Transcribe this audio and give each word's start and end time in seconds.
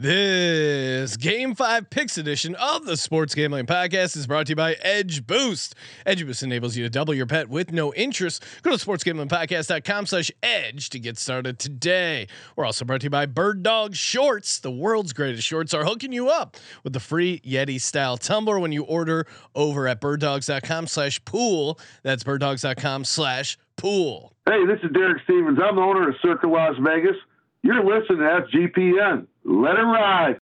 This 0.00 1.16
Game 1.16 1.56
5 1.56 1.90
Picks 1.90 2.18
edition 2.18 2.54
of 2.54 2.84
the 2.84 2.96
Sports 2.96 3.34
Gambling 3.34 3.66
Podcast 3.66 4.16
is 4.16 4.28
brought 4.28 4.46
to 4.46 4.52
you 4.52 4.56
by 4.56 4.74
Edge 4.74 5.26
Boost. 5.26 5.74
Edge 6.06 6.24
Boost 6.24 6.44
enables 6.44 6.76
you 6.76 6.84
to 6.84 6.88
double 6.88 7.12
your 7.14 7.26
bet 7.26 7.48
with 7.48 7.72
no 7.72 7.92
interest. 7.94 8.44
Go 8.62 8.76
to 8.76 8.76
sportsgamblingpodcast.com 8.76 10.06
slash 10.06 10.30
edge 10.40 10.90
to 10.90 11.00
get 11.00 11.18
started 11.18 11.58
today. 11.58 12.28
We're 12.54 12.64
also 12.64 12.84
brought 12.84 13.00
to 13.00 13.06
you 13.06 13.10
by 13.10 13.26
Bird 13.26 13.64
Dog 13.64 13.96
Shorts. 13.96 14.60
The 14.60 14.70
world's 14.70 15.12
greatest 15.12 15.44
shorts 15.44 15.74
are 15.74 15.84
hooking 15.84 16.12
you 16.12 16.28
up 16.28 16.56
with 16.84 16.92
the 16.92 17.00
free 17.00 17.40
Yeti 17.40 17.80
style 17.80 18.16
tumbler 18.16 18.60
when 18.60 18.70
you 18.70 18.84
order 18.84 19.26
over 19.56 19.88
at 19.88 20.00
birddogs.com 20.00 20.86
slash 20.86 21.24
pool. 21.24 21.76
That's 22.04 22.22
birddogs.com 22.22 23.04
slash 23.04 23.58
pool. 23.76 24.32
Hey, 24.48 24.64
this 24.64 24.78
is 24.84 24.92
Derek 24.92 25.24
Stevens. 25.24 25.58
I'm 25.60 25.74
the 25.74 25.82
owner 25.82 26.08
of 26.08 26.14
Circa 26.22 26.46
Las 26.46 26.76
Vegas. 26.78 27.16
You're 27.62 27.82
listening 27.84 28.18
to 28.18 28.46
SGPN. 28.54 29.26
Let 29.48 29.76
it 29.76 29.82
ride. 29.82 30.37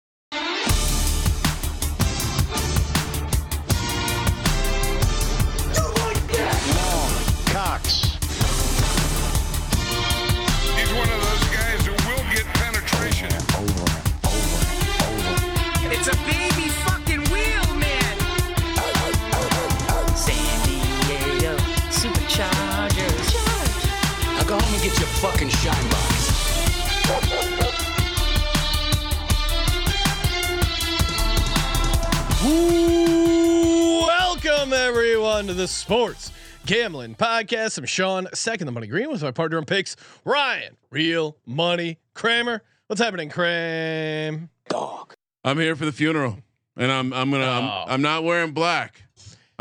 To 35.35 35.53
the 35.53 35.67
Sports 35.67 36.31
Gambling 36.65 37.17
Podcast. 37.17 37.77
I'm 37.77 37.87
Sean, 37.87 38.29
second 38.33 38.67
the 38.67 38.73
money 38.73 38.87
green 38.87 39.11
with 39.11 39.21
my 39.21 39.33
partner 39.33 39.59
in 39.59 39.65
picks, 39.65 39.97
Ryan, 40.25 40.77
real 40.91 41.37
money 41.45 41.99
Kramer. 42.15 42.63
What's 42.87 43.03
happening, 43.03 43.31
Cram? 43.31 44.49
Dog. 44.69 45.13
I'm 45.43 45.59
here 45.59 45.75
for 45.75 45.87
the 45.87 45.93
funeral, 45.93 46.39
and 46.77 46.93
I'm 46.93 47.13
I'm 47.13 47.33
gonna 47.33 47.47
Oh. 47.47 47.85
I'm, 47.85 47.95
I'm 47.95 48.03
not 48.03 48.23
wearing 48.23 48.53
black. 48.53 49.03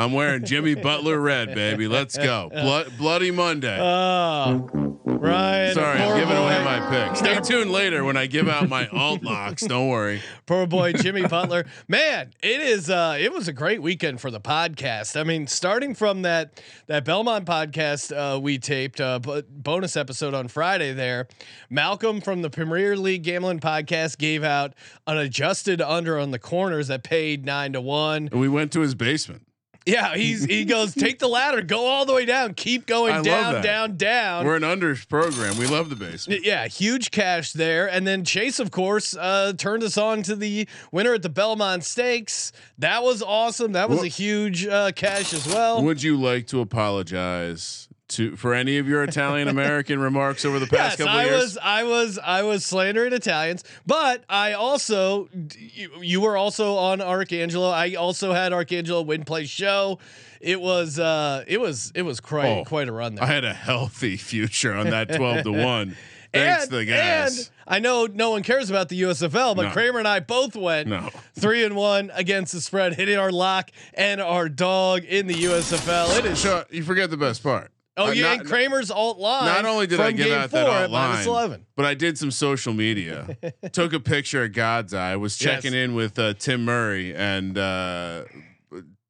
I'm 0.03 0.11
wearing 0.11 0.43
Jimmy 0.43 0.75
Butler 0.75 1.17
red, 1.17 1.55
baby. 1.55 1.87
Let's 1.87 2.17
go. 2.17 2.49
Blood, 2.51 2.97
Bloody 2.97 3.31
Monday. 3.31 3.79
Oh, 3.79 4.69
Ryan. 5.05 5.73
Sorry, 5.73 5.99
I'm 6.01 6.19
giving 6.19 6.35
boy, 6.35 6.43
away 6.43 6.63
my 6.65 6.89
pick. 6.89 7.15
Stay 7.15 7.39
tuned 7.39 7.71
later 7.71 8.03
when 8.03 8.17
I 8.17 8.25
give 8.25 8.49
out 8.49 8.67
my 8.67 8.87
alt 8.89 9.23
locks. 9.23 9.65
Don't 9.65 9.87
worry. 9.87 10.21
Poor 10.45 10.67
boy 10.67 10.91
Jimmy 10.91 11.25
Butler. 11.25 11.65
Man, 11.87 12.33
it 12.43 12.59
is 12.59 12.89
uh 12.89 13.15
it 13.17 13.31
was 13.31 13.47
a 13.47 13.53
great 13.53 13.81
weekend 13.81 14.19
for 14.19 14.29
the 14.29 14.41
podcast. 14.41 15.17
I 15.17 15.23
mean, 15.23 15.47
starting 15.47 15.95
from 15.95 16.23
that 16.23 16.61
that 16.87 17.05
Belmont 17.05 17.45
podcast 17.45 18.11
uh 18.13 18.37
we 18.41 18.59
taped 18.59 18.99
uh 18.99 19.19
b- 19.19 19.43
bonus 19.49 19.95
episode 19.95 20.33
on 20.33 20.49
Friday 20.49 20.91
there. 20.91 21.29
Malcolm 21.69 22.19
from 22.19 22.41
the 22.41 22.49
Premier 22.49 22.97
League 22.97 23.23
Gambling 23.23 23.61
podcast 23.61 24.17
gave 24.17 24.43
out 24.43 24.73
an 25.07 25.17
adjusted 25.17 25.79
under 25.79 26.19
on 26.19 26.31
the 26.31 26.39
corners 26.39 26.89
that 26.89 27.03
paid 27.03 27.45
9 27.45 27.73
to 27.73 27.81
1. 27.81 28.29
And 28.33 28.41
we 28.41 28.49
went 28.49 28.73
to 28.73 28.81
his 28.81 28.95
basement. 28.95 29.47
Yeah, 29.85 30.15
he's 30.15 30.45
he 30.45 30.65
goes 30.65 30.93
take 30.95 31.19
the 31.19 31.27
ladder, 31.27 31.61
go 31.61 31.85
all 31.85 32.05
the 32.05 32.13
way 32.13 32.25
down, 32.25 32.53
keep 32.53 32.85
going 32.85 33.13
love 33.15 33.25
down, 33.25 33.63
down, 33.63 33.97
down. 33.97 34.45
We're 34.45 34.55
an 34.55 34.63
unders 34.63 35.07
program. 35.07 35.57
We 35.57 35.67
love 35.67 35.89
the 35.89 35.95
basement. 35.95 36.45
yeah, 36.45 36.67
huge 36.67 37.11
cash 37.11 37.53
there, 37.53 37.87
and 37.89 38.07
then 38.07 38.23
Chase, 38.23 38.59
of 38.59 38.71
course, 38.71 39.15
uh, 39.15 39.53
turned 39.57 39.83
us 39.83 39.97
on 39.97 40.23
to 40.23 40.35
the 40.35 40.67
winner 40.91 41.13
at 41.13 41.21
the 41.21 41.29
Belmont 41.29 41.83
Stakes. 41.83 42.51
That 42.77 43.03
was 43.03 43.21
awesome. 43.21 43.73
That 43.73 43.89
was 43.89 43.99
Wha- 43.99 44.05
a 44.05 44.09
huge 44.09 44.65
uh, 44.65 44.91
cash 44.93 45.33
as 45.33 45.45
well. 45.47 45.83
Would 45.83 46.01
you 46.01 46.17
like 46.19 46.47
to 46.47 46.61
apologize 46.61 47.82
to 48.09 48.35
for 48.35 48.53
any 48.53 48.77
of 48.77 48.87
your 48.87 49.03
Italian 49.03 49.47
American 49.47 49.99
remarks 50.09 50.45
over 50.45 50.59
the 50.59 50.67
past 50.67 50.97
yes, 50.99 51.07
couple 51.07 51.13
I 51.19 51.23
of 51.23 51.29
years? 51.31 51.41
was, 51.41 51.57
I 51.57 51.83
was, 51.83 52.19
I 52.19 52.43
was 52.43 52.65
slandering 52.65 53.13
Italians, 53.13 53.63
but 53.85 54.23
I 54.29 54.53
also, 54.53 55.29
you, 55.57 55.89
you 56.01 56.21
were 56.21 56.35
also 56.37 56.75
on 56.75 56.99
Arcangelo. 56.99 57.71
I 57.71 57.95
also 57.95 58.33
had 58.33 58.51
Arcangelo 58.51 59.05
win 59.05 59.23
play 59.23 59.45
show. 59.45 59.99
It 60.41 60.59
was, 60.59 60.99
uh, 60.99 61.45
it 61.47 61.59
was, 61.61 61.91
it 61.95 62.01
was 62.01 62.19
quite, 62.19 62.47
Oh, 62.47 62.63
quite 62.65 62.89
a 62.89 62.91
run 62.91 63.15
there. 63.15 63.23
I 63.23 63.27
had 63.27 63.45
a 63.45 63.53
healthy 63.53 64.17
future 64.17 64.73
on 64.73 64.89
that 64.89 65.15
12 65.15 65.43
to 65.45 65.51
1. 65.51 65.95
Thanks 66.33 66.63
and, 66.63 66.71
to 66.71 66.77
the 66.77 66.85
guys. 66.85 67.37
and 67.37 67.49
I 67.67 67.79
know 67.79 68.07
no 68.07 68.31
one 68.31 68.41
cares 68.41 68.69
about 68.71 68.89
the 68.89 68.99
USFL, 69.03 69.55
but 69.55 69.67
No. 69.67 69.69
Kramer 69.71 69.99
and 69.99 70.07
I 70.07 70.19
both 70.19 70.55
went 70.55 70.89
No. 70.89 71.09
three 71.35 71.63
and 71.63 71.75
one 71.75 72.11
against 72.15 72.53
the 72.53 72.59
spread, 72.59 72.95
hitting 72.95 73.17
our 73.19 73.31
lock 73.31 73.69
and 73.93 74.19
our 74.19 74.49
dog 74.49 75.03
in 75.05 75.27
the 75.27 75.35
USFL. 75.35 76.17
It 76.17 76.25
is. 76.25 76.39
So 76.39 76.65
you 76.71 76.83
forget 76.83 77.11
the 77.11 77.17
best 77.17 77.43
part. 77.43 77.71
Oh 77.95 78.07
Uh, 78.07 78.11
yeah, 78.11 78.23
not- 78.23 78.39
and 78.39 78.49
Kramer's 78.49 78.89
alt 78.89 79.19
line. 79.19 79.45
Not 79.45 79.65
only 79.65 79.85
did 79.87 79.99
I 79.99 80.11
give 80.11 80.31
out 80.31 80.49
that 80.51 80.65
alt 80.67 80.89
line, 80.91 81.27
eleven. 81.27 81.65
but 81.75 81.85
I 81.85 81.93
did 81.93 82.17
some 82.17 82.31
social 82.31 82.73
media. 82.73 83.37
took 83.71 83.93
a 83.93 83.99
picture 83.99 84.43
of 84.43 84.53
God's 84.53 84.93
Eye. 84.93 85.15
Was 85.15 85.37
checking 85.37 85.73
Yes. 85.73 85.83
in 85.85 85.93
with 85.95 86.17
uh, 86.17 86.33
Tim 86.33 86.65
Murray 86.65 87.13
and 87.13 87.55
uh, 87.57 88.23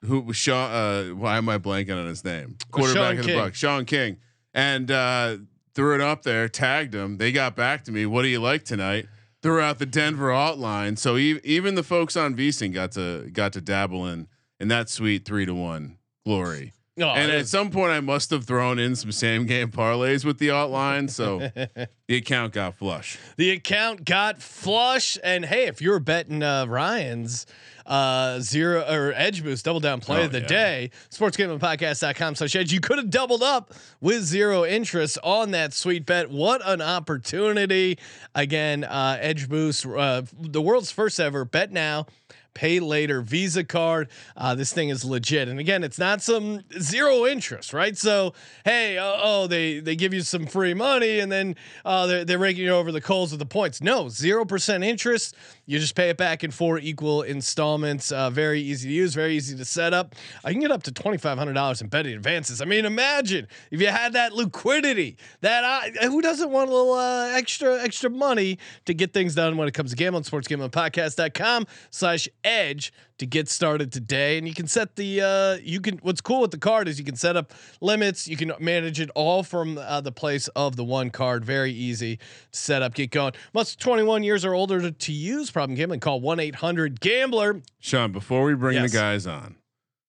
who 0.05 0.19
was 0.19 0.35
Sean. 0.35 0.69
Uh, 0.71 1.03
why 1.15 1.37
am 1.37 1.47
I 1.47 1.57
blanking 1.59 1.97
on 1.97 2.07
his 2.07 2.23
name? 2.25 2.57
Quarterback 2.71 3.11
Sean 3.15 3.19
of 3.19 3.25
the. 3.25 3.33
Bucks, 3.35 3.57
Sean 3.57 3.85
King, 3.85 4.17
and 4.53 4.91
uh, 4.91 5.37
threw 5.73 5.95
it 5.95 6.01
up 6.01 6.23
there. 6.23 6.49
Tagged 6.49 6.93
him. 6.93 7.17
They 7.17 7.31
got 7.31 7.55
back 7.55 7.85
to 7.85 7.91
me. 7.93 8.05
What 8.05 8.23
do 8.23 8.27
you 8.27 8.41
like 8.41 8.65
tonight? 8.65 9.07
Threw 9.41 9.61
out 9.61 9.79
the 9.79 9.85
Denver 9.85 10.31
alt 10.31 10.57
line. 10.57 10.97
So 10.97 11.15
e- 11.17 11.39
even 11.45 11.75
the 11.75 11.83
folks 11.83 12.17
on 12.17 12.35
VSiN 12.35 12.73
got 12.73 12.91
to 12.93 13.29
got 13.31 13.53
to 13.53 13.61
dabble 13.61 14.05
in 14.07 14.27
in 14.59 14.67
that 14.69 14.89
sweet 14.89 15.23
three 15.25 15.45
to 15.45 15.53
one 15.53 15.97
glory. 16.25 16.73
Oh, 16.99 17.05
And 17.07 17.31
at 17.31 17.47
some 17.47 17.71
point, 17.71 17.91
I 17.91 18.01
must 18.01 18.29
have 18.29 18.45
thrown 18.45 18.77
in 18.77 18.95
some 18.95 19.11
same 19.11 19.47
game 19.47 19.71
parlays 19.71 20.23
with 20.23 20.37
the 20.37 20.51
alt 20.51 20.69
line, 20.69 21.07
so 21.07 21.39
the 22.07 22.15
account 22.15 22.53
got 22.53 22.75
flush. 22.75 23.17
the 23.35 23.49
account 23.49 24.05
got 24.05 24.41
flush, 24.43 25.17
and 25.23 25.43
hey, 25.45 25.65
if 25.65 25.81
you're 25.81 25.99
betting 25.99 26.43
uh, 26.43 26.65
Ryan's 26.67 27.47
uh 27.85 28.39
zero 28.39 28.79
or 28.89 29.11
edge 29.13 29.43
boost 29.43 29.65
double 29.65 29.81
down 29.81 29.99
play 29.99 30.21
Oh, 30.21 30.25
of 30.27 30.31
the 30.31 30.39
yeah. 30.39 30.47
day 30.47 30.91
sportsgamblingpodcast.com 31.09 32.35
slash 32.35 32.55
edge 32.55 32.71
you 32.71 32.79
could 32.79 32.97
have 32.97 33.09
doubled 33.09 33.43
up 33.43 33.73
with 33.99 34.21
zero 34.23 34.63
interest 34.63 35.17
on 35.21 35.51
that 35.51 35.73
sweet 35.73 36.05
bet 36.05 36.29
what 36.29 36.61
an 36.65 36.81
opportunity 36.81 37.97
again 38.35 38.85
uh 38.85 39.17
edge 39.19 39.49
boost 39.49 39.85
uh 39.85 40.21
the 40.39 40.61
world's 40.61 40.91
first 40.91 41.19
ever 41.19 41.43
bet 41.43 41.73
now 41.73 42.05
pay 42.53 42.79
later 42.79 43.21
visa 43.21 43.63
card. 43.63 44.09
Uh 44.35 44.55
this 44.55 44.73
thing 44.73 44.89
is 44.89 45.03
legit. 45.05 45.47
And 45.47 45.59
again 45.59 45.83
it's 45.83 45.99
not 45.99 46.21
some 46.21 46.61
zero 46.79 47.25
interest 47.25 47.73
right? 47.73 47.97
So 47.97 48.33
hey 48.65 48.97
uh, 48.97 49.17
oh 49.21 49.47
they 49.47 49.79
they 49.79 49.95
give 49.95 50.13
you 50.13 50.21
some 50.21 50.45
free 50.45 50.73
money 50.73 51.19
and 51.19 51.31
then 51.31 51.55
uh 51.85 52.07
they're, 52.07 52.25
they're 52.25 52.39
raking 52.39 52.63
you 52.63 52.71
over 52.71 52.91
the 52.91 53.01
coals 53.01 53.31
with 53.31 53.39
the 53.39 53.45
points. 53.45 53.81
No 53.81 54.09
zero 54.09 54.45
percent 54.45 54.83
interest. 54.83 55.35
You 55.65 55.79
just 55.79 55.95
pay 55.95 56.09
it 56.09 56.17
back 56.17 56.43
in 56.43 56.51
four 56.51 56.79
equal 56.79 57.21
installments. 57.23 58.11
Uh 58.11 58.29
very 58.29 58.61
easy 58.61 58.89
to 58.89 58.93
use 58.93 59.13
very 59.13 59.35
easy 59.35 59.55
to 59.57 59.65
set 59.65 59.93
up. 59.93 60.15
I 60.43 60.51
can 60.51 60.61
get 60.61 60.71
up 60.71 60.83
to 60.83 60.91
$2500 60.91 61.81
in 61.81 61.87
betting 61.87 62.13
advances. 62.13 62.61
I 62.61 62.65
mean 62.65 62.85
imagine 62.85 63.47
if 63.71 63.81
you 63.81 63.87
had 63.87 64.13
that 64.13 64.33
liquidity 64.33 65.17
that 65.41 65.63
I, 65.63 65.91
who 66.07 66.21
doesn't 66.21 66.49
want 66.51 66.69
a 66.69 66.73
little 66.73 66.93
uh, 66.93 67.29
extra 67.29 67.81
extra 67.81 68.09
money 68.09 68.57
to 68.85 68.93
get 68.93 69.13
things 69.13 69.35
done 69.35 69.57
when 69.57 69.67
it 69.67 69.73
comes 69.73 69.91
to 69.91 69.95
gambling 69.95 70.23
sports 70.23 70.47
gambling 70.47 70.71
podcast.com 70.71 71.67
slash 71.89 72.27
edge 72.43 72.91
to 73.17 73.25
get 73.25 73.47
started 73.47 73.91
today 73.91 74.37
and 74.37 74.47
you 74.47 74.53
can 74.53 74.67
set 74.67 74.95
the 74.95 75.21
uh 75.21 75.57
you 75.63 75.79
can 75.79 75.97
what's 75.99 76.19
cool 76.21 76.41
with 76.41 76.51
the 76.51 76.57
card 76.57 76.87
is 76.87 76.99
you 76.99 77.05
can 77.05 77.15
set 77.15 77.37
up 77.37 77.53
limits 77.79 78.27
you 78.27 78.35
can 78.35 78.51
manage 78.59 78.99
it 78.99 79.09
all 79.15 79.43
from 79.43 79.77
uh, 79.77 80.01
the 80.01 80.11
place 80.11 80.47
of 80.49 80.75
the 80.75 80.83
one 80.83 81.09
card 81.09 81.45
very 81.45 81.71
easy 81.71 82.17
to 82.17 82.23
set 82.51 82.81
up 82.81 82.93
get 82.93 83.11
going 83.11 83.31
must 83.53 83.79
21 83.79 84.23
years 84.23 84.43
or 84.43 84.53
older 84.53 84.81
to, 84.81 84.91
to 84.91 85.11
use 85.13 85.49
problem 85.51 85.75
gambling 85.75 85.99
call 85.99 86.19
1-800-gambler 86.21 87.61
Sean, 87.79 88.11
before 88.11 88.43
we 88.43 88.53
bring 88.55 88.75
Yes. 88.75 88.91
the 88.91 88.97
guys 88.97 89.27
on, 89.27 89.55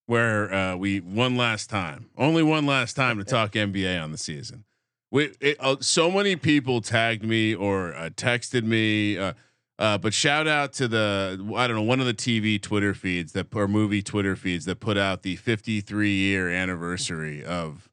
where 0.07 0.53
uh, 0.53 0.77
we 0.77 1.01
one 1.01 1.37
last 1.37 1.69
time, 1.71 2.09
only 2.17 2.43
one 2.43 2.67
last 2.67 2.95
time 2.95 3.19
to 3.19 3.25
talk 3.25 3.53
NBA 3.53 4.03
on 4.03 4.11
the 4.13 4.19
season. 4.19 4.65
We 5.11 5.33
it, 5.41 5.57
uh, 5.61 5.77
so 5.81 6.11
many 6.11 6.35
people 6.37 6.81
tagged 6.81 7.25
me 7.25 7.55
or 7.55 7.95
uh, 7.95 8.11
texted 8.11 8.65
me. 8.65 9.19
Uh, 9.19 9.35
uh, 9.79 9.99
but 9.99 10.15
shout 10.15 10.47
out 10.47 10.73
to 10.75 10.89
the 10.89 11.53
I 11.57 11.67
don't 11.67 11.77
know 11.77 11.83
one 11.83 12.01
of 12.01 12.07
the 12.07 12.15
TV 12.15 12.61
Twitter 12.61 12.95
feeds 12.95 13.33
that 13.33 13.55
or 13.55 13.67
movie 13.67 14.03
Twitter 14.03 14.37
feeds 14.37 14.65
that 14.67 14.81
put 14.81 14.97
out 14.97 15.23
the 15.23 15.37
53 15.37 16.11
year 16.11 16.49
anniversary 16.49 17.45
of 17.45 17.89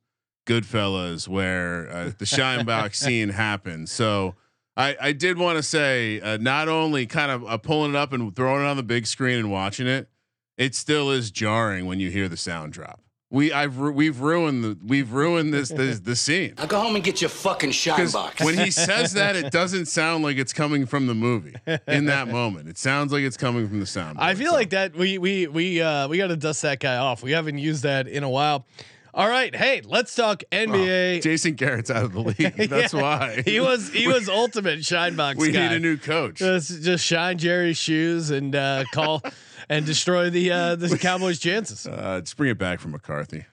Goodfellas, 0.48 1.28
where 1.28 1.90
uh, 1.90 2.12
the 2.18 2.26
Scheinbach 2.26 2.96
scene 2.96 3.30
happened. 3.30 3.90
So 3.90 4.36
I, 4.76 4.96
I 5.00 5.12
did 5.12 5.38
want 5.38 5.58
to 5.58 5.64
say, 5.64 6.20
uh, 6.22 6.38
not 6.38 6.68
only 6.68 7.06
kind 7.06 7.32
of 7.32 7.46
uh, 7.46 7.58
pulling 7.58 7.92
it 7.92 7.98
up 7.98 8.14
and 8.14 8.36
throwing 8.36 8.64
it 8.64 8.68
on 8.68 8.78
the 8.78 8.84
big 8.84 9.06
screen 9.06 9.38
and 9.40 9.52
watching 9.52 9.88
it, 9.88 10.10
it 10.58 10.76
still 10.76 11.12
is 11.12 11.32
jarring 11.32 11.86
when 11.86 12.00
you 12.00 12.10
hear 12.10 12.30
the 12.30 12.38
sound 12.38 12.74
drop. 12.74 13.02
We 13.32 13.54
I've 13.54 13.78
we've 13.78 14.20
ruined 14.20 14.64
the 14.64 14.78
we've 14.86 15.14
ruined 15.14 15.54
this 15.54 15.70
the, 15.70 16.00
the 16.04 16.16
scene. 16.18 16.54
Now 16.58 16.66
go 16.66 16.82
home 16.82 16.96
and 16.96 17.04
get 17.04 17.22
your 17.22 17.30
fucking 17.30 17.72
shine 17.72 18.10
box. 18.12 18.44
when 18.44 18.58
he 18.58 18.70
says 18.72 19.14
that, 19.22 19.38
it 19.38 19.52
doesn't 19.52 19.86
sound 19.86 20.24
like 20.24 20.38
it's 20.38 20.52
coming 20.52 20.86
from 20.86 21.08
the 21.08 21.16
movie. 21.16 21.56
In 21.88 22.06
that 22.06 22.28
moment, 22.40 22.68
it 22.68 22.78
sounds 22.78 23.14
like 23.14 23.24
it's 23.24 23.38
coming 23.38 23.68
from 23.70 23.80
the 23.80 23.86
sound. 23.86 24.20
I 24.20 24.36
feel 24.36 24.52
like 24.52 24.72
that 24.72 24.96
we 24.98 25.18
we 25.18 25.48
we 25.48 25.82
uh 25.82 26.10
we 26.10 26.18
got 26.18 26.28
to 26.28 26.36
dust 26.36 26.62
that 26.64 26.82
guy 26.82 26.98
off. 26.98 27.24
We 27.24 27.32
haven't 27.32 27.58
used 27.58 27.84
that 27.84 28.08
in 28.10 28.24
a 28.24 28.30
while. 28.30 28.66
All 29.14 29.28
right, 29.28 29.54
hey, 29.54 29.82
let's 29.86 30.16
talk 30.16 30.42
NBA. 30.54 31.22
Jason 31.22 31.56
Garrett's 31.56 31.92
out 31.92 32.06
of 32.06 32.14
the 32.14 32.22
league. 32.22 32.70
That's 32.70 32.94
Yeah, 32.94 33.02
why 33.02 33.42
he 33.46 33.60
was 33.60 33.90
he 33.92 34.08
was 34.08 34.28
ultimate 34.30 34.86
shine 34.86 35.16
box 35.16 35.38
We 35.40 35.52
guy. 35.52 35.68
need 35.70 35.76
a 35.76 35.80
new 35.80 35.98
coach. 35.98 36.36
just 36.36 36.82
just 36.82 37.06
shine 37.06 37.38
Jerry's 37.38 37.78
shoes 37.78 38.30
and 38.30 38.56
uh, 38.56 38.84
call 38.94 39.22
and 39.70 39.86
destroy 39.86 40.30
the 40.30 40.52
uh, 40.52 40.76
the 40.76 40.98
Cowboys' 41.02 41.40
chances. 41.40 41.88
Uh, 41.88 42.22
just 42.22 42.38
bring 42.38 42.52
it 42.52 42.58
back 42.58 42.80
from 42.80 42.92
McCarthy. 42.92 43.46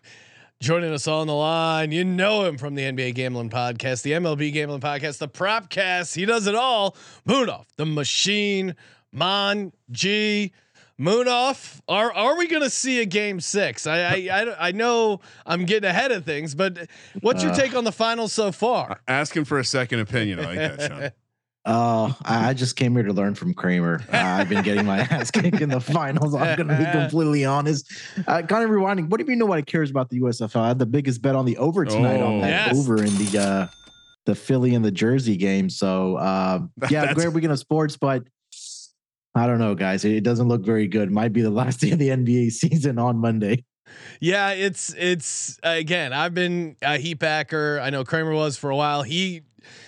Joining 0.60 0.92
us 0.92 1.06
on 1.06 1.28
the 1.28 1.34
line, 1.34 1.92
you 1.92 2.04
know 2.04 2.44
him 2.44 2.58
from 2.58 2.74
the 2.74 2.82
NBA 2.82 3.14
Gambling 3.14 3.48
Podcast, 3.48 4.02
the 4.02 4.12
MLB 4.12 4.52
Gambling 4.52 4.80
Podcast, 4.80 5.18
the 5.18 5.28
Propcast. 5.28 6.16
He 6.16 6.24
does 6.24 6.48
it 6.48 6.56
all. 6.56 6.96
Munaf, 7.28 7.66
the 7.76 7.86
Machine, 7.86 8.74
Mon 9.12 9.72
G. 9.92 10.52
Munaf, 11.00 11.80
are 11.88 12.12
are 12.12 12.36
we 12.36 12.48
going 12.48 12.62
to 12.62 12.70
see 12.70 13.00
a 13.00 13.04
game 13.04 13.38
six? 13.40 13.86
I, 13.86 13.98
I 14.00 14.28
I 14.32 14.68
I 14.68 14.72
know 14.72 15.20
I'm 15.46 15.64
getting 15.64 15.88
ahead 15.88 16.10
of 16.10 16.24
things, 16.24 16.56
but 16.56 16.88
what's 17.20 17.44
your 17.44 17.54
take 17.54 17.76
on 17.76 17.84
the 17.84 17.92
finals 17.92 18.32
so 18.32 18.50
far? 18.50 19.00
Asking 19.06 19.44
for 19.44 19.60
a 19.60 19.64
second 19.64 20.00
opinion. 20.00 20.40
I 20.40 20.44
like 20.44 20.56
that, 20.56 20.80
Sean. 20.90 21.10
Oh, 21.70 22.16
I 22.24 22.54
just 22.54 22.76
came 22.76 22.94
here 22.94 23.02
to 23.02 23.12
learn 23.12 23.34
from 23.34 23.52
Kramer. 23.52 24.00
Uh, 24.10 24.16
I've 24.16 24.48
been 24.48 24.62
getting 24.64 24.86
my 24.86 25.00
ass 25.10 25.30
kicked 25.30 25.60
in 25.60 25.68
the 25.68 25.80
finals. 25.80 26.34
I'm 26.34 26.56
going 26.56 26.68
to 26.68 26.76
be 26.78 26.90
completely 26.90 27.44
honest. 27.44 27.92
Uh, 28.26 28.40
kind 28.42 28.64
of 28.64 28.70
rewinding. 28.70 29.10
What 29.10 29.18
do 29.18 29.24
you 29.24 29.28
mean 29.28 29.38
nobody 29.38 29.62
cares 29.62 29.90
about 29.90 30.08
the 30.08 30.20
USFL? 30.20 30.60
I 30.60 30.68
had 30.68 30.78
the 30.78 30.86
biggest 30.86 31.20
bet 31.20 31.36
on 31.36 31.44
the 31.44 31.58
over 31.58 31.84
tonight 31.84 32.20
on 32.22 32.36
Oh. 32.36 32.40
that 32.40 32.68
Yes. 32.68 32.78
over 32.78 32.96
in 33.04 33.14
the 33.18 33.38
uh, 33.38 33.66
the 34.24 34.34
Philly 34.34 34.74
and 34.74 34.82
the 34.84 34.90
Jersey 34.90 35.36
game. 35.36 35.68
So 35.68 36.16
uh, 36.16 36.60
yeah, 36.90 37.12
great 37.12 37.32
weekend 37.34 37.52
of 37.52 37.58
sports, 37.58 37.96
but 37.98 38.22
I 39.34 39.46
don't 39.46 39.58
know, 39.58 39.74
guys. 39.74 40.04
It, 40.06 40.12
it 40.12 40.24
doesn't 40.24 40.48
look 40.48 40.62
very 40.62 40.88
good. 40.88 41.10
Might 41.12 41.34
be 41.34 41.42
the 41.42 41.50
last 41.62 41.80
day 41.80 41.90
of 41.90 41.98
the 41.98 42.08
NBA 42.08 42.50
season 42.52 42.98
on 42.98 43.18
Monday. 43.18 43.64
Yeah, 44.20 44.50
it's 44.52 44.94
it's 44.98 45.58
again. 45.62 46.12
I've 46.14 46.34
been 46.34 46.76
a 46.82 46.96
Heat 46.98 47.18
backer. 47.18 47.78
I 47.82 47.90
know 47.90 48.04
Kramer 48.04 48.32
was 48.34 48.56
for 48.56 48.70
a 48.70 48.76
while. 48.76 49.02
He 49.02 49.42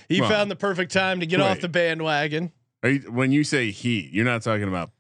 he 0.08 0.20
Well, 0.20 0.30
found 0.30 0.50
the 0.50 0.56
perfect 0.56 0.92
time 0.92 1.20
to 1.20 1.26
get 1.26 1.40
off 1.40 1.60
the 1.60 1.68
bandwagon. 1.68 2.52
Are 2.82 2.90
you, 2.90 3.00
when 3.10 3.32
you 3.32 3.44
say 3.44 3.70
heat, 3.70 4.12
you're 4.12 4.24
not 4.24 4.42
talking 4.42 4.68
about 4.68 4.90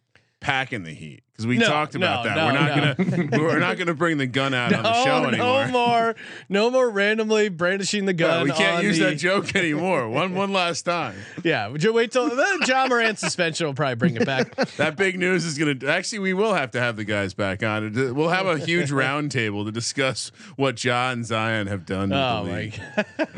packing 0.40 0.82
the 0.82 0.92
heat 0.92 1.22
because 1.40 1.46
we 1.46 1.58
No, 1.58 1.66
talked 1.68 1.94
about 1.94 2.24
no, 2.24 2.30
that. 2.30 2.36
no, 2.36 2.46
we're 2.46 2.52
not 2.52 2.98
no. 2.98 3.04
gonna 3.26 3.42
we're 3.44 3.58
not 3.58 3.78
gonna 3.78 3.94
bring 3.94 4.18
the 4.18 4.26
gun 4.26 4.52
out 4.54 4.72
on 4.72 4.82
the 4.82 5.04
show 5.04 5.24
anymore. 5.26 5.66
no 5.66 5.72
more, 5.72 6.16
no 6.48 6.70
more 6.70 6.90
randomly 6.90 7.48
brandishing 7.48 8.04
the 8.04 8.12
gun. 8.12 8.44
we 8.44 8.52
can't 8.52 8.82
use 8.84 8.98
the- 8.98 9.04
that 9.06 9.16
joke 9.16 9.54
anymore. 9.56 10.08
One 10.08 10.34
one 10.34 10.52
last 10.52 10.82
time. 10.82 11.14
Yeah, 11.42 11.68
would 11.68 11.82
you 11.82 11.92
wait 11.94 12.12
till 12.12 12.28
the 12.28 12.64
Ja 12.68 12.86
Morant 12.86 13.18
suspension 13.18 13.66
will 13.66 13.72
probably 13.74 13.94
bring 13.94 14.16
it 14.16 14.26
back. 14.26 14.54
That 14.76 14.96
big 14.96 15.18
news 15.18 15.46
is 15.46 15.56
going 15.56 15.78
to 15.78 15.88
actually. 15.88 16.18
We 16.18 16.34
will 16.34 16.52
have 16.52 16.70
to 16.72 16.80
have 16.80 16.96
the 16.96 17.04
guys 17.04 17.32
back 17.32 17.62
on. 17.62 18.14
We'll 18.14 18.28
have 18.28 18.46
a 18.46 18.58
huge 18.58 18.90
roundtable 18.90 19.64
to 19.64 19.72
discuss 19.72 20.32
what 20.56 20.76
John 20.76 21.10
and 21.12 21.26
Zion 21.26 21.66
have 21.68 21.86
done. 21.86 22.12
Oh 22.12 22.44
the 22.44 22.52
league. 22.52 22.80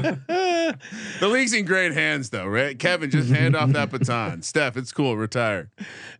god. 0.02 0.78
The 1.20 1.28
league's 1.28 1.52
in 1.52 1.64
great 1.64 1.92
hands, 1.92 2.30
though, 2.30 2.46
right? 2.46 2.78
Kevin, 2.78 3.10
just 3.10 3.30
hand 3.30 3.54
off 3.54 3.70
that 3.70 3.90
baton. 3.90 4.42
Steph, 4.42 4.76
it's 4.76 4.92
cool. 4.92 5.16
Retire. 5.16 5.70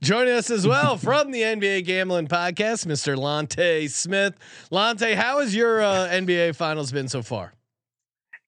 Joining 0.02 0.34
us 0.34 0.50
as 0.50 0.67
well 0.67 0.96
from 0.96 1.31
the 1.31 1.40
NBA 1.43 1.72
Gambling 1.81 2.27
Podcast, 2.29 2.87
Mr. 2.87 3.17
Lonte 3.17 3.89
Smith. 3.91 4.35
Lonte, 4.71 5.15
how 5.15 5.41
has 5.41 5.55
your 5.55 5.81
uh, 5.81 6.09
NBA 6.09 6.55
Finals 6.57 6.93
been 6.93 7.09
so 7.09 7.23
far? 7.23 7.55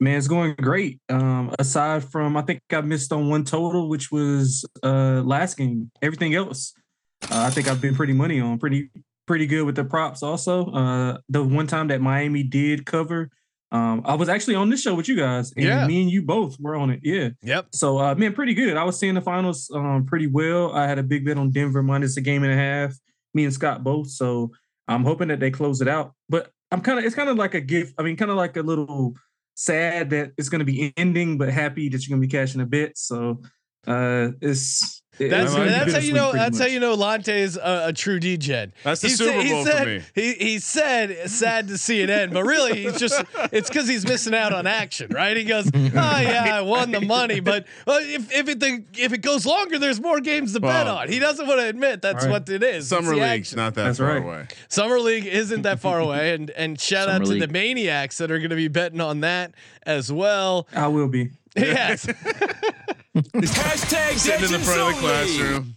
Man, 0.00 0.18
it's 0.18 0.28
going 0.28 0.54
great. 0.56 1.00
Um, 1.08 1.54
aside 1.58 2.04
from, 2.04 2.36
I 2.36 2.42
think 2.42 2.60
I 2.72 2.80
missed 2.82 3.12
on 3.12 3.28
one 3.30 3.44
total, 3.44 3.88
which 3.88 4.10
was 4.10 4.64
uh 4.82 5.22
last 5.24 5.56
game. 5.56 5.90
Everything 6.02 6.34
else, 6.34 6.74
uh, 7.30 7.44
I 7.46 7.50
think 7.50 7.68
I've 7.68 7.80
been 7.80 7.94
pretty 7.94 8.12
money 8.12 8.40
on. 8.40 8.58
Pretty 8.58 8.90
pretty 9.26 9.46
good 9.46 9.62
with 9.64 9.76
the 9.76 9.84
props. 9.84 10.22
Also, 10.22 10.66
uh, 10.72 11.18
the 11.28 11.42
one 11.42 11.66
time 11.66 11.88
that 11.88 12.00
Miami 12.00 12.42
did 12.42 12.84
cover, 12.84 13.30
um, 13.72 14.02
I 14.04 14.16
was 14.16 14.28
actually 14.28 14.56
on 14.56 14.68
this 14.68 14.82
show 14.82 14.94
with 14.94 15.08
you 15.08 15.16
guys, 15.16 15.52
and 15.56 15.64
Yeah. 15.64 15.86
me 15.86 16.02
and 16.02 16.10
you 16.10 16.22
both 16.22 16.58
were 16.60 16.74
on 16.76 16.90
it. 16.90 17.00
Yeah. 17.02 17.30
Yep. 17.42 17.68
So, 17.72 17.98
uh, 17.98 18.14
man, 18.16 18.34
pretty 18.34 18.52
good. 18.54 18.76
I 18.76 18.84
was 18.84 18.98
seeing 18.98 19.14
the 19.14 19.22
finals 19.22 19.70
um, 19.74 20.04
pretty 20.06 20.26
well. 20.26 20.72
I 20.72 20.86
had 20.86 20.98
a 20.98 21.02
big 21.02 21.24
bet 21.24 21.38
on 21.38 21.50
Denver 21.50 21.82
minus 21.82 22.16
a 22.16 22.20
game 22.20 22.42
and 22.42 22.52
a 22.52 22.56
half. 22.56 22.94
Me 23.34 23.44
and 23.44 23.52
Scott 23.52 23.84
both. 23.84 24.08
So 24.10 24.52
I'm 24.88 25.04
hoping 25.04 25.28
that 25.28 25.40
they 25.40 25.50
close 25.50 25.80
it 25.80 25.88
out. 25.88 26.14
But 26.28 26.50
I'm 26.70 26.80
kind 26.80 26.98
of, 26.98 27.04
it's 27.04 27.14
kind 27.14 27.28
of 27.28 27.36
like 27.36 27.54
a 27.54 27.60
gift. 27.60 27.94
I 27.98 28.02
mean, 28.02 28.16
kind 28.16 28.30
of 28.30 28.36
like 28.36 28.56
a 28.56 28.62
little 28.62 29.14
sad 29.54 30.10
that 30.10 30.32
it's 30.36 30.48
going 30.48 30.60
to 30.60 30.64
be 30.64 30.92
ending, 30.96 31.38
but 31.38 31.50
happy 31.50 31.88
that 31.88 32.06
you're 32.06 32.16
going 32.16 32.22
to 32.22 32.26
be 32.26 32.30
cashing 32.30 32.60
a 32.60 32.66
bit. 32.66 32.96
So 32.98 33.40
uh, 33.86 34.30
it's, 34.40 35.00
it- 35.18 35.28
That's 35.28 35.44
it's 35.44 35.54
gonna 35.54 35.70
that's 35.70 35.92
how 35.92 35.98
you 36.00 36.12
know. 36.12 36.30
pretty 36.30 36.38
That's 36.44 36.58
how 36.58 36.66
you 36.66 36.80
know 36.80 36.96
Lonte 36.96 37.28
is 37.28 37.56
a, 37.56 37.82
a 37.86 37.92
true 37.92 38.18
DJ. 38.18 38.72
That's 38.82 39.00
the 39.00 39.06
He 39.08 39.14
Super 39.14 39.30
said- 39.30 39.42
he 39.44 39.50
Bowl 39.52 39.64
said, 39.64 39.78
for 39.78 39.86
me. 39.86 40.02
He 40.16 40.32
he 40.34 40.58
said 40.58 41.30
sad 41.30 41.68
to 41.68 41.78
see 41.78 42.00
it 42.00 42.10
end, 42.10 42.32
but 42.32 42.42
really 42.42 42.82
he's 42.82 42.98
just 42.98 43.22
it's 43.52 43.68
because 43.68 43.86
he's 43.86 44.04
missing 44.04 44.34
out 44.34 44.52
on 44.52 44.66
action, 44.66 45.12
right? 45.12 45.36
He 45.36 45.44
goes, 45.44 45.70
oh 45.72 45.80
yeah, 45.92 46.56
I 46.56 46.62
won 46.62 46.90
the 46.90 47.00
money, 47.00 47.38
but 47.38 47.64
well, 47.86 48.00
if 48.02 48.32
if 48.32 48.48
it 48.48 48.58
the, 48.58 48.82
if 48.98 49.12
it 49.12 49.18
goes 49.18 49.46
longer, 49.46 49.78
there's 49.78 50.00
more 50.00 50.18
games 50.20 50.52
to 50.54 50.60
bet 50.60 50.88
on. 50.88 51.08
He 51.08 51.20
doesn't 51.20 51.46
want 51.46 51.60
to 51.60 51.68
admit 51.68 52.02
that's 52.02 52.24
right. 52.24 52.32
what 52.32 52.48
it 52.48 52.64
is. 52.64 52.88
Summer 52.88 53.14
league's 53.14 53.54
not 53.54 53.74
that 53.74 53.84
That's 53.84 53.98
far 54.00 54.08
right. 54.08 54.22
away. 54.22 54.46
Summer 54.68 54.98
League 54.98 55.26
isn't 55.26 55.62
that 55.62 55.78
far 55.78 56.00
away, 56.00 56.34
and 56.34 56.50
and 56.50 56.80
shout 56.80 57.08
out 57.08 57.24
Summer 57.24 57.38
to 57.38 57.46
the 57.46 57.52
maniacs 57.52 58.18
that 58.18 58.32
are 58.32 58.38
going 58.38 58.50
to 58.50 58.56
be 58.56 58.66
betting 58.66 59.00
on 59.00 59.20
that 59.20 59.54
as 59.84 60.10
well. 60.12 60.66
I 60.74 60.88
will 60.88 61.06
be. 61.06 61.30
Yes. 61.56 62.04
Hashtag 63.14 64.18
Sitting 64.18 64.44
in 64.44 64.52
the 64.52 64.58
Legends 64.58 64.66
front 64.66 64.80
of 64.80 64.94
the 64.94 65.00
classroom. 65.00 65.76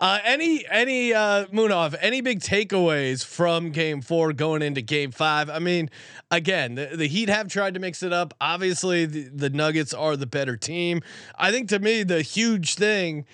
Uh, 0.00 0.18
any 0.24 0.64
any 0.68 1.12
uh, 1.14 1.46
Munaf, 1.46 1.94
any 2.00 2.20
big 2.20 2.40
takeaways 2.40 3.24
from 3.24 3.70
Game 3.70 4.00
Four 4.00 4.32
going 4.32 4.60
into 4.60 4.80
Game 4.82 5.12
Five? 5.12 5.48
I 5.48 5.60
mean, 5.60 5.88
again, 6.30 6.74
the, 6.74 6.86
the 6.96 7.06
Heat 7.06 7.28
have 7.28 7.48
tried 7.48 7.74
to 7.74 7.80
mix 7.80 8.02
it 8.02 8.12
up. 8.12 8.34
Obviously, 8.40 9.06
the, 9.06 9.28
the 9.28 9.50
Nuggets 9.50 9.94
are 9.94 10.16
the 10.16 10.26
better 10.26 10.56
team. 10.56 11.00
I 11.36 11.52
think 11.52 11.68
to 11.68 11.78
me, 11.78 12.02
the 12.02 12.22
huge 12.22 12.74
thing 12.74 13.24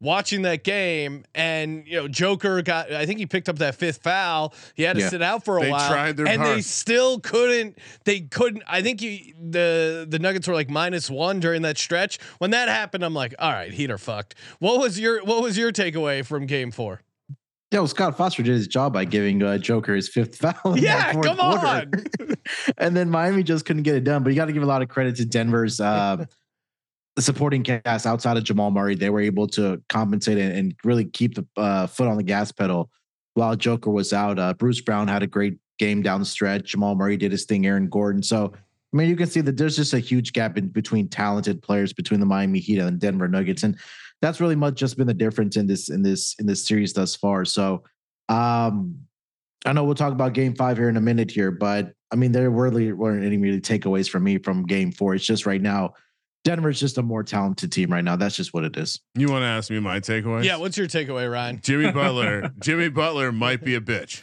watching 0.00 0.42
that 0.42 0.64
game, 0.64 1.24
and 1.34 1.84
you 1.86 1.96
know, 1.96 2.08
Joker 2.08 2.62
got. 2.62 2.92
I 2.92 3.06
think 3.06 3.18
he 3.18 3.26
picked 3.26 3.48
up 3.48 3.58
that 3.58 3.74
fifth 3.74 4.02
foul. 4.02 4.54
He 4.74 4.82
had 4.84 4.94
to 4.96 5.02
Yeah. 5.02 5.08
sit 5.08 5.22
out 5.22 5.44
for 5.44 5.58
a 5.58 5.62
They 5.62 5.70
while, 5.70 5.88
tried 5.88 6.16
their 6.16 6.26
and 6.28 6.42
they 6.42 6.60
still 6.60 7.20
couldn't. 7.20 7.78
They 8.04 8.20
couldn't. 8.20 8.62
I 8.66 8.82
think 8.82 9.02
you, 9.02 9.18
the 9.40 10.06
the 10.08 10.18
Nuggets 10.18 10.46
were 10.48 10.54
like 10.54 10.70
minus 10.70 11.10
one 11.10 11.40
during 11.40 11.62
that 11.62 11.78
stretch. 11.78 12.18
When 12.38 12.50
that 12.52 12.68
happened, 12.68 13.04
I'm 13.04 13.14
like, 13.14 13.34
all 13.38 13.52
right, 13.52 13.72
Heat 13.72 13.90
are 13.90 13.98
fucked. 13.98 14.34
What 14.58 14.78
was 14.80 14.98
your 15.00 15.24
What 15.24 15.42
was 15.42 15.56
your 15.58 15.72
takeaway 15.72 16.24
from 16.24 16.46
Game 16.46 16.70
Four? 16.70 17.00
Yeah, 17.70 17.80
well, 17.80 17.88
Scott 17.88 18.16
Foster 18.16 18.42
did 18.42 18.54
his 18.54 18.66
job 18.66 18.94
by 18.94 19.04
giving 19.04 19.42
uh, 19.42 19.58
Joker 19.58 19.94
his 19.94 20.08
fifth 20.08 20.36
foul. 20.64 20.72
in 20.74 20.82
Yeah, 20.82 21.12
come 21.12 21.36
quarter. 21.36 21.66
on. 21.66 21.92
and 22.78 22.96
then 22.96 23.10
Miami 23.10 23.42
just 23.42 23.66
couldn't 23.66 23.82
get 23.82 23.94
it 23.94 24.04
done. 24.04 24.22
But 24.22 24.30
you 24.30 24.36
got 24.36 24.46
to 24.46 24.54
give 24.54 24.62
a 24.62 24.66
lot 24.66 24.80
of 24.80 24.88
credit 24.88 25.16
to 25.16 25.26
Denver's 25.26 25.78
uh, 25.78 26.24
the 27.18 27.22
supporting 27.22 27.64
cast 27.64 28.06
outside 28.06 28.36
of 28.36 28.44
Jamal 28.44 28.70
Murray. 28.70 28.94
They 28.94 29.10
were 29.10 29.20
able 29.20 29.48
to 29.48 29.82
compensate 29.88 30.38
and, 30.38 30.52
and 30.56 30.74
really 30.84 31.04
keep 31.04 31.34
the 31.34 31.44
uh, 31.56 31.88
foot 31.88 32.06
on 32.06 32.16
the 32.16 32.22
gas 32.22 32.52
pedal 32.52 32.90
while 33.34 33.56
Joker 33.56 33.90
was 33.90 34.12
out. 34.12 34.38
Uh, 34.38 34.54
Bruce 34.54 34.80
Brown 34.80 35.08
had 35.08 35.24
a 35.24 35.26
great 35.26 35.58
game 35.80 36.00
down 36.00 36.20
the 36.20 36.26
stretch. 36.26 36.70
Jamal 36.70 36.94
Murray 36.94 37.16
did 37.16 37.32
his 37.32 37.44
thing. 37.44 37.66
Aaron 37.66 37.88
Gordon. 37.88 38.22
So 38.22 38.52
I 38.54 38.96
mean, 38.96 39.08
you 39.08 39.16
can 39.16 39.26
see 39.26 39.40
that 39.40 39.56
there's 39.56 39.74
just 39.74 39.94
a 39.94 39.98
huge 39.98 40.32
gap 40.32 40.56
in 40.56 40.68
between 40.68 41.08
talented 41.08 41.60
players 41.60 41.92
between 41.92 42.20
the 42.20 42.26
Miami 42.26 42.60
Heat 42.60 42.78
and 42.78 43.00
Denver 43.00 43.26
Nuggets, 43.26 43.64
and 43.64 43.76
that's 44.22 44.40
really 44.40 44.54
much 44.54 44.76
just 44.76 44.96
been 44.96 45.08
the 45.08 45.12
difference 45.12 45.56
in 45.56 45.66
this 45.66 45.90
in 45.90 46.04
this 46.04 46.36
in 46.38 46.46
this 46.46 46.64
series 46.64 46.92
thus 46.92 47.16
far. 47.16 47.44
So, 47.44 47.82
um, 48.28 48.96
I 49.66 49.72
know 49.72 49.82
we'll 49.84 49.96
talk 49.96 50.12
about 50.12 50.34
Game 50.34 50.54
Five 50.54 50.78
here 50.78 50.88
in 50.88 50.96
a 50.96 51.00
minute 51.00 51.32
here, 51.32 51.50
but 51.50 51.92
I 52.12 52.16
mean, 52.16 52.30
there 52.30 52.48
really 52.48 52.92
weren't 52.92 53.24
any 53.24 53.38
really 53.38 53.60
takeaways 53.60 54.08
from 54.08 54.22
me 54.22 54.38
from 54.38 54.64
Game 54.64 54.92
Four. 54.92 55.16
It's 55.16 55.26
just 55.26 55.46
right 55.46 55.60
now, 55.60 55.94
Denver's 56.48 56.80
just 56.80 56.96
a 56.96 57.02
more 57.02 57.22
talented 57.22 57.70
team 57.70 57.92
right 57.92 58.02
now. 58.02 58.16
That's 58.16 58.34
just 58.34 58.54
what 58.54 58.64
it 58.64 58.74
is. 58.78 59.02
You 59.14 59.28
want 59.28 59.42
to 59.42 59.46
ask 59.46 59.70
me 59.70 59.80
my 59.80 60.00
takeaway? 60.00 60.44
Yeah, 60.44 60.56
what's 60.56 60.78
your 60.78 60.86
takeaway, 60.86 61.30
Ryan? 61.30 61.60
Jimmy 61.62 61.92
Butler. 61.92 62.50
Jimmy 62.58 62.88
Butler 62.88 63.32
might 63.32 63.62
be 63.62 63.74
a 63.74 63.82
bitch. 63.82 64.22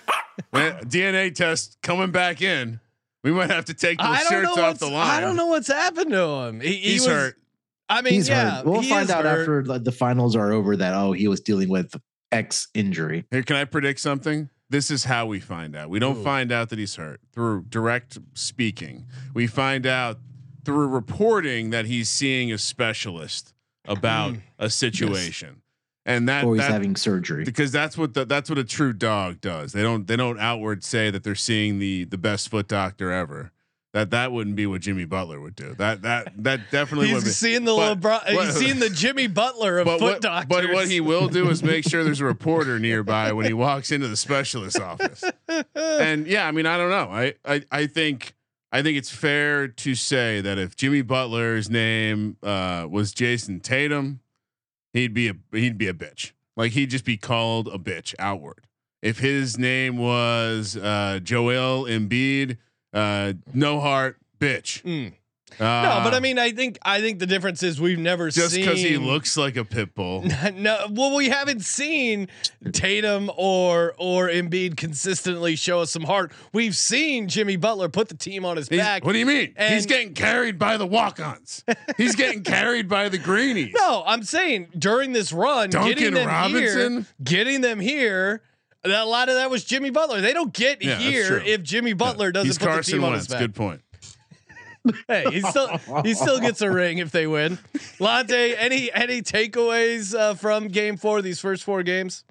DNA 0.52 1.36
test 1.36 1.78
coming 1.84 2.10
back 2.10 2.42
in. 2.42 2.80
We 3.24 3.32
might 3.32 3.52
have 3.52 3.66
to 3.66 3.76
take 3.76 4.00
those 4.00 4.08
I 4.08 4.24
don't 4.24 4.32
shirts 4.32 4.58
off 4.58 4.80
the 4.80 4.88
line. 4.88 5.08
I 5.08 5.20
don't 5.20 5.36
know 5.36 5.46
what's 5.46 5.68
happened 5.68 6.10
to 6.14 6.24
him. 6.24 6.62
He, 6.62 6.74
he 6.74 6.92
He's 6.94 7.02
was, 7.02 7.10
hurt. 7.10 7.36
I 7.90 8.02
mean, 8.02 8.14
He's 8.14 8.28
yeah, 8.28 8.56
hurt. 8.56 8.66
We'll 8.66 8.82
he 8.82 8.90
find 8.90 9.12
out 9.12 9.26
hurt. 9.26 9.42
after 9.42 9.64
like, 9.64 9.84
the 9.84 9.92
finals 9.92 10.36
are 10.36 10.52
over 10.52 10.76
that 10.78 10.96
oh 10.96 11.12
he 11.12 11.28
was 11.28 11.42
dealing 11.42 11.70
with 11.70 11.94
X 12.32 12.70
injury. 12.74 13.26
Here, 13.30 13.44
can 13.44 13.56
I 13.56 13.66
predict 13.66 14.00
something? 14.00 14.50
This 14.72 14.90
is 14.90 15.04
how 15.04 15.28
we 15.28 15.40
find 15.40 15.76
out. 15.76 15.92
We 15.92 16.00
don't 16.00 16.18
Ooh. 16.18 16.24
find 16.24 16.52
out 16.52 16.70
that 16.70 16.80
he's 16.80 16.96
hurt 16.96 17.22
through 17.34 17.66
direct 17.70 18.18
speaking. 18.34 19.06
We 19.36 19.46
find 19.46 19.86
out 19.86 20.18
through 20.66 20.88
reporting 20.88 21.70
that 21.70 21.86
he's 21.86 22.10
seeing 22.10 22.52
a 22.52 22.58
specialist 22.58 23.54
about 23.88 24.34
Mm. 24.34 24.42
a 24.60 24.70
situation. 24.70 25.62
and 26.08 26.30
that, 26.30 26.44
he's 26.46 26.58
that 26.58 26.70
having 26.72 26.96
surgery. 26.96 27.44
because 27.46 27.72
that's 27.72 27.98
what 27.98 28.14
the 28.14 28.26
that's 28.26 28.48
what 28.48 28.60
a 28.60 28.64
true 28.64 28.94
dog 28.94 29.42
does. 29.42 29.72
They 29.72 29.82
don't 29.82 30.06
they 30.08 30.16
don't 30.16 30.40
outward 30.40 30.84
say 30.84 31.10
that 31.10 31.24
they're 31.24 31.34
seeing 31.34 31.80
the 31.80 32.04
the 32.04 32.18
best 32.18 32.50
foot 32.50 32.68
doctor 32.68 33.12
ever. 33.12 33.52
That 33.94 34.12
that 34.12 34.32
wouldn't 34.32 34.56
be 34.58 34.68
what 34.68 34.82
Jimmy 34.82 35.06
Butler 35.06 35.40
would 35.42 35.56
do. 35.56 35.74
That 35.80 36.04
that 36.04 36.32
that 36.44 36.70
definitely 36.70 37.12
would 37.14 37.22
be. 37.22 37.26
He's 37.30 37.38
seeing 37.38 37.64
the 37.64 37.74
But- 37.76 38.02
LeBron. 38.02 38.36
what- 38.36 38.46
He's 38.46 38.56
seeing 38.56 38.78
the 38.80 38.90
Jimmy 38.92 39.26
Butler 39.26 39.80
of 39.80 39.88
foot 39.88 40.02
what, 40.02 40.22
doctors. 40.22 40.48
but 40.50 40.72
what 40.72 40.88
he 40.90 41.00
will 41.00 41.28
do 41.28 41.50
is 41.50 41.64
make 41.64 41.88
sure 41.90 42.04
there's 42.04 42.22
a 42.22 42.26
reporter 42.36 42.78
nearby 42.78 43.32
when 43.32 43.48
he 43.48 43.54
walks 43.54 43.92
into 43.92 44.08
the 44.08 44.18
specialist 44.18 44.80
office. 44.80 45.24
And 45.76 46.28
yeah, 46.28 46.48
I 46.48 46.52
mean, 46.52 46.68
I 46.68 46.78
don't 46.78 46.92
know. 46.92 47.10
I, 47.10 47.34
I 47.46 47.64
I 47.72 47.88
think 47.88 48.35
I 48.76 48.82
think 48.82 48.98
it's 48.98 49.10
fair 49.10 49.70
to 49.70 49.96
say 49.96 50.42
that 50.42 50.58
if 50.58 50.76
Jimmy 50.76 51.02
Butler's 51.02 51.70
name 51.70 52.36
uh, 52.44 52.86
was 52.90 53.14
Jayson 53.14 53.62
Tatum, 53.62 54.20
he'd 54.92 55.14
be 55.14 55.30
a 55.30 55.36
he'd 55.54 55.78
be 55.78 55.88
a 55.88 55.94
bitch. 55.94 56.34
Like 56.58 56.74
he'd 56.74 56.90
just 56.90 57.06
be 57.06 57.16
called 57.16 57.70
a 57.70 57.78
bitch 57.78 58.14
outward. 58.20 58.68
If 59.02 59.20
his 59.20 59.58
name 59.58 59.96
was 59.96 60.76
uh, 60.76 61.22
Joel 61.24 61.86
Embiid, 61.86 62.58
uh, 62.92 63.36
no 63.54 63.80
heart, 63.80 64.18
bitch. 64.42 64.84
Mm. 64.84 65.14
Uh, 65.60 65.64
no, 65.64 66.02
but 66.04 66.14
I 66.14 66.20
mean, 66.20 66.38
I 66.40 66.52
think 66.52 66.78
I 66.82 67.00
think 67.02 67.20
the 67.20 67.28
difference 67.28 67.62
is 67.64 67.80
we've 67.80 68.00
never 68.00 68.30
just 68.30 68.52
seen 68.54 68.64
just 68.66 68.76
because 68.76 68.82
he 68.82 68.98
looks 68.98 69.38
like 69.38 69.56
a 69.56 69.64
pit 69.64 69.94
bull. 69.96 70.24
no, 70.54 70.88
well, 70.90 71.16
we 71.16 71.30
haven't 71.30 71.62
seen 71.64 72.28
Tatum 72.74 73.30
or 73.38 73.94
or 73.98 74.28
Embiid 74.28 74.76
consistently 74.76 75.56
show 75.56 75.80
us 75.82 75.92
some 75.92 76.04
heart. 76.04 76.34
We've 76.52 76.76
seen 76.76 77.28
Jimmy 77.30 77.56
Butler 77.58 77.90
put 77.90 78.10
the 78.10 78.18
team 78.18 78.44
on 78.44 78.58
his 78.58 78.68
He's- 78.68 78.82
back. 78.84 79.06
What 79.06 79.14
do 79.14 79.20
you 79.20 79.26
mean? 79.26 79.54
He's 79.58 79.86
getting 79.86 80.14
carried 80.14 80.58
by 80.60 80.78
the 80.78 80.86
walk-ons. 80.88 81.64
He's 81.96 82.16
getting 82.16 82.44
carried 82.44 82.90
by 82.90 83.08
the 83.10 83.18
greenies. 83.20 83.74
No, 83.78 84.04
I'm 84.06 84.24
saying 84.24 84.70
during 84.78 85.14
this 85.14 85.32
run, 85.32 85.70
getting 85.70 85.90
Duncan 85.90 86.14
them 86.16 86.28
Robinson? 86.28 86.94
here, 86.94 87.06
getting 87.24 87.62
them 87.62 87.80
here. 87.80 88.42
that- 88.84 89.04
A 89.04 89.06
lot 89.06 89.30
of 89.30 89.36
that 89.36 89.50
was 89.50 89.64
Jimmy 89.64 89.92
Butler. 89.92 90.22
They 90.22 90.34
don't 90.34 90.54
get 90.54 90.84
Yeah, 90.84 90.98
here 90.98 91.38
if 91.38 91.62
Jimmy 91.64 91.94
Butler 91.94 92.32
doesn't 92.32 92.48
He's 92.48 92.58
put 92.58 92.68
Carson 92.70 92.92
the 92.92 92.98
team 92.98 93.04
on 93.04 93.12
Wentz. 93.12 93.28
his 93.28 93.32
back. 93.34 93.40
Good 93.42 93.56
point. 93.56 93.82
Hey, 95.08 95.26
he 95.32 95.42
still 95.42 95.68
he 96.04 96.14
still 96.14 96.40
gets 96.40 96.62
a 96.62 96.72
ring 96.72 97.00
if 97.00 97.12
they 97.12 97.28
win. 97.28 97.58
Lonte, 98.00 98.56
any 98.58 98.92
any 98.94 99.22
takeaways 99.22 100.18
uh, 100.18 100.34
from 100.34 100.68
Game 100.68 100.98
Four? 100.98 101.22
These 101.22 101.40
first 101.40 101.64
four 101.64 101.84
games. 101.84 102.24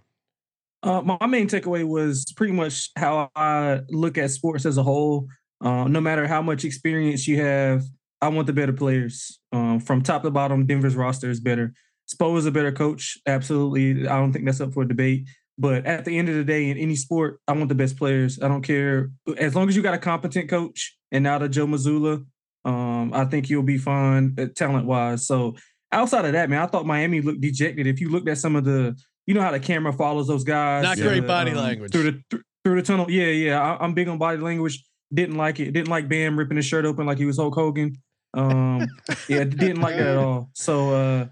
Uh, 0.82 1.00
my 1.00 1.26
main 1.26 1.48
takeaway 1.48 1.86
was 1.86 2.26
pretty 2.36 2.52
much 2.52 2.90
how 2.96 3.30
I 3.34 3.80
look 3.88 4.18
at 4.18 4.30
sports 4.30 4.66
as 4.66 4.76
a 4.76 4.82
whole. 4.82 5.28
Uh, 5.60 5.84
no 5.84 6.00
matter 6.00 6.26
how 6.26 6.42
much 6.42 6.64
experience 6.64 7.26
you 7.26 7.40
have, 7.40 7.84
I 8.20 8.28
want 8.28 8.46
the 8.46 8.52
better 8.52 8.72
players. 8.72 9.40
Um, 9.50 9.80
from 9.80 10.02
top 10.02 10.22
to 10.22 10.30
bottom, 10.30 10.66
Denver's 10.66 10.94
roster 10.94 11.30
is 11.30 11.40
better. 11.40 11.72
Spo 12.12 12.36
is 12.36 12.44
a 12.44 12.50
better 12.50 12.70
coach. 12.70 13.16
Absolutely. 13.26 14.06
I 14.06 14.18
don't 14.18 14.32
think 14.32 14.44
that's 14.44 14.60
up 14.60 14.74
for 14.74 14.84
debate. 14.84 15.26
But 15.56 15.86
at 15.86 16.04
the 16.04 16.18
end 16.18 16.28
of 16.28 16.34
the 16.34 16.44
day, 16.44 16.68
in 16.68 16.76
any 16.76 16.96
sport, 16.96 17.40
I 17.46 17.52
want 17.52 17.68
the 17.68 17.74
best 17.74 17.96
players. 17.96 18.42
I 18.42 18.48
don't 18.48 18.62
care. 18.62 19.10
As 19.38 19.54
long 19.54 19.68
as 19.68 19.76
you 19.76 19.82
got 19.82 19.94
a 19.94 19.98
competent 19.98 20.50
coach 20.50 20.96
and 21.12 21.24
not 21.24 21.42
a 21.42 21.48
Joe 21.48 21.66
Mazzulla, 21.66 22.26
um, 22.64 23.12
I 23.12 23.24
think 23.26 23.50
you'll 23.50 23.62
be 23.62 23.78
fine 23.78 24.34
talent 24.54 24.86
wise. 24.86 25.26
So 25.26 25.56
outside 25.92 26.24
of 26.24 26.32
that, 26.32 26.48
man, 26.50 26.62
I 26.62 26.66
thought 26.66 26.86
Miami 26.86 27.20
looked 27.20 27.40
dejected. 27.40 27.86
If 27.86 28.00
you 28.00 28.08
looked 28.10 28.28
at 28.28 28.38
some 28.38 28.56
of 28.56 28.64
the, 28.64 28.96
you 29.26 29.34
know 29.34 29.40
how 29.42 29.50
the 29.52 29.60
camera 29.60 29.92
follows 29.92 30.26
those 30.26 30.44
guys. 30.44 30.82
Not 30.82 30.96
Yeah. 30.98 31.04
great 31.04 31.26
body 31.26 31.50
um, 31.52 31.58
language. 31.58 31.92
through 31.92 32.02
the 32.04 32.22
th- 32.30 32.42
through 32.64 32.76
the 32.76 32.82
tunnel. 32.82 33.10
Yeah, 33.10 33.26
yeah. 33.26 33.60
I, 33.60 33.84
I'm 33.84 33.94
big 33.94 34.08
on 34.08 34.18
body 34.18 34.38
language. 34.38 34.82
Didn't 35.12 35.36
like 35.36 35.60
it. 35.60 35.72
Didn't 35.72 35.88
like 35.88 36.08
Bam 36.08 36.38
ripping 36.38 36.56
his 36.56 36.66
shirt 36.66 36.84
open 36.84 37.06
like 37.06 37.18
he 37.18 37.24
was 37.26 37.36
Hulk 37.36 37.54
Hogan. 37.54 37.94
Um, 38.32 38.86
yeah, 39.28 39.44
didn't 39.44 39.80
like 39.80 39.96
that 39.96 40.08
at 40.08 40.16
all. 40.16 40.50
So 40.54 40.94
uh, 40.94 41.26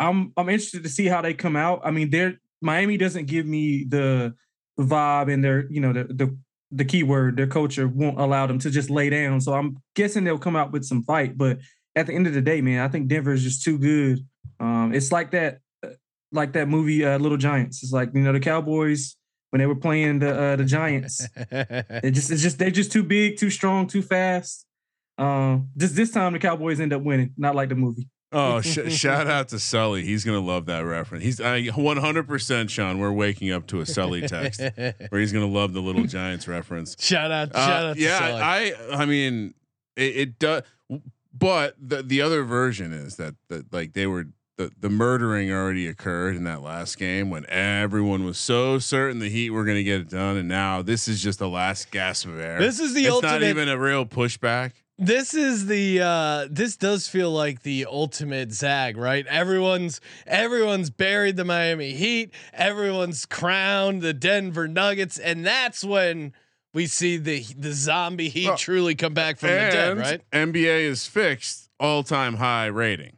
I'm 0.00 0.32
I'm 0.36 0.48
interested 0.48 0.82
to 0.82 0.88
see 0.88 1.06
how 1.06 1.22
they 1.22 1.34
come 1.34 1.54
out. 1.56 1.82
I 1.84 1.90
mean, 1.90 2.10
they're 2.10 2.40
Miami 2.60 2.96
doesn't 2.96 3.26
give 3.26 3.46
me 3.46 3.84
the 3.86 4.34
vibe 4.78 5.32
and 5.32 5.44
their 5.44 5.70
you 5.70 5.80
know 5.80 5.92
the 5.92 6.04
the 6.04 6.36
the 6.70 6.84
keyword 6.84 7.36
their 7.36 7.46
culture 7.46 7.88
won't 7.88 8.20
allow 8.20 8.46
them 8.46 8.58
to 8.58 8.70
just 8.70 8.90
lay 8.90 9.10
down. 9.10 9.40
So 9.40 9.54
I'm 9.54 9.78
guessing 9.94 10.24
they'll 10.24 10.38
come 10.38 10.56
out 10.56 10.72
with 10.72 10.84
some 10.84 11.02
fight. 11.02 11.38
But 11.38 11.58
at 11.96 12.06
the 12.06 12.14
end 12.14 12.26
of 12.26 12.34
the 12.34 12.42
day, 12.42 12.60
man, 12.60 12.80
I 12.80 12.88
think 12.88 13.08
Denver 13.08 13.32
is 13.32 13.42
just 13.42 13.62
too 13.62 13.78
good. 13.78 14.20
Um, 14.60 14.92
it's 14.94 15.12
like 15.12 15.30
that 15.32 15.60
uh, 15.84 15.90
like 16.32 16.52
that 16.52 16.68
movie 16.68 17.04
uh, 17.04 17.18
Little 17.18 17.38
Giants. 17.38 17.82
It's 17.82 17.92
like 17.92 18.10
you 18.14 18.20
know 18.22 18.32
the 18.32 18.40
Cowboys 18.40 19.16
when 19.50 19.60
they 19.60 19.66
were 19.66 19.76
playing 19.76 20.18
the 20.18 20.38
uh, 20.38 20.56
the 20.56 20.64
Giants. 20.64 21.26
It 21.50 22.12
just 22.12 22.30
it's 22.30 22.42
just 22.42 22.58
they're 22.58 22.70
just 22.70 22.92
too 22.92 23.02
big, 23.02 23.38
too 23.38 23.50
strong, 23.50 23.86
too 23.86 24.02
fast. 24.02 24.66
Um, 25.16 25.70
just 25.76 25.96
this 25.96 26.12
time 26.12 26.32
the 26.32 26.38
Cowboys 26.38 26.80
end 26.80 26.92
up 26.92 27.02
winning, 27.02 27.32
not 27.36 27.56
like 27.56 27.70
the 27.70 27.74
movie. 27.74 28.08
Oh, 28.30 28.60
sh- 28.60 28.92
shout 28.92 29.26
out 29.26 29.48
to 29.48 29.58
Sully. 29.58 30.04
He's 30.04 30.24
gonna 30.24 30.40
love 30.40 30.66
that 30.66 30.80
reference. 30.80 31.24
He's 31.24 31.40
I 31.40 31.62
100% 31.68 32.68
Sean. 32.70 32.98
We're 32.98 33.12
waking 33.12 33.50
up 33.52 33.66
to 33.68 33.80
a 33.80 33.86
Sully 33.86 34.22
text 34.28 34.60
where 34.76 35.20
he's 35.20 35.32
gonna 35.32 35.46
love 35.46 35.72
the 35.72 35.80
Little 35.80 36.04
Giants 36.04 36.46
reference. 36.46 36.96
shout 37.02 37.30
out, 37.30 37.54
Uh, 37.54 37.66
shout 37.66 37.84
out. 37.86 37.96
To 37.96 38.02
yeah, 38.02 38.18
Sully. 38.18 38.40
I 38.42 38.72
I 39.02 39.06
mean 39.06 39.54
it, 39.96 40.16
it 40.16 40.38
does, 40.38 40.62
but 41.32 41.74
the 41.80 42.02
the 42.02 42.20
other 42.20 42.42
version 42.44 42.92
is 42.92 43.16
that 43.16 43.34
that 43.48 43.72
like 43.72 43.94
they 43.94 44.06
were 44.06 44.26
the 44.58 44.70
the 44.78 44.90
murdering 44.90 45.50
already 45.52 45.86
occurred 45.86 46.36
in 46.36 46.44
that 46.44 46.62
last 46.62 46.98
game 46.98 47.30
when 47.30 47.46
everyone 47.48 48.24
was 48.24 48.36
so 48.38 48.78
certain 48.78 49.20
the 49.20 49.28
Heat 49.28 49.50
were 49.50 49.64
going 49.64 49.76
to 49.76 49.84
get 49.84 50.00
it 50.00 50.08
done, 50.10 50.36
and 50.36 50.48
now 50.48 50.82
this 50.82 51.06
is 51.06 51.22
just 51.22 51.38
the 51.38 51.48
last 51.48 51.90
gasp 51.92 52.26
of 52.26 52.40
air. 52.40 52.58
This 52.58 52.80
is 52.80 52.92
the 52.92 53.04
it's 53.04 53.10
ultimate- 53.14 53.30
not 53.34 53.42
even 53.44 53.68
a 53.68 53.78
real 53.78 54.04
pushback. 54.04 54.72
This 54.98 55.32
is 55.32 55.66
the 55.66 56.00
uh 56.00 56.48
this 56.50 56.76
does 56.76 57.08
feel 57.08 57.30
like 57.30 57.62
the 57.62 57.86
ultimate 57.88 58.52
zag 58.52 58.96
right? 58.96 59.26
Everyone's 59.26 60.00
everyone's 60.26 60.90
buried 60.90 61.36
the 61.36 61.44
miami 61.44 61.92
heat. 61.92 62.32
Everyone's 62.52 63.24
crowned 63.24 64.02
the 64.02 64.12
denver 64.12 64.66
nuggets. 64.66 65.18
And 65.18 65.46
that's 65.46 65.84
when 65.84 66.32
we 66.74 66.86
see 66.86 67.16
the 67.16 67.44
the 67.56 67.72
zombie 67.72 68.28
heat 68.28 68.48
Well, 68.48 68.56
truly 68.56 68.94
come 68.94 69.14
back 69.14 69.38
from 69.38 69.50
the 69.50 69.54
dead 69.54 69.98
right? 69.98 70.30
NBA 70.32 70.80
is 70.82 71.06
fixed 71.06 71.70
all 71.78 72.02
time 72.02 72.34
high 72.34 72.66
rating. 72.66 73.17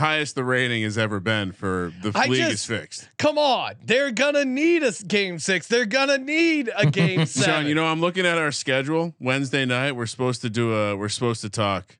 Highest 0.00 0.34
the 0.34 0.44
rating 0.44 0.82
has 0.82 0.98
ever 0.98 1.20
been 1.20 1.52
for 1.52 1.92
the 2.02 2.10
I 2.14 2.26
league 2.26 2.40
is 2.52 2.64
fixed. 2.64 3.08
come 3.18 3.38
on 3.38 3.74
they're 3.84 4.10
gonna 4.10 4.44
need 4.44 4.82
a 4.82 4.92
game 4.92 5.38
six 5.38 5.66
they're 5.68 5.84
gonna 5.86 6.18
need 6.18 6.70
a 6.76 6.86
game 6.90 7.26
seven 7.26 7.52
Sean, 7.52 7.66
you 7.66 7.74
know, 7.74 7.84
I'm 7.84 8.00
looking 8.00 8.26
at 8.26 8.38
our 8.38 8.50
schedule. 8.52 9.14
Wednesday 9.20 9.64
night, 9.64 9.92
we're 9.92 10.06
supposed 10.06 10.40
to 10.42 10.50
do 10.50 10.74
a. 10.74 10.96
We're 10.96 11.08
supposed 11.08 11.42
to 11.42 11.50
talk. 11.50 11.98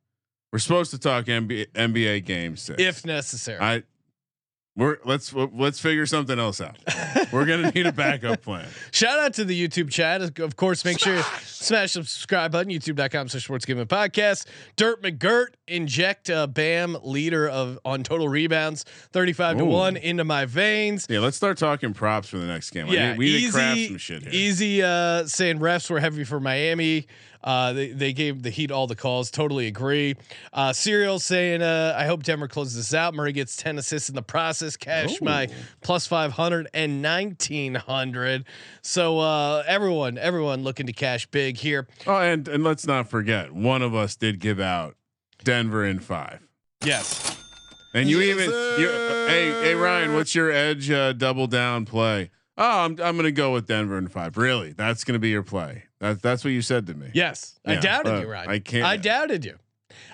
We're 0.53 0.59
supposed 0.59 0.91
to 0.91 0.99
talk 0.99 1.27
NBA, 1.27 1.67
NBA 1.73 2.25
game 2.25 2.57
six. 2.57 2.83
if 2.83 3.05
necessary 3.07 3.61
I, 3.61 3.83
we're 4.81 4.97
let's 5.05 5.33
let's 5.35 5.79
figure 5.79 6.07
something 6.07 6.39
else 6.39 6.59
out. 6.61 6.79
We're 7.31 7.45
gonna 7.45 7.71
need 7.71 7.87
a 7.87 7.93
backup 7.93 8.41
plan. 8.41 8.67
Shout 8.93 9.19
out 9.19 9.35
to 9.35 9.45
the 9.45 9.69
YouTube 9.69 9.91
chat. 9.91 10.23
Of 10.41 10.57
course, 10.57 10.87
make 10.87 10.99
sure 10.99 11.17
you 11.17 11.23
smash 11.45 11.93
the 11.93 12.05
subscribe 12.05 12.51
button, 12.51 12.73
youtube.com 12.73 13.29
slash 13.29 13.45
sports 13.45 13.67
gambling 13.67 13.89
podcast. 13.89 14.47
Dirt 14.77 15.03
McGirt, 15.03 15.49
inject 15.69 16.31
uh, 16.31 16.47
Bam, 16.47 16.97
leader 17.03 17.47
of 17.47 17.79
on 17.85 18.03
total 18.03 18.31
rebounds, 18.31 18.85
35 19.13 19.59
to 19.59 19.65
1 19.67 19.97
into 19.99 20.25
my 20.25 20.47
veins. 20.47 21.07
Yeah, 21.11 21.19
let's 21.21 21.37
start 21.37 21.59
talking 21.59 21.93
props 21.93 22.29
for 22.31 22.39
the 22.39 22.47
next 22.47 22.71
game. 22.71 22.89
I 22.89 22.93
Yeah, 22.93 23.17
we 23.17 23.27
need 23.27 23.47
to 23.47 23.53
craft 23.53 23.77
easy, 23.77 23.89
some 23.89 23.99
shit 23.99 24.23
here. 24.23 24.33
easy 24.33 24.83
uh, 24.83 25.27
saying 25.27 25.59
refs 25.59 25.91
were 25.91 26.01
heavy 26.01 26.25
for 26.25 26.41
Miami. 26.41 27.07
Uh, 27.43 27.73
they, 27.73 27.89
they 27.93 28.13
gave 28.13 28.43
the 28.43 28.51
Heat 28.51 28.71
all 28.71 28.87
the 28.87 28.97
calls. 28.97 29.31
Totally 29.31 29.67
agree. 29.67 30.17
Uh, 30.53 30.73
Serial 30.73 31.19
saying, 31.19 31.63
uh, 31.63 31.95
I 31.97 32.07
hope 32.07 32.23
Denver 32.23 32.49
closes 32.49 32.75
this 32.77 32.95
out. 32.95 33.15
Murray 33.15 33.33
gets 33.33 33.57
10 33.57 33.79
assists 33.79 34.09
in 34.09 34.15
the 34.15 34.23
process. 34.23 34.77
Cash 34.77 35.21
my 35.21 35.49
plus 35.81 36.07
500 36.07 36.69
and 36.75 37.03
1900. 37.03 38.45
So 38.83 39.19
uh, 39.19 39.63
everyone, 39.67 40.19
everyone 40.19 40.63
looking 40.63 40.87
to 40.87 40.93
cash 40.93 41.27
big 41.27 41.57
here. 41.57 41.87
Oh, 42.07 42.19
and 42.19 42.47
and 42.49 42.65
let's 42.65 42.87
not 42.87 43.09
forget, 43.09 43.53
one 43.53 43.83
of 43.83 43.95
us 43.95 44.17
did 44.17 44.41
give 44.41 44.61
out 44.61 44.97
Denver 45.45 45.85
in 45.85 46.01
five. 46.01 46.41
Yes. 46.85 47.37
And 47.95 48.09
you 48.09 48.21
even 48.21 48.51
you, 48.51 48.89
hey 49.29 49.51
hey 49.63 49.75
Ryan, 49.75 50.15
what's 50.15 50.35
your 50.35 50.51
edge 50.51 50.91
uh, 50.91 51.13
double 51.13 51.47
down 51.47 51.87
play? 51.87 52.31
Oh, 52.61 52.81
I'm 52.85 53.01
I'm 53.01 53.17
gonna 53.17 53.33
go 53.33 53.53
with 53.53 53.67
Denver 53.67 53.97
in 53.97 54.07
five. 54.09 54.37
Really, 54.37 54.73
that's 54.73 55.03
gonna 55.03 55.19
be 55.19 55.31
your 55.31 55.43
play. 55.43 55.85
That's 55.99 56.21
that's 56.21 56.45
what 56.45 56.51
you 56.51 56.61
said 56.63 56.87
to 56.89 56.95
me. 56.95 57.09
Yes. 57.15 57.59
I 57.67 57.77
doubted 57.77 58.13
uh, 58.13 58.21
you, 58.21 58.31
Ryan. 58.31 58.51
I 58.51 58.59
can't- 58.59 58.85
I 58.85 58.97
doubted 58.99 59.45
you. 59.45 59.59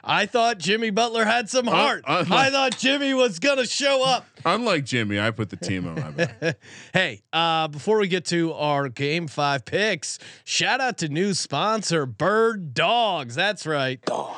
I 0.02 0.26
thought 0.26 0.58
Jimmy 0.58 0.90
Butler 0.90 1.24
had 1.24 1.50
some 1.50 1.66
heart. 1.66 2.04
uh, 2.06 2.24
I 2.30 2.50
thought 2.50 2.78
Jimmy 2.78 3.12
was 3.12 3.38
going 3.40 3.58
to 3.58 3.66
show 3.66 4.04
up. 4.04 4.24
Unlike 4.44 4.84
Jimmy, 4.84 5.18
I 5.20 5.30
put 5.32 5.50
the 5.50 5.56
team 5.56 5.86
on 5.86 5.94
my 5.96 6.10
back. 6.12 6.58
hey, 6.92 7.22
uh, 7.32 7.68
before 7.68 7.98
we 7.98 8.08
get 8.08 8.24
to 8.26 8.52
our 8.54 8.88
game 8.88 9.26
five 9.26 9.64
picks, 9.64 10.18
shout 10.44 10.80
out 10.80 10.98
to 10.98 11.08
new 11.08 11.34
sponsor 11.34 12.06
Bird 12.06 12.72
Dogs. 12.72 13.34
That's 13.34 13.66
right. 13.66 14.00
Dog. 14.02 14.36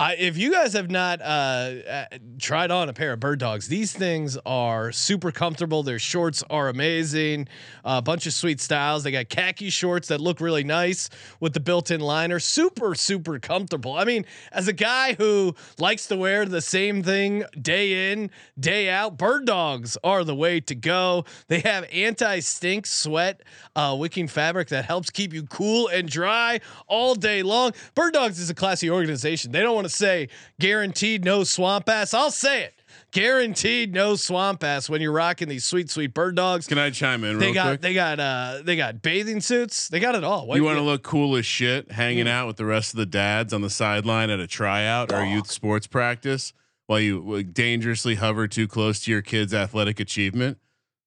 I, 0.00 0.16
if 0.16 0.36
you 0.36 0.50
guys 0.50 0.72
have 0.72 0.90
not 0.90 1.20
uh, 1.20 1.24
uh, 1.24 2.04
tried 2.40 2.72
on 2.72 2.88
a 2.88 2.92
pair 2.92 3.12
of 3.12 3.20
bird 3.20 3.38
dogs, 3.38 3.68
these 3.68 3.92
things 3.92 4.36
are 4.44 4.90
super 4.90 5.30
comfortable. 5.30 5.84
Their 5.84 6.00
shorts 6.00 6.42
are 6.50 6.68
amazing. 6.68 7.46
A 7.84 8.02
bunch 8.02 8.26
of 8.26 8.32
sweet 8.32 8.60
styles. 8.60 9.04
They 9.04 9.12
got 9.12 9.28
khaki 9.28 9.70
shorts 9.70 10.08
that 10.08 10.20
look 10.20 10.40
really 10.40 10.64
nice 10.64 11.10
with 11.38 11.52
the 11.52 11.60
built-in 11.60 12.00
liner. 12.00 12.40
Super, 12.40 12.96
super 12.96 13.38
comfortable. 13.38 13.94
I 13.94 14.04
mean, 14.04 14.24
as 14.50 14.66
a 14.66 14.72
guy 14.72 15.14
who 15.14 15.54
likes 15.78 16.08
to 16.08 16.16
wear 16.16 16.44
the 16.44 16.60
same 16.60 17.04
thing 17.04 17.44
day 17.60 18.12
in, 18.12 18.30
day 18.58 18.90
out, 18.90 19.16
bird 19.16 19.46
dogs 19.46 19.96
are 20.02 20.24
the 20.24 20.34
way 20.34 20.58
to 20.58 20.74
go. 20.74 21.24
They 21.46 21.60
have 21.60 21.86
anti-stink 21.92 22.86
sweat 22.86 23.42
uh, 23.76 23.94
wicking 23.96 24.26
fabric 24.26 24.68
that 24.68 24.86
helps 24.86 25.10
keep 25.10 25.32
you 25.32 25.44
cool 25.44 25.86
and 25.86 26.08
dry 26.08 26.60
all 26.88 27.14
day 27.14 27.44
long. 27.44 27.74
Bird 27.94 28.12
Dogs 28.12 28.40
is 28.40 28.50
a 28.50 28.54
classy 28.54 28.90
organization. 28.90 29.52
They 29.52 29.60
don't 29.60 29.74
want 29.74 29.83
to 29.84 29.88
say 29.88 30.28
guaranteed 30.60 31.24
no 31.24 31.44
swamp 31.44 31.88
ass. 31.88 32.12
I'll 32.14 32.30
say 32.30 32.64
it. 32.64 32.74
Guaranteed 33.12 33.94
no 33.94 34.16
swamp 34.16 34.64
ass 34.64 34.88
when 34.90 35.00
you're 35.00 35.12
rocking 35.12 35.48
these 35.48 35.64
sweet, 35.64 35.88
sweet 35.88 36.12
bird 36.14 36.34
dogs. 36.34 36.66
Can 36.66 36.78
I 36.78 36.90
chime 36.90 37.22
in 37.22 37.38
They 37.38 37.46
real 37.46 37.54
got 37.54 37.66
quick? 37.68 37.80
they 37.80 37.94
got 37.94 38.18
uh 38.18 38.58
they 38.64 38.74
got 38.76 39.02
bathing 39.02 39.40
suits. 39.40 39.88
They 39.88 40.00
got 40.00 40.14
it 40.16 40.24
all. 40.24 40.46
What- 40.48 40.56
you 40.56 40.64
want 40.64 40.78
to 40.78 40.82
look 40.82 41.02
cool 41.04 41.36
as 41.36 41.46
shit, 41.46 41.92
hanging 41.92 42.26
out 42.28 42.48
with 42.48 42.56
the 42.56 42.64
rest 42.64 42.92
of 42.92 42.98
the 42.98 43.06
dads 43.06 43.52
on 43.52 43.62
the 43.62 43.70
sideline 43.70 44.30
at 44.30 44.40
a 44.40 44.46
tryout 44.48 45.12
or 45.12 45.20
a 45.20 45.28
youth 45.30 45.48
sports 45.50 45.86
practice 45.86 46.52
while 46.86 46.98
you 47.00 47.42
dangerously 47.44 48.16
hover 48.16 48.48
too 48.48 48.66
close 48.66 49.00
to 49.04 49.10
your 49.12 49.22
kid's 49.22 49.54
athletic 49.54 50.00
achievement. 50.00 50.58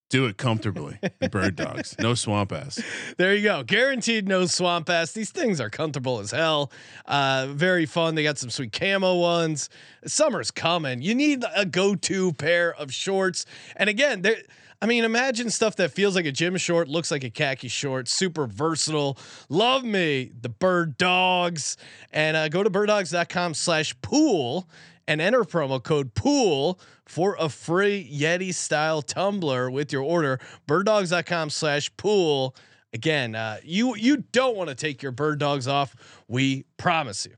Do 0.10 0.26
it 0.26 0.38
comfortably. 0.38 1.00
Bird 1.32 1.58
dogs, 1.58 1.96
no 2.00 2.14
swamp 2.14 2.54
ass. 2.54 2.82
There 3.18 3.36
you 3.36 3.44
go. 3.44 3.64
Guaranteed 3.64 4.26
no 4.28 4.46
swamp 4.46 4.90
ass. 4.90 5.12
These 5.12 5.32
things 5.32 5.60
are 5.60 5.70
comfortable 5.70 6.20
as 6.20 6.32
hell. 6.32 6.72
Uh, 7.06 7.48
very 7.50 7.86
fun. 7.86 8.16
They 8.16 8.24
got 8.24 8.38
some 8.38 8.50
sweet 8.50 8.72
camo 8.72 9.16
ones. 9.16 9.70
Summer's 10.06 10.50
coming. 10.50 11.02
You 11.02 11.14
need 11.14 11.44
a 11.54 11.66
go-to 11.66 12.32
pair 12.34 12.74
of 12.74 12.94
shorts. 12.94 13.46
And 13.76 13.90
again, 13.90 14.22
there. 14.22 14.38
I 14.80 14.86
mean, 14.86 15.06
imagine 15.06 15.50
stuff 15.50 15.76
that 15.78 15.92
feels 15.92 16.16
like 16.16 16.28
a 16.28 16.32
gym 16.32 16.56
short, 16.56 16.88
looks 16.88 17.10
like 17.10 17.24
a 17.24 17.32
khaki 17.32 17.68
short, 17.68 18.08
super 18.08 18.46
versatile. 18.46 19.18
Love 19.50 19.84
me, 19.84 20.32
the 20.40 20.50
bird 20.50 20.98
dogs. 20.98 21.78
And 22.14 22.38
uh, 22.38 22.48
go 22.48 22.62
to 22.62 22.70
birddogs.com 22.70 23.56
slash 23.56 24.00
pool 24.04 24.70
and 25.08 25.22
enter 25.22 25.44
promo 25.44 25.82
code 25.82 26.14
pool 26.14 26.80
for 27.06 27.36
a 27.40 27.50
free 27.50 28.10
Yeti 28.12 28.54
style 28.54 29.02
tumbler 29.02 29.72
with 29.72 29.92
your 29.92 30.04
order. 30.04 30.40
Birddogs.com 30.68 31.50
slash 31.50 31.96
pool. 31.98 32.56
Again, 32.94 33.36
uh, 33.36 33.58
you 33.64 33.96
you 33.96 34.18
don't 34.32 34.56
want 34.56 34.70
to 34.70 34.76
take 34.76 35.02
your 35.02 35.12
bird 35.12 35.40
dogs 35.40 35.68
off. 35.68 35.96
We 36.28 36.66
promise 36.78 37.26
you. 37.26 37.34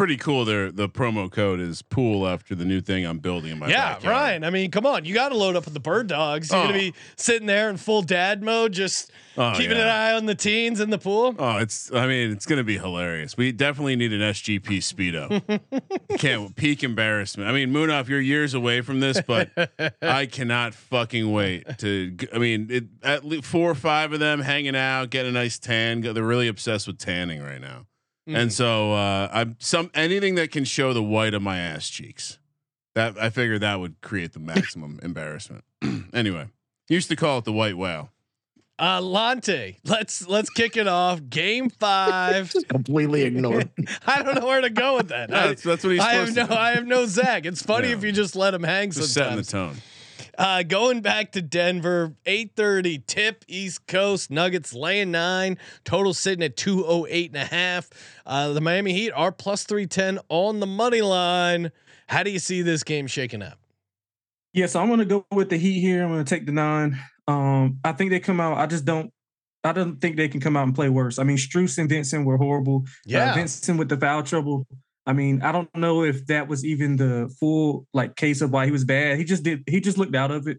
Pretty 0.00 0.16
cool. 0.16 0.46
There, 0.46 0.72
the 0.72 0.88
promo 0.88 1.30
code 1.30 1.60
is 1.60 1.82
pool 1.82 2.26
after 2.26 2.54
the 2.54 2.64
new 2.64 2.80
thing 2.80 3.04
I'm 3.04 3.18
building 3.18 3.52
in 3.52 3.58
my 3.58 3.68
yeah, 3.68 3.92
backyard. 3.96 4.10
Ryan. 4.14 4.44
I 4.44 4.48
mean, 4.50 4.70
come 4.70 4.86
on, 4.86 5.04
you 5.04 5.12
got 5.12 5.28
to 5.28 5.36
load 5.36 5.56
up 5.56 5.66
with 5.66 5.74
the 5.74 5.80
bird 5.80 6.06
dogs. 6.06 6.50
You're 6.50 6.58
Oh. 6.58 6.62
gonna 6.68 6.78
be 6.78 6.94
sitting 7.16 7.46
there 7.46 7.68
in 7.68 7.76
full 7.76 8.00
dad 8.00 8.42
mode, 8.42 8.72
just 8.72 9.12
Oh, 9.36 9.52
keeping 9.54 9.76
yeah. 9.76 9.82
an 9.82 9.88
eye 9.88 10.12
on 10.14 10.24
the 10.24 10.34
teens 10.34 10.80
in 10.80 10.88
the 10.88 10.96
pool. 10.96 11.34
Oh, 11.38 11.58
it's. 11.58 11.92
I 11.92 12.06
mean, 12.06 12.32
it's 12.32 12.46
gonna 12.46 12.64
be 12.64 12.78
hilarious. 12.78 13.36
We 13.36 13.52
definitely 13.52 13.94
need 13.94 14.14
an 14.14 14.22
SGP 14.22 14.78
speedo. 14.78 15.60
Can't 16.18 16.56
peak 16.56 16.82
embarrassment. 16.82 17.50
I 17.50 17.52
mean, 17.52 17.70
Munaf, 17.70 18.08
you're 18.08 18.20
years 18.22 18.54
away 18.54 18.80
from 18.80 19.00
this, 19.00 19.20
but 19.20 19.50
I 20.02 20.24
cannot 20.24 20.72
fucking 20.72 21.30
wait 21.30 21.78
to. 21.78 22.16
I 22.34 22.38
mean, 22.38 22.68
it, 22.70 22.84
at 23.02 23.24
least 23.26 23.44
four 23.44 23.70
or 23.70 23.74
five 23.74 24.14
of 24.14 24.18
them 24.20 24.40
hanging 24.40 24.76
out, 24.76 25.10
getting 25.10 25.28
a 25.30 25.34
nice 25.34 25.58
tan. 25.58 26.00
They're 26.00 26.22
really 26.22 26.48
obsessed 26.48 26.86
with 26.86 26.96
tanning 26.96 27.42
right 27.42 27.60
now, 27.60 27.84
and 28.26 28.52
so 28.52 28.92
uh, 28.92 29.28
I'm 29.32 29.56
some 29.58 29.90
anything 29.94 30.34
that 30.36 30.50
can 30.50 30.64
show 30.64 30.92
the 30.92 31.02
white 31.02 31.34
of 31.34 31.42
my 31.42 31.58
ass 31.58 31.88
cheeks. 31.88 32.38
That 32.94 33.16
I 33.18 33.30
figured 33.30 33.60
that 33.60 33.78
would 33.80 34.00
create 34.00 34.32
the 34.32 34.40
maximum 34.40 34.98
embarrassment. 35.02 35.64
anyway, 36.12 36.48
used 36.88 37.08
to 37.10 37.16
call 37.16 37.38
it 37.38 37.44
the 37.44 37.52
white 37.52 37.76
whale. 37.76 38.10
Uh, 38.78 38.98
Lonte, 38.98 39.76
let's 39.84 40.26
let's 40.26 40.48
kick 40.48 40.76
it 40.78 40.88
off. 40.88 41.20
Game 41.28 41.68
five. 41.68 42.50
Just 42.52 42.66
completely 42.66 43.22
ignored. 43.22 43.68
I 44.06 44.22
don't 44.22 44.36
know 44.40 44.46
where 44.46 44.62
to 44.62 44.70
go 44.70 44.96
with 44.96 45.08
that. 45.08 45.32
I, 45.32 45.48
That's, 45.48 45.62
that's 45.62 45.84
what 45.84 45.90
he's 45.92 46.00
I 46.00 46.12
have 46.14 46.28
supposed 46.28 46.36
no, 46.36 46.46
to 46.46 46.48
do. 46.48 46.58
I 46.58 46.70
have 46.72 46.86
no 46.86 47.04
Zach. 47.06 47.44
It's 47.44 47.62
funny 47.62 47.88
Yeah. 47.88 47.96
if 47.96 48.04
you 48.04 48.10
just 48.10 48.34
let 48.36 48.54
him 48.54 48.62
hang 48.62 48.90
Just 48.90 49.12
setting 49.12 49.36
the 49.36 49.42
tone. 49.44 49.76
Uh, 50.40 50.62
going 50.62 51.02
back 51.02 51.32
to 51.32 51.42
Denver, 51.42 52.14
8:30 52.24 53.06
tip 53.06 53.44
East 53.46 53.86
Coast 53.86 54.30
Nuggets 54.30 54.72
laying 54.72 55.10
nine, 55.10 55.58
total 55.84 56.14
sitting 56.14 56.42
at 56.42 56.56
208 56.56 57.26
and 57.32 57.36
a 57.36 57.44
half. 57.44 57.90
Uh, 58.24 58.54
the 58.54 58.62
Miami 58.62 58.94
Heat 58.94 59.10
are 59.10 59.32
plus 59.32 59.64
310 59.64 60.18
on 60.30 60.60
the 60.60 60.66
money 60.66 61.02
line. 61.02 61.70
How 62.06 62.22
do 62.22 62.30
you 62.30 62.38
see 62.38 62.62
this 62.62 62.82
game 62.82 63.06
shaking 63.06 63.42
up? 63.42 63.58
Yeah, 64.54 64.64
so 64.64 64.80
I'm 64.80 64.88
gonna 64.88 65.04
go 65.04 65.26
with 65.30 65.50
the 65.50 65.58
Heat 65.58 65.78
here. 65.78 66.02
I'm 66.02 66.08
gonna 66.08 66.24
take 66.24 66.46
the 66.46 66.52
nine. 66.52 66.98
Um, 67.28 67.78
I 67.84 67.92
think 67.92 68.10
they 68.10 68.18
come 68.18 68.40
out. 68.40 68.56
I 68.56 68.64
just 68.64 68.86
don't. 68.86 69.12
I 69.62 69.72
don't 69.72 70.00
think 70.00 70.16
they 70.16 70.28
can 70.28 70.40
come 70.40 70.56
out 70.56 70.62
and 70.62 70.74
play 70.74 70.88
worse. 70.88 71.18
I 71.18 71.22
mean, 71.22 71.36
Strus 71.36 71.76
and 71.76 71.86
Vincent 71.86 72.24
were 72.24 72.38
horrible. 72.38 72.86
Yeah. 73.04 73.32
Uh, 73.32 73.34
Vincent 73.34 73.78
with 73.78 73.90
the 73.90 73.98
foul 73.98 74.22
trouble. 74.22 74.66
I 75.10 75.12
mean, 75.12 75.42
I 75.42 75.50
don't 75.50 75.68
know 75.74 76.04
if 76.04 76.24
that 76.26 76.46
was 76.46 76.64
even 76.64 76.94
the 76.94 77.34
full 77.40 77.84
like 77.92 78.14
case 78.14 78.42
of 78.42 78.52
why 78.52 78.66
he 78.66 78.70
was 78.70 78.84
bad. 78.84 79.18
He 79.18 79.24
just 79.24 79.42
did. 79.42 79.64
He 79.66 79.80
just 79.80 79.98
looked 79.98 80.14
out 80.14 80.30
of 80.30 80.46
it. 80.46 80.58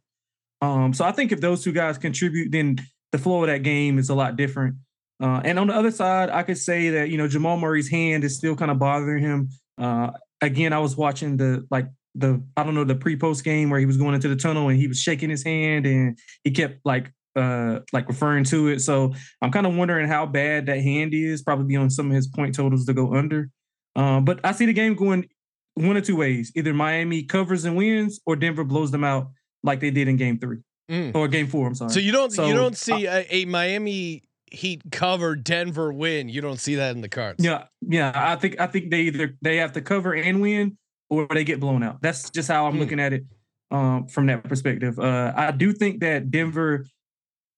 Um, 0.62 0.94
so 0.94 1.06
I 1.06 1.14
think 1.14 1.32
if 1.32 1.40
those 1.40 1.64
two 1.64 1.72
guys 1.72 1.98
contribute, 1.98 2.52
then 2.52 2.78
the 3.14 3.18
flow 3.18 3.44
of 3.44 3.48
that 3.48 3.64
game 3.64 3.98
is 3.98 4.10
a 4.10 4.14
lot 4.14 4.36
different. 4.36 4.76
Uh, 5.24 5.40
and 5.46 5.58
on 5.58 5.68
the 5.68 5.74
other 5.74 5.90
side, 5.90 6.30
I 6.30 6.44
could 6.44 6.58
say 6.58 6.90
that 6.90 7.10
you 7.10 7.18
know 7.18 7.30
Jamal 7.30 7.56
Murray's 7.56 7.90
hand 7.90 8.26
is 8.26 8.36
still 8.36 8.58
kind 8.58 8.70
of 8.72 8.78
bothering 8.78 9.24
him. 9.24 9.50
Uh, 9.78 10.12
again, 10.42 10.74
I 10.74 10.80
was 10.80 10.98
watching 10.98 11.38
the 11.38 11.66
like 11.72 11.88
the 12.16 12.44
I 12.58 12.64
don't 12.64 12.76
know 12.76 12.84
the 12.84 12.96
pre 12.96 13.16
post 13.16 13.46
game 13.46 13.70
where 13.70 13.80
he 13.80 13.86
was 13.86 13.96
going 13.96 14.16
into 14.16 14.28
the 14.28 14.36
tunnel 14.36 14.68
and 14.68 14.78
he 14.78 14.90
was 14.90 15.00
shaking 15.00 15.30
his 15.30 15.46
hand 15.46 15.86
and 15.86 16.20
he 16.44 16.52
kept 16.52 16.86
like 16.86 17.10
uh 17.38 17.80
like 17.94 18.10
referring 18.10 18.44
to 18.46 18.68
it. 18.68 18.82
So 18.82 19.14
I'm 19.42 19.52
kind 19.52 19.66
of 19.66 19.78
wondering 19.78 20.10
how 20.10 20.26
bad 20.26 20.66
that 20.66 20.82
hand 20.82 21.14
is. 21.14 21.42
Probably 21.42 21.78
on 21.78 21.90
some 21.90 22.10
of 22.10 22.16
his 22.18 22.28
point 22.28 22.54
totals 22.54 22.84
to 22.88 22.94
go 22.94 23.16
under. 23.16 23.50
Um, 23.95 24.25
but 24.25 24.39
I 24.43 24.51
see 24.54 24.65
the 24.65 24.73
game 24.73 24.95
going 24.95 25.27
one 25.75 25.97
or 25.97 26.01
two 26.01 26.15
ways: 26.15 26.51
either 26.56 26.73
Miami 26.73 27.23
covers 27.23 27.65
and 27.65 27.75
wins, 27.75 28.19
or 28.25 28.36
Denver 28.36 28.63
blows 28.63 28.91
them 28.91 29.04
out 29.04 29.30
like 29.63 29.80
they 29.80 29.91
did 29.91 30.08
in 30.08 30.17
Game 30.17 30.39
Three 30.39 30.58
Mm. 30.89 31.15
or 31.15 31.27
Game 31.27 31.47
Four. 31.47 31.67
I'm 31.67 31.75
sorry. 31.75 31.91
So 31.91 31.99
you 31.99 32.12
don't 32.12 32.32
So, 32.32 32.47
you 32.47 32.54
don't 32.54 32.77
see 32.77 33.06
a, 33.06 33.25
a 33.30 33.45
Miami 33.45 34.23
Heat 34.51 34.82
cover 34.91 35.36
Denver 35.38 35.93
win. 35.93 36.27
You 36.27 36.41
don't 36.41 36.60
see 36.60 36.75
that 36.75 36.93
in 36.95 37.01
the 37.01 37.08
cards. 37.08 37.43
Yeah, 37.43 37.65
yeah. 37.82 38.12
I 38.13 38.36
think 38.36 38.60
I 38.60 38.67
think 38.67 38.91
they 38.91 39.01
either 39.04 39.38
they 39.41 39.58
have 39.58 39.71
to 39.73 39.82
cover 39.82 40.13
and 40.13 40.41
win, 40.41 40.77
or 41.10 41.27
they 41.34 41.43
get 41.45 41.60
blown 41.62 41.84
out. 41.84 42.01
That's 42.01 42.30
just 42.30 42.49
how 42.49 42.65
I'm 42.65 42.73
Hmm. 42.73 42.80
looking 42.80 42.99
at 42.99 43.13
it 43.13 43.23
um, 43.71 44.08
from 44.08 44.25
that 44.25 44.43
perspective. 44.43 44.99
Uh, 44.99 45.32
I 45.36 45.51
do 45.51 45.71
think 45.71 46.01
that 46.01 46.32
Denver 46.32 46.86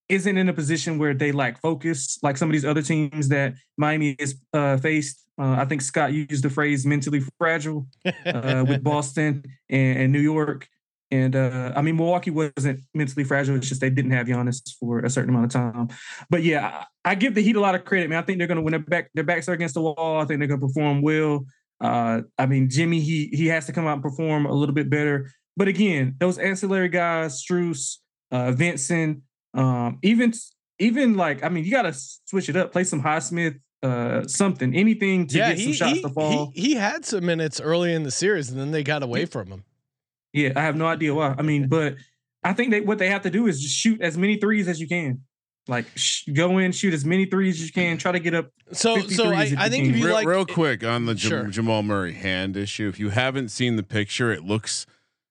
isn't 0.10 0.38
in 0.38 0.50
a 0.50 0.54
position 0.54 1.00
where 1.00 1.16
they 1.16 1.32
lack 1.32 1.60
focus 1.62 2.20
like 2.22 2.38
some 2.38 2.50
of 2.50 2.54
these 2.54 2.66
other 2.66 2.84
teams 2.84 3.30
that 3.30 3.56
Miami 3.78 4.16
has 4.20 4.36
uh, 4.54 4.78
faced. 4.78 5.23
Uh, 5.40 5.56
I 5.60 5.66
think 5.66 5.82
Scott 5.82 6.14
used 6.14 6.44
the 6.44 6.50
phrase 6.50 6.86
"mentally 6.86 7.22
fragile" 7.38 7.88
uh, 8.26 8.66
with 8.68 8.84
Boston 8.84 9.44
and, 9.70 10.00
and 10.00 10.14
New 10.14 10.20
York. 10.20 10.68
And 11.12 11.36
uh, 11.36 11.74
I 11.76 11.82
mean, 11.84 11.96
Milwaukee 11.96 12.32
wasn't 12.32 12.82
mentally 12.94 13.24
fragile. 13.24 13.56
It's 13.56 13.70
just 13.70 13.82
they 13.82 13.92
didn't 13.92 14.12
have 14.12 14.26
Giannis 14.26 14.62
for 14.80 15.00
a 15.00 15.10
certain 15.10 15.30
amount 15.30 15.46
of 15.46 15.52
time. 15.52 15.90
But 16.30 16.42
yeah, 16.44 16.86
I, 17.06 17.12
I 17.12 17.16
give 17.16 17.36
the 17.36 17.42
Heat 17.42 17.56
a 17.56 17.60
lot 17.60 17.76
of 17.76 17.86
credit, 17.86 18.10
man. 18.10 18.18
I 18.18 18.26
think 18.26 18.40
they're 18.40 18.48
going 18.48 18.58
to 18.58 18.64
win 18.64 18.72
their 18.72 18.80
back. 18.80 19.12
Their 19.14 19.24
backs 19.24 19.48
are 19.48 19.54
against 19.54 19.76
the 19.76 19.82
wall. 19.82 20.22
I 20.22 20.26
think 20.26 20.40
they're 20.40 20.48
going 20.48 20.60
to 20.60 20.68
perform 20.68 21.02
well. 21.02 21.46
Uh, 21.80 22.22
I 22.38 22.46
mean, 22.46 22.70
Jimmy, 22.70 23.00
he 23.00 23.28
he 23.28 23.48
has 23.48 23.66
to 23.68 23.74
come 23.74 23.86
out 23.86 23.94
and 23.94 24.02
perform 24.02 24.46
a 24.46 24.54
little 24.54 24.74
bit 24.74 24.90
better. 24.90 25.30
But 25.56 25.68
again, 25.68 26.16
those 26.20 26.38
ancillary 26.38 26.90
guys, 26.90 27.44
Strus, 27.44 27.98
uh, 28.32 28.52
Vincent, 28.54 29.22
um, 29.54 30.00
even 30.02 30.34
even 30.80 31.16
like 31.16 31.44
I 31.44 31.50
mean, 31.50 31.64
you 31.64 31.72
got 31.72 31.84
to 31.84 31.94
switch 31.94 32.50
it 32.50 32.56
up. 32.56 32.72
Play 32.72 32.86
some 32.86 33.04
Highsmith, 33.04 33.60
uh, 33.84 34.26
something, 34.28 34.74
anything 34.74 35.28
to 35.28 35.38
yeah, 35.38 35.50
get 35.50 35.60
some 35.60 35.68
he, 35.68 35.74
shots 35.74 35.92
he, 35.92 36.02
to 36.02 36.10
fall. 36.10 36.52
he 36.56 36.62
he 36.62 36.74
had 36.76 37.06
some 37.06 37.26
minutes 37.26 37.60
early 37.60 37.94
in 37.94 38.04
the 38.04 38.12
series, 38.12 38.50
and 38.50 38.60
then 38.60 38.72
they 38.72 38.84
got 38.84 39.04
away 39.04 39.26
from 39.26 39.48
him. 39.48 39.64
Yeah, 40.32 40.54
I 40.56 40.62
have 40.62 40.76
no 40.76 40.88
idea 40.88 41.14
why. 41.14 41.36
I 41.38 41.42
mean, 41.42 41.68
but 41.68 41.96
I 42.44 42.54
think 42.54 42.72
they 42.72 42.82
what 42.82 42.98
they 42.98 43.10
have 43.10 43.22
to 43.24 43.30
do 43.30 43.46
is 43.48 43.62
just 43.62 43.76
shoot 43.76 44.02
as 44.02 44.18
many 44.18 44.38
threes 44.38 44.68
as 44.68 44.80
you 44.80 44.88
can. 44.88 45.22
Like 45.68 45.86
sh- 45.96 46.28
go 46.34 46.58
in, 46.58 46.72
shoot 46.72 46.94
as 46.94 47.06
many 47.06 47.26
threes 47.26 47.62
as 47.62 47.68
you 47.68 47.74
can. 47.74 47.98
Try 47.98 48.14
to 48.14 48.20
get 48.20 48.34
up. 48.34 48.52
So 48.72 49.00
so 49.00 49.32
I, 49.32 49.54
I 49.58 49.70
think 49.70 49.86
can. 49.86 49.94
if 49.94 49.98
you 50.00 50.06
real, 50.06 50.14
like 50.14 50.28
real 50.28 50.46
quick 50.46 50.84
on 50.84 51.06
the 51.06 51.14
Jam- 51.14 51.30
Sure. 51.30 51.48
Jamal 51.48 51.84
Murray 51.84 52.14
hand 52.14 52.58
issue. 52.58 52.88
If 52.90 53.00
you 53.00 53.10
haven't 53.10 53.50
seen 53.50 53.76
the 53.76 53.84
picture, 53.84 54.32
it 54.32 54.44
looks. 54.44 54.86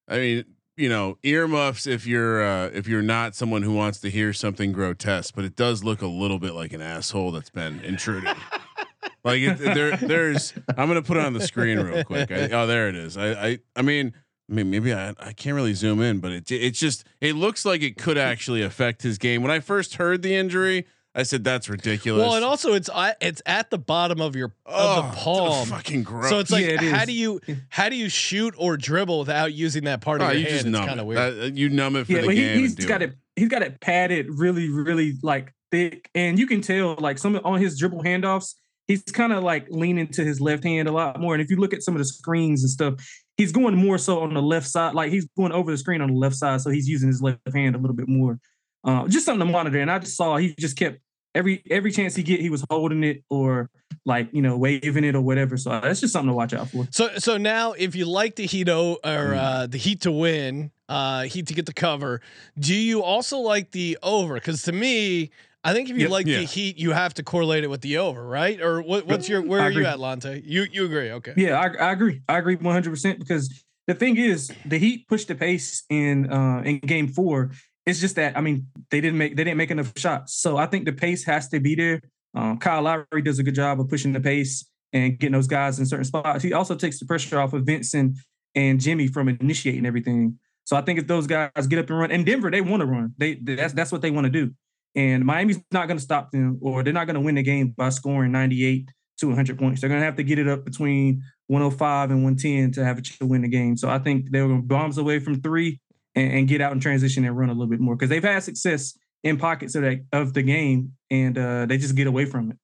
I 0.08 0.18
mean, 0.18 0.44
you 0.76 0.88
know, 0.88 1.18
earmuffs 1.22 1.86
if 1.86 2.06
you're 2.06 2.42
uh, 2.42 2.70
if 2.72 2.88
you're 2.88 3.02
not 3.02 3.34
someone 3.34 3.62
who 3.62 3.74
wants 3.74 4.00
to 4.00 4.10
hear 4.10 4.32
something 4.32 4.72
grotesque, 4.72 5.34
but 5.34 5.44
it 5.44 5.56
does 5.56 5.84
look 5.84 6.02
a 6.02 6.06
little 6.06 6.38
bit 6.38 6.54
like 6.54 6.72
an 6.72 6.80
asshole 6.80 7.32
that's 7.32 7.50
been 7.50 7.80
intruded. 7.80 8.34
like 9.24 9.40
it, 9.40 9.58
there, 9.58 9.96
there's. 9.96 10.54
I'm 10.76 10.88
gonna 10.88 11.02
put 11.02 11.16
it 11.16 11.24
on 11.24 11.34
the 11.34 11.46
screen 11.46 11.78
real 11.78 12.04
quick. 12.04 12.30
I, 12.30 12.48
oh, 12.50 12.66
there 12.66 12.88
it 12.88 12.96
is. 12.96 13.16
I, 13.16 13.32
I, 13.32 13.58
I 13.76 13.82
mean. 13.82 14.14
I 14.50 14.54
mean, 14.54 14.70
maybe 14.70 14.92
I, 14.92 15.14
I 15.18 15.32
can't 15.32 15.54
really 15.54 15.72
zoom 15.72 16.02
in, 16.02 16.18
but 16.18 16.30
it 16.30 16.50
it's 16.50 16.78
just 16.78 17.04
it 17.22 17.36
looks 17.36 17.64
like 17.64 17.80
it 17.80 17.96
could 17.96 18.18
actually 18.18 18.60
affect 18.60 19.00
his 19.00 19.16
game. 19.16 19.40
When 19.40 19.52
I 19.52 19.60
first 19.60 19.94
heard 19.94 20.20
the 20.20 20.34
injury, 20.34 20.84
I 21.14 21.24
said 21.24 21.44
that's 21.44 21.68
ridiculous. 21.68 22.22
Well, 22.22 22.36
and 22.36 22.44
also 22.44 22.72
it's 22.72 22.88
I- 22.88 23.14
it's 23.20 23.42
at 23.44 23.70
the 23.70 23.78
bottom 23.78 24.20
of 24.20 24.34
your 24.34 24.54
oh, 24.64 24.98
of 25.00 25.12
the 25.12 25.20
oh, 25.20 25.22
palm. 25.22 25.66
fucking 25.68 26.04
gross. 26.04 26.30
So 26.30 26.38
it's 26.38 26.50
like 26.50 26.64
Yeah, 26.64 26.72
it 26.72 26.80
how 26.80 27.00
is. 27.02 27.06
do 27.06 27.12
you 27.12 27.40
how 27.68 27.88
do 27.90 27.96
you 27.96 28.08
shoot 28.08 28.54
or 28.56 28.76
dribble 28.78 29.18
without 29.18 29.52
using 29.52 29.84
that 29.84 30.00
part 30.00 30.22
oh, 30.22 30.26
of 30.26 30.32
your 30.32 30.40
you 30.40 30.46
hand? 30.46 30.64
just 30.64 30.66
It's 30.68 30.78
kind 30.86 31.00
of 31.00 31.06
weird. 31.06 31.18
That- 31.18 31.42
uh, 31.42 31.46
you 31.54 31.68
numb 31.68 31.96
it 31.96 32.06
for 32.06 32.12
Yeah, 32.12 32.20
the 32.22 32.26
but 32.28 32.34
he, 32.34 32.40
game. 32.42 32.58
he's 32.58 32.70
and 32.72 32.80
do 32.80 32.88
got 32.88 33.02
it. 33.02 33.14
He's 33.36 33.48
got 33.48 33.62
it 33.62 33.80
padded 33.80 34.26
really, 34.30 34.68
really 34.70 35.14
like 35.22 35.52
thick, 35.70 36.08
and 36.14 36.38
you 36.38 36.46
can 36.46 36.60
tell 36.62 36.96
like 36.98 37.18
some 37.18 37.38
on 37.44 37.60
his 37.60 37.78
dribble 37.78 38.02
handoffs. 38.02 38.54
He's 38.88 39.02
kind 39.02 39.32
of 39.32 39.42
like 39.42 39.66
leaning 39.70 40.08
to 40.08 40.24
his 40.24 40.40
left 40.40 40.64
hand 40.64 40.88
a 40.88 40.92
lot 40.92 41.20
more. 41.20 41.34
And 41.34 41.42
if 41.42 41.50
you 41.50 41.56
look 41.56 41.72
at 41.72 41.82
some 41.82 41.94
of 41.94 41.98
the 41.98 42.04
screens 42.04 42.62
and 42.62 42.70
stuff, 42.70 42.94
he's 43.36 43.52
going 43.52 43.76
more 43.76 43.96
so 43.96 44.20
on 44.20 44.34
the 44.34 44.42
left 44.42 44.66
side. 44.66 44.94
Like 44.94 45.12
he's 45.12 45.26
going 45.36 45.52
over 45.52 45.70
the 45.70 45.78
screen 45.78 46.00
on 46.00 46.08
the 46.12 46.18
left 46.18 46.34
side, 46.36 46.60
so 46.62 46.70
he's 46.70 46.88
using 46.88 47.08
his 47.08 47.22
left 47.22 47.38
hand 47.54 47.74
a 47.74 47.78
little 47.78 47.96
bit 47.96 48.08
more. 48.08 48.38
Uh, 48.84 49.06
just 49.08 49.24
something 49.24 49.46
to 49.46 49.52
monitor. 49.52 49.78
And 49.80 49.90
I 49.90 49.98
just 49.98 50.16
saw 50.16 50.36
he 50.36 50.54
just 50.58 50.76
kept 50.76 50.98
every 51.34 51.62
every 51.70 51.92
chance 51.92 52.14
he 52.16 52.22
get, 52.22 52.40
he 52.40 52.50
was 52.50 52.64
holding 52.68 53.04
it 53.04 53.22
or 53.30 53.70
like 54.04 54.28
you 54.32 54.42
know 54.42 54.56
waving 54.56 55.04
it 55.04 55.14
or 55.14 55.20
whatever. 55.20 55.56
So 55.56 55.70
that's 55.80 56.00
just 56.00 56.12
something 56.12 56.28
to 56.30 56.34
watch 56.34 56.52
out 56.52 56.68
for. 56.70 56.86
So 56.90 57.10
so 57.18 57.36
now 57.36 57.72
if 57.72 57.94
you 57.94 58.04
like 58.06 58.36
the 58.36 58.46
Heat 58.46 58.68
o- 58.68 58.98
or 59.04 59.34
Mm. 59.34 59.38
uh, 59.38 59.66
the 59.68 59.78
Heat 59.78 60.00
to 60.02 60.12
win, 60.12 60.72
uh, 60.88 61.22
Heat 61.22 61.46
to 61.48 61.54
get 61.54 61.66
the 61.66 61.72
cover, 61.72 62.20
do 62.58 62.74
you 62.74 63.02
also 63.02 63.38
like 63.38 63.70
the 63.70 63.98
over? 64.02 64.34
Because 64.34 64.62
to 64.64 64.72
me, 64.72 65.30
I 65.64 65.72
think 65.72 65.88
if 65.88 65.94
you 65.96 66.02
Yep. 66.02 66.10
like 66.10 66.26
Yeah. 66.26 66.38
the 66.38 66.44
Heat, 66.46 66.76
you 66.78 66.90
have 66.90 67.14
to 67.14 67.22
correlate 67.22 67.62
it 67.62 67.68
with 67.70 67.82
the 67.82 67.98
over, 67.98 68.26
right? 68.26 68.60
Or 68.60 68.82
what, 68.82 69.06
what's 69.06 69.28
your 69.28 69.42
where 69.42 69.60
I 69.60 69.66
are 69.66 69.70
you 69.70 69.78
agree. 69.78 69.86
at, 69.86 70.00
Lonte? 70.00 70.42
You 70.44 70.66
you 70.72 70.84
agree? 70.86 71.12
Okay. 71.12 71.34
Yeah, 71.36 71.60
I, 71.60 71.88
I 71.88 71.92
agree. 71.92 72.20
I 72.28 72.38
agree 72.38 72.56
100 72.56 72.90
percent 72.90 73.20
because 73.20 73.62
the 73.86 73.94
thing 73.94 74.16
is, 74.16 74.50
the 74.64 74.78
Heat 74.78 75.06
pushed 75.08 75.28
the 75.28 75.36
pace 75.36 75.84
in 75.88 76.28
uh 76.32 76.62
in 76.64 76.78
Game 76.80 77.06
Four. 77.06 77.52
It's 77.86 78.00
just 78.00 78.16
that 78.16 78.36
I 78.36 78.40
mean 78.40 78.68
they 78.90 79.00
didn't 79.00 79.18
make 79.18 79.36
they 79.36 79.44
didn't 79.44 79.56
make 79.56 79.70
enough 79.70 79.92
shots, 79.96 80.34
so 80.34 80.56
I 80.56 80.66
think 80.66 80.84
the 80.84 80.92
pace 80.92 81.24
has 81.24 81.48
to 81.48 81.60
be 81.60 81.74
there. 81.74 82.00
Um, 82.34 82.58
Kyle 82.58 82.82
Lowry 82.82 83.22
does 83.22 83.38
a 83.38 83.42
good 83.42 83.54
job 83.54 83.80
of 83.80 83.88
pushing 83.88 84.12
the 84.12 84.20
pace 84.20 84.64
and 84.92 85.18
getting 85.18 85.32
those 85.32 85.46
guys 85.46 85.78
in 85.78 85.86
certain 85.86 86.04
spots. 86.04 86.42
He 86.42 86.52
also 86.52 86.74
takes 86.74 86.98
the 86.98 87.06
pressure 87.06 87.38
off 87.40 87.52
of 87.52 87.64
Vincent 87.64 88.18
and 88.54 88.80
Jimmy 88.80 89.06
from 89.08 89.28
initiating 89.28 89.86
everything. 89.86 90.38
So 90.64 90.76
I 90.76 90.82
think 90.82 90.98
if 90.98 91.06
those 91.06 91.26
guys 91.26 91.66
get 91.68 91.78
up 91.78 91.90
and 91.90 91.98
run, 91.98 92.10
and 92.10 92.24
Denver 92.24 92.50
they 92.50 92.60
want 92.60 92.80
to 92.80 92.86
run, 92.86 93.14
they 93.18 93.34
that's 93.34 93.72
that's 93.72 93.92
what 93.92 94.02
they 94.02 94.10
want 94.10 94.26
to 94.26 94.30
do. 94.30 94.52
And 94.94 95.24
Miami's 95.24 95.58
not 95.70 95.88
going 95.88 95.98
to 95.98 96.04
stop 96.04 96.30
them, 96.30 96.58
or 96.60 96.82
they're 96.82 96.92
not 96.92 97.06
going 97.06 97.14
to 97.14 97.20
win 97.20 97.34
the 97.34 97.42
game 97.42 97.74
by 97.76 97.88
scoring 97.88 98.30
98 98.32 98.90
to 99.18 99.26
100 99.28 99.58
points. 99.58 99.80
They're 99.80 99.88
going 99.88 100.00
to 100.00 100.04
have 100.04 100.16
to 100.16 100.22
get 100.22 100.38
it 100.38 100.48
up 100.48 100.64
between 100.64 101.22
105 101.46 102.10
and 102.10 102.22
110 102.22 102.72
to 102.72 102.84
have 102.84 102.98
a 102.98 103.02
chance 103.02 103.18
to 103.18 103.26
win 103.26 103.42
the 103.42 103.48
game. 103.48 103.76
So 103.76 103.88
I 103.88 103.98
think 103.98 104.30
they're 104.30 104.46
going 104.46 104.60
to 104.60 104.66
bombs 104.66 104.98
away 104.98 105.18
from 105.18 105.40
three 105.40 105.80
and, 106.14 106.32
and 106.32 106.48
get 106.48 106.60
out 106.60 106.72
and 106.72 106.80
transition 106.82 107.24
and 107.24 107.36
run 107.36 107.48
a 107.48 107.52
little 107.52 107.66
bit 107.68 107.80
more 107.80 107.94
because 107.96 108.08
they've 108.10 108.22
had 108.22 108.42
success 108.42 108.96
in 109.24 109.36
pockets 109.38 109.74
of 109.74 109.82
that 109.82 110.04
of 110.12 110.34
the 110.34 110.42
game, 110.42 110.92
and 111.10 111.38
uh, 111.38 111.66
they 111.66 111.78
just 111.78 111.94
get 111.94 112.06
away 112.06 112.24
from 112.24 112.50
it. 112.50 112.56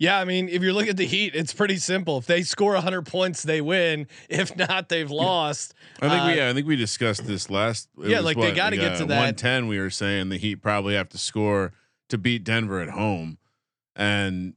Yeah, 0.00 0.20
I 0.20 0.24
mean, 0.24 0.48
if 0.48 0.62
you're 0.62 0.72
looking 0.72 0.90
at 0.90 0.96
the 0.96 1.06
Heat, 1.06 1.34
it's 1.34 1.52
pretty 1.52 1.76
simple. 1.76 2.18
If 2.18 2.26
they 2.26 2.42
score 2.42 2.74
100 2.74 3.04
points, 3.04 3.42
they 3.42 3.60
win. 3.60 4.06
If 4.28 4.56
not, 4.56 4.88
they've 4.88 5.10
lost. 5.10 5.74
I 6.00 6.08
think 6.08 6.22
Uh, 6.22 6.26
we 6.28 6.36
yeah, 6.36 6.50
I 6.50 6.52
think 6.54 6.68
we 6.68 6.76
discussed 6.76 7.26
this 7.26 7.50
last. 7.50 7.88
it 8.00 8.10
Yeah, 8.10 8.18
was 8.18 8.26
like, 8.26 8.36
they 8.36 8.52
gotta 8.52 8.76
get 8.76 8.98
to 8.98 9.06
that. 9.06 9.18
One 9.18 9.34
ten. 9.34 9.66
We 9.66 9.80
were 9.80 9.90
saying 9.90 10.28
the 10.28 10.36
Heat 10.36 10.56
probably 10.62 10.94
have 10.94 11.08
to 11.10 11.18
score 11.18 11.72
to 12.10 12.16
beat 12.18 12.44
Denver 12.44 12.80
at 12.80 12.90
home, 12.90 13.38
and 13.96 14.54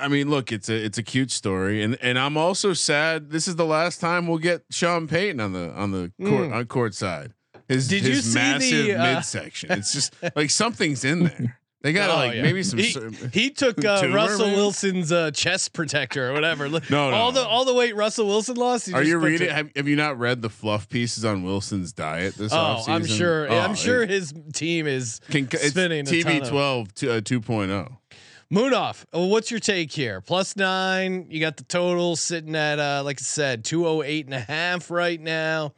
I 0.00 0.08
mean, 0.08 0.28
look, 0.30 0.52
it's 0.52 0.68
a 0.68 0.74
it's 0.84 0.98
a 0.98 1.02
cute 1.02 1.30
story, 1.30 1.82
and 1.82 1.96
and 2.02 2.18
I'm 2.18 2.36
also 2.36 2.72
sad. 2.72 3.30
This 3.30 3.46
is 3.48 3.56
the 3.56 3.66
last 3.66 4.00
time 4.00 4.26
we'll 4.26 4.38
get 4.38 4.62
Sean 4.70 5.06
Payton 5.06 5.40
on 5.40 5.52
the 5.52 5.70
on 5.72 5.90
the 5.92 6.12
court 6.20 6.50
Mm. 6.50 6.54
on 6.54 6.64
court 6.66 6.94
side. 6.94 7.32
His 7.68 7.86
Did 7.88 8.04
you 8.04 8.10
his 8.14 8.24
see 8.24 8.32
the, 8.32 8.38
massive 8.38 9.00
uh, 9.00 9.14
midsection. 9.14 9.70
It's 9.72 9.92
just 9.92 10.14
like 10.34 10.50
something's 10.50 11.04
in 11.04 11.24
there. 11.24 11.56
They 11.82 11.92
got 11.94 12.10
Oh, 12.14 12.14
like 12.16 12.34
yeah. 12.34 12.42
maybe 12.42 12.62
some. 12.64 12.78
He, 12.80 12.90
cer- 12.90 13.10
he 13.32 13.48
took 13.50 13.82
uh, 13.84 14.06
Russell 14.12 14.48
man? 14.48 14.56
Wilson's 14.56 15.12
uh, 15.12 15.30
chest 15.30 15.72
protector 15.72 16.28
or 16.28 16.32
whatever. 16.32 16.68
No, 16.68 16.80
no. 16.90 17.10
all 17.12 17.32
the 17.32 17.46
all 17.46 17.64
the 17.64 17.72
weight 17.72 17.94
Russell 17.96 18.26
Wilson 18.26 18.56
lost. 18.56 18.86
he 18.86 18.92
Are 18.92 18.98
just 19.00 19.08
you 19.08 19.18
reading? 19.18 19.48
Have, 19.50 19.70
have 19.76 19.86
you 19.88 19.96
not 19.96 20.18
read 20.18 20.42
the 20.42 20.50
fluff 20.50 20.88
pieces 20.88 21.24
on 21.24 21.42
Wilson's 21.44 21.92
diet 21.92 22.34
this 22.34 22.52
Oh, 22.52 22.56
offseason? 22.56 22.88
I'm 22.88 23.06
sure. 23.06 23.50
Oh, 23.50 23.58
I'm 23.60 23.74
sure 23.76 24.02
it- 24.02 24.10
his 24.10 24.34
team 24.52 24.86
is 24.88 25.20
Can, 25.30 25.48
it's 25.52 25.68
spinning 25.68 26.00
a 26.08 26.22
ton 26.22 26.32
of- 26.42 26.48
TB12 26.50 26.92
to, 26.96 27.12
uh, 27.12 27.20
2.0. 27.20 27.96
Munaf. 28.52 29.04
uh, 29.14 29.20
What's 29.26 29.50
your 29.50 29.60
take 29.60 29.92
here? 29.92 30.20
Plus 30.20 30.56
nine. 30.56 31.26
You 31.30 31.40
got 31.40 31.56
the 31.56 31.64
total 31.64 32.16
sitting 32.16 32.56
at 32.56 32.78
uh, 32.78 33.02
like 33.04 33.20
I 33.20 33.22
said, 33.24 33.64
208 33.64 34.26
and 34.26 34.34
a 34.34 34.40
half 34.40 34.90
right 34.90 35.20
now. 35.20 35.72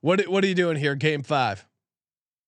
What 0.00 0.26
what 0.28 0.42
are 0.44 0.46
you 0.46 0.54
doing 0.54 0.76
here? 0.76 0.94
Game 0.94 1.22
five. 1.22 1.66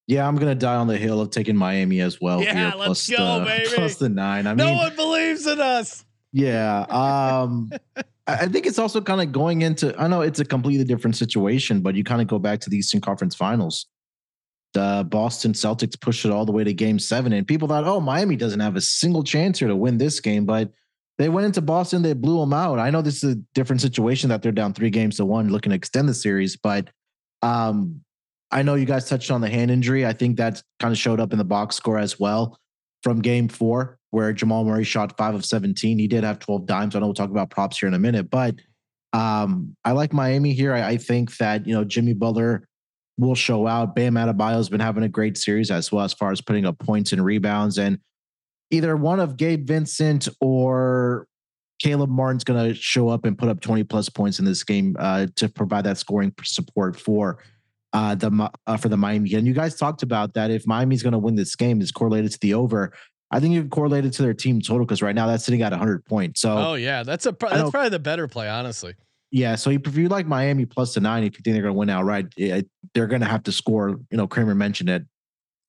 Yeah, 0.07 0.27
I'm 0.27 0.37
gonna 0.37 0.55
die 0.55 0.77
on 0.77 0.87
the 0.87 0.97
hill 0.97 1.21
of 1.21 1.31
taking 1.31 1.57
Miami 1.57 2.01
as 2.01 2.21
well. 2.21 2.43
Yeah, 2.43 2.55
here, 2.55 2.79
let's 2.79 3.07
plus 3.07 3.11
go, 3.11 3.39
the, 3.41 3.45
baby. 3.45 3.71
Plus 3.75 3.97
the 3.97 4.09
nine. 4.09 4.47
I 4.47 4.55
no 4.55 4.67
mean, 4.67 4.77
one 4.77 4.97
believes 4.97 5.47
in 5.47 5.61
us. 5.61 6.05
yeah. 6.33 6.81
Um, 6.89 7.71
I 8.27 8.47
think 8.47 8.67
it's 8.67 8.79
also 8.79 9.01
kind 9.01 9.23
of 9.23 9.33
going 9.33 9.63
into. 9.63 9.95
I 9.99 10.07
know 10.07 10.21
it's 10.23 10.39
a 10.41 10.45
completely 10.45 10.85
different 10.85 11.17
situation, 11.17 11.81
but 11.81 11.95
you 11.95 12.05
kind 12.05 12.21
of 12.21 12.27
go 12.27 12.39
back 12.39 12.61
to 12.61 12.71
the 12.71 12.77
Eastern 12.77 13.01
Conference 13.01 13.35
Finals. 13.35 13.87
The 14.75 15.07
Boston 15.09 15.53
Celtics 15.53 15.99
pushed 16.01 16.25
it 16.25 16.31
all 16.31 16.45
the 16.45 16.53
way 16.53 16.65
to 16.65 16.75
Game 16.75 16.99
Seven, 16.99 17.33
and 17.33 17.47
people 17.47 17.69
thought, 17.69 17.85
"Oh, 17.85 18.01
Miami 18.01 18.37
doesn't 18.37 18.61
have 18.61 18.77
a 18.77 18.81
single 18.81 19.25
chance 19.25 19.59
here 19.59 19.69
to 19.69 19.77
win 19.77 19.99
this 19.99 20.21
game," 20.21 20.45
but 20.45 20.73
they 21.19 21.29
went 21.29 21.47
into 21.47 21.61
Boston, 21.61 22.03
they 22.03 22.13
blew 22.13 22.39
them 22.39 22.53
out. 22.53 22.79
I 22.79 22.91
know 22.91 23.03
this 23.03 23.25
is 23.25 23.35
a 23.35 23.39
different 23.55 23.83
situation 23.83 24.29
that 24.29 24.41
they're 24.41 24.53
down 24.53 24.73
three 24.73 24.91
games 24.91 25.17
to 25.17 25.25
one, 25.25 25.49
looking 25.49 25.71
to 25.71 25.77
extend 25.77 26.09
the 26.09 26.15
series, 26.15 26.57
but 26.57 26.91
um, 27.43 28.03
I 28.53 28.63
know 28.63 28.77
you 28.77 28.87
guys 28.87 29.09
touched 29.09 29.31
on 29.31 29.41
the 29.41 29.49
hand 29.49 29.71
injury. 29.71 30.07
I 30.07 30.13
think 30.13 30.37
that 30.37 30.63
kind 30.79 30.93
of 30.93 30.99
showed 30.99 31.21
up 31.21 31.33
in 31.33 31.39
the 31.39 31.45
box 31.45 31.75
score 31.77 31.99
as 31.99 32.21
well 32.21 32.59
from 33.03 33.21
game 33.21 33.49
four, 33.49 33.99
where 34.11 34.33
Jamal 34.33 34.65
Murray 34.65 34.85
shot 34.85 35.17
five 35.17 35.35
of 35.35 35.45
17. 35.45 35.99
He 35.99 36.07
did 36.07 36.23
have 36.23 36.39
12 36.39 36.67
dimes. 36.67 36.95
I 36.95 37.01
know 37.01 37.07
we'll 37.07 37.15
talk 37.15 37.31
about 37.31 37.51
props 37.51 37.79
here 37.79 37.89
in 37.89 37.95
a 37.95 37.99
minute, 37.99 38.31
but 38.31 38.55
um, 39.13 39.77
I 39.85 39.93
like 39.93 40.13
Miami 40.13 40.53
here. 40.53 40.73
I, 40.73 40.91
I 40.91 40.97
think 40.99 41.37
that, 41.39 41.67
you 41.67 41.75
know, 41.75 41.85
Jimmy 41.85 42.13
Butler 42.13 42.68
will 43.19 43.35
show 43.35 43.67
out. 43.67 43.95
Bam 43.95 44.15
Adebayo 44.15 44.55
has 44.55 44.69
been 44.69 44.81
having 44.81 45.03
a 45.03 45.09
great 45.09 45.37
series 45.37 45.71
as 45.71 45.93
well 45.93 46.05
as 46.05 46.13
far 46.13 46.31
as 46.31 46.41
putting 46.41 46.65
up 46.65 46.79
points 46.79 47.13
and 47.13 47.23
rebounds. 47.25 47.79
And 47.79 47.99
either 48.71 48.97
one 48.97 49.21
of 49.21 49.37
Gabe 49.37 49.67
Vincent 49.67 50.29
or 50.41 51.27
Caleb 51.81 52.11
Martin's 52.11 52.45
going 52.45 52.69
to 52.69 52.75
show 52.75 53.09
up 53.09 53.25
and 53.25 53.37
put 53.37 53.49
up 53.49 53.61
20 53.61 53.85
plus 53.85 54.09
points 54.09 54.39
in 54.39 54.45
this 54.45 54.65
game 54.65 54.97
uh, 54.99 55.27
to 55.37 55.49
provide 55.49 55.85
that 55.85 55.99
scoring 55.99 56.33
support 56.43 56.99
for 56.99 57.39
uh, 57.93 58.15
the 58.15 58.51
uh, 58.67 58.77
for 58.77 58.89
the 58.89 58.97
Miami. 58.97 59.35
And 59.35 59.47
you 59.47 59.55
guys 59.55 59.77
talked 59.77 60.03
about 60.03 60.35
that 60.35 60.51
if 60.51 60.67
Miami's 60.67 61.03
going 61.03 61.13
to 61.13 61.19
win 61.19 61.35
this 61.35 61.57
game, 61.57 61.81
is 61.81 61.93
correlated 61.93 62.33
to 62.33 62.41
the 62.41 62.55
over. 62.55 62.93
I 63.31 63.41
think 63.41 63.53
you 63.55 63.61
can 63.61 63.71
correlate 63.71 64.05
it 64.07 64.13
to 64.15 64.23
their 64.23 64.35
team 64.35 64.61
total 64.61 64.87
because 64.87 65.03
right 65.03 65.15
now 65.15 65.27
that's 65.27 65.45
sitting 65.45 65.63
at 65.63 65.73
100 65.73 66.05
points. 66.05 66.41
So 66.41 66.57
Oh 66.57 66.75
yeah, 66.75 67.03
that's 67.03 67.27
a 67.27 67.37
that's 67.39 67.71
probably 67.71 67.91
the 67.91 67.99
better 67.99 68.29
play, 68.29 68.49
honestly. 68.49 68.95
Yeah, 69.31 69.57
so 69.57 69.71
if 69.71 69.97
you 69.97 70.09
like 70.09 70.27
Miami 70.27 70.65
plus 70.65 70.95
the 70.95 71.01
nine, 71.01 71.25
if 71.25 71.35
you 71.35 71.43
think 71.43 71.55
they're 71.55 71.63
going 71.63 71.75
to 71.75 71.79
win 71.79 71.91
outright, 71.91 72.27
yeah, 72.37 72.63
they're 72.95 73.07
going 73.07 73.21
to 73.21 73.27
have 73.27 73.43
to 73.45 73.53
score. 73.53 73.91
You 74.11 74.17
know, 74.17 74.27
Kramer 74.27 74.55
mentioned 74.55 74.89
it. 74.89 75.05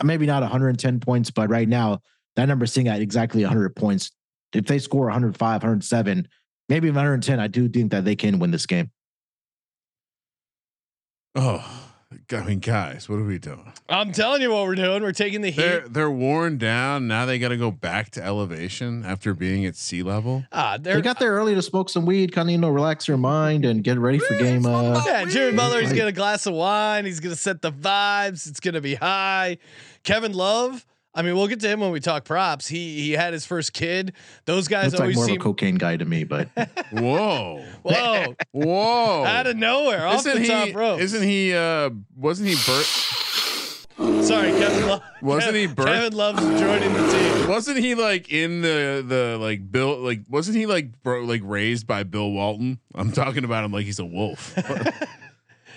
Maybe 0.01 0.25
not 0.25 0.41
110 0.41 0.99
points, 1.01 1.29
but 1.29 1.49
right 1.49 1.67
now 1.67 1.99
that 2.35 2.45
number's 2.45 2.71
sitting 2.71 2.87
at 2.87 3.01
exactly 3.01 3.43
100 3.43 3.75
points. 3.75 4.11
If 4.53 4.65
they 4.65 4.79
score 4.79 5.05
105, 5.05 5.39
107, 5.61 6.27
maybe 6.69 6.89
110, 6.89 7.39
I 7.39 7.47
do 7.47 7.67
think 7.67 7.91
that 7.91 8.05
they 8.05 8.15
can 8.15 8.39
win 8.39 8.51
this 8.51 8.65
game. 8.65 8.91
Oh, 11.35 11.78
I 12.33 12.41
mean, 12.43 12.57
guys, 12.57 13.07
what 13.07 13.19
are 13.19 13.23
we 13.23 13.37
doing? 13.37 13.71
I'm 13.87 14.11
telling 14.11 14.41
you 14.41 14.51
what 14.51 14.65
we're 14.65 14.73
doing. 14.73 15.03
We're 15.03 15.11
taking 15.11 15.41
the 15.41 15.51
heat. 15.51 15.61
They're 15.61 15.87
they're 15.87 16.09
worn 16.11 16.57
down. 16.57 17.07
Now 17.07 17.27
they 17.27 17.37
got 17.37 17.49
to 17.49 17.57
go 17.57 17.69
back 17.69 18.09
to 18.11 18.23
elevation 18.23 19.05
after 19.05 19.35
being 19.35 19.63
at 19.67 19.75
sea 19.75 20.01
level. 20.01 20.43
ah, 20.51 20.77
They 20.81 20.99
got 21.01 21.19
there 21.19 21.33
early 21.33 21.53
to 21.53 21.61
smoke 21.61 21.87
some 21.87 22.07
weed, 22.07 22.31
kind 22.31 22.49
of 22.49 22.51
you 22.53 22.57
know 22.57 22.69
relax 22.69 23.07
your 23.07 23.17
mind 23.17 23.63
and 23.63 23.83
get 23.83 23.99
ready 23.99 24.17
for 24.17 24.35
game. 24.39 24.65
Uh, 24.65 25.03
Yeah, 25.05 25.25
Jimmy 25.25 25.55
Butler, 25.55 25.81
he's 25.81 25.89
Like- 25.91 25.99
got 25.99 26.07
a 26.07 26.11
glass 26.11 26.47
of 26.47 26.55
wine. 26.55 27.05
He's 27.05 27.19
going 27.19 27.35
to 27.35 27.39
set 27.39 27.61
the 27.61 27.71
vibes. 27.71 28.47
It's 28.47 28.59
going 28.59 28.73
to 28.73 28.81
be 28.81 28.95
high. 28.95 29.59
Kevin 30.03 30.33
Love, 30.33 30.87
I 31.15 31.23
mean, 31.23 31.35
we'll 31.35 31.47
get 31.47 31.59
to 31.61 31.67
him 31.67 31.79
when 31.79 31.91
we 31.91 31.99
talk 31.99 32.23
props. 32.23 32.67
He 32.67 33.01
he 33.01 33.11
had 33.13 33.33
his 33.33 33.45
first 33.45 33.73
kid. 33.73 34.13
Those 34.45 34.67
guys 34.67 34.85
looks 34.93 34.93
like 34.93 35.01
always 35.01 35.15
more 35.15 35.25
of 35.25 35.29
seem 35.29 35.41
a 35.41 35.43
cocaine 35.43 35.75
guy 35.75 35.97
to 35.97 36.05
me, 36.05 36.23
but 36.23 36.49
Whoa, 36.91 37.63
whoa 37.81 38.35
whoa! 38.51 39.23
out 39.25 39.47
of 39.47 39.57
nowhere 39.57 40.05
off 40.05 40.25
isn't 40.25 40.43
the 40.43 40.65
he? 40.65 40.71
rope. 40.71 40.99
Isn't 40.99 41.23
he? 41.23 41.53
Uh, 41.55 41.89
wasn't 42.15 42.49
he? 42.49 42.55
Bur- 42.65 42.83
Sorry, 44.23 44.51
Kevin 44.51 44.87
Love. 44.87 45.01
Wasn't 45.21 45.55
he 45.55 45.67
birth- 45.67 45.87
Kevin 45.87 46.13
Love's 46.13 46.41
joining 46.59 46.93
the 46.93 47.11
team. 47.11 47.49
wasn't 47.49 47.79
he 47.79 47.95
like 47.95 48.31
in 48.31 48.61
the 48.61 49.03
the 49.05 49.37
like 49.41 49.69
Bill? 49.69 49.97
Like 49.99 50.21
wasn't 50.29 50.55
he 50.57 50.65
like 50.67 51.01
bro 51.03 51.23
like 51.25 51.41
raised 51.43 51.85
by 51.87 52.03
Bill 52.03 52.31
Walton? 52.31 52.79
I'm 52.95 53.11
talking 53.11 53.43
about 53.43 53.65
him 53.65 53.71
like 53.73 53.85
he's 53.85 53.99
a 53.99 54.05
wolf. 54.05 54.55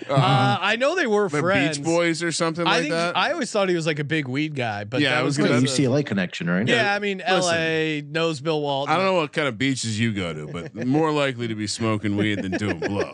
Uh, 0.09 0.57
I 0.59 0.75
know 0.75 0.95
they 0.95 1.07
were 1.07 1.29
The 1.29 1.39
friends. 1.39 1.77
Beach 1.77 1.85
Boys 1.85 2.23
or 2.23 2.31
something 2.31 2.67
I 2.67 2.71
like 2.71 2.81
think 2.81 2.91
that. 2.93 3.15
I 3.17 3.31
always 3.31 3.49
thought 3.51 3.69
he 3.69 3.75
was 3.75 3.85
like 3.87 3.99
a 3.99 4.03
big 4.03 4.27
weed 4.27 4.53
guy, 4.55 4.83
but 4.83 4.99
Yeah, 5.01 5.11
that 5.11 5.19
I 5.19 5.23
was 5.23 5.37
was 5.37 5.47
gonna- 5.47 5.61
the 5.61 5.65
UCLA 5.67 6.05
connection, 6.05 6.49
right? 6.49 6.67
Yeah, 6.67 6.93
I 6.93 6.99
mean, 6.99 7.19
Listen. 7.19 7.53
L.A. 7.53 8.01
knows 8.01 8.41
Bill 8.41 8.59
Walton. 8.61 8.93
I 8.93 8.97
don't 8.97 9.05
know 9.05 9.13
what 9.15 9.31
kind 9.31 9.47
of 9.47 9.57
beaches 9.57 9.99
you 9.99 10.11
go 10.13 10.33
to, 10.33 10.47
but 10.47 10.75
more 10.87 11.11
likely 11.11 11.47
to 11.47 11.55
be 11.55 11.67
smoking 11.67 12.17
weed 12.17 12.41
than 12.41 12.51
doing 12.51 12.79
blow. 12.79 13.13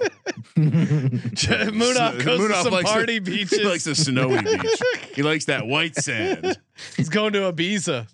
Munaf 0.58 2.24
goes 2.26 2.48
to 2.50 2.64
some 2.64 2.74
likes 2.74 2.90
party 2.92 3.16
a- 3.18 3.22
beaches. 3.22 3.60
He 3.60 3.64
likes 3.66 3.86
a 3.88 3.96
snowy 3.96 4.42
beach. 4.42 4.82
He 5.16 5.24
likes 5.24 5.46
that 5.46 5.68
white 5.68 5.96
sand. 5.96 6.58
He's 6.96 7.10
going 7.10 7.34
to 7.34 7.40
Ibiza. 7.52 8.08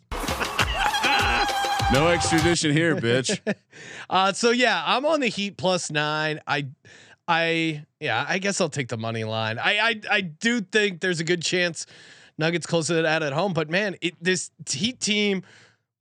No 1.93 2.07
extradition 2.07 2.71
here, 2.71 2.95
bitch. 2.95 3.39
Uh, 4.09 4.33
so 4.33 4.49
yeah, 4.49 4.81
I'm 4.85 5.05
on 5.05 5.19
the 5.19 5.27
Heat 5.27 5.55
plus 5.55 5.91
nine. 5.91 6.39
I, 6.47 6.67
I, 7.27 7.85
yeah, 8.05 8.23
I 8.27 8.37
guess 8.37 8.61
I'll 8.61 8.69
take 8.69 8.89
the 8.89 8.97
money 8.97 9.23
line. 9.23 9.57
I, 9.57 9.79
I, 9.79 10.01
I 10.11 10.21
do 10.21 10.61
think 10.61 11.01
there's 11.01 11.19
a 11.19 11.23
good 11.23 11.41
chance 11.41 11.87
Nuggets 12.37 12.65
close 12.67 12.89
it 12.89 13.05
out 13.05 13.23
at 13.23 13.33
home, 13.33 13.53
but 13.53 13.69
man, 13.69 13.95
it, 14.01 14.13
this 14.21 14.51
Heat 14.69 14.99
team, 14.99 15.41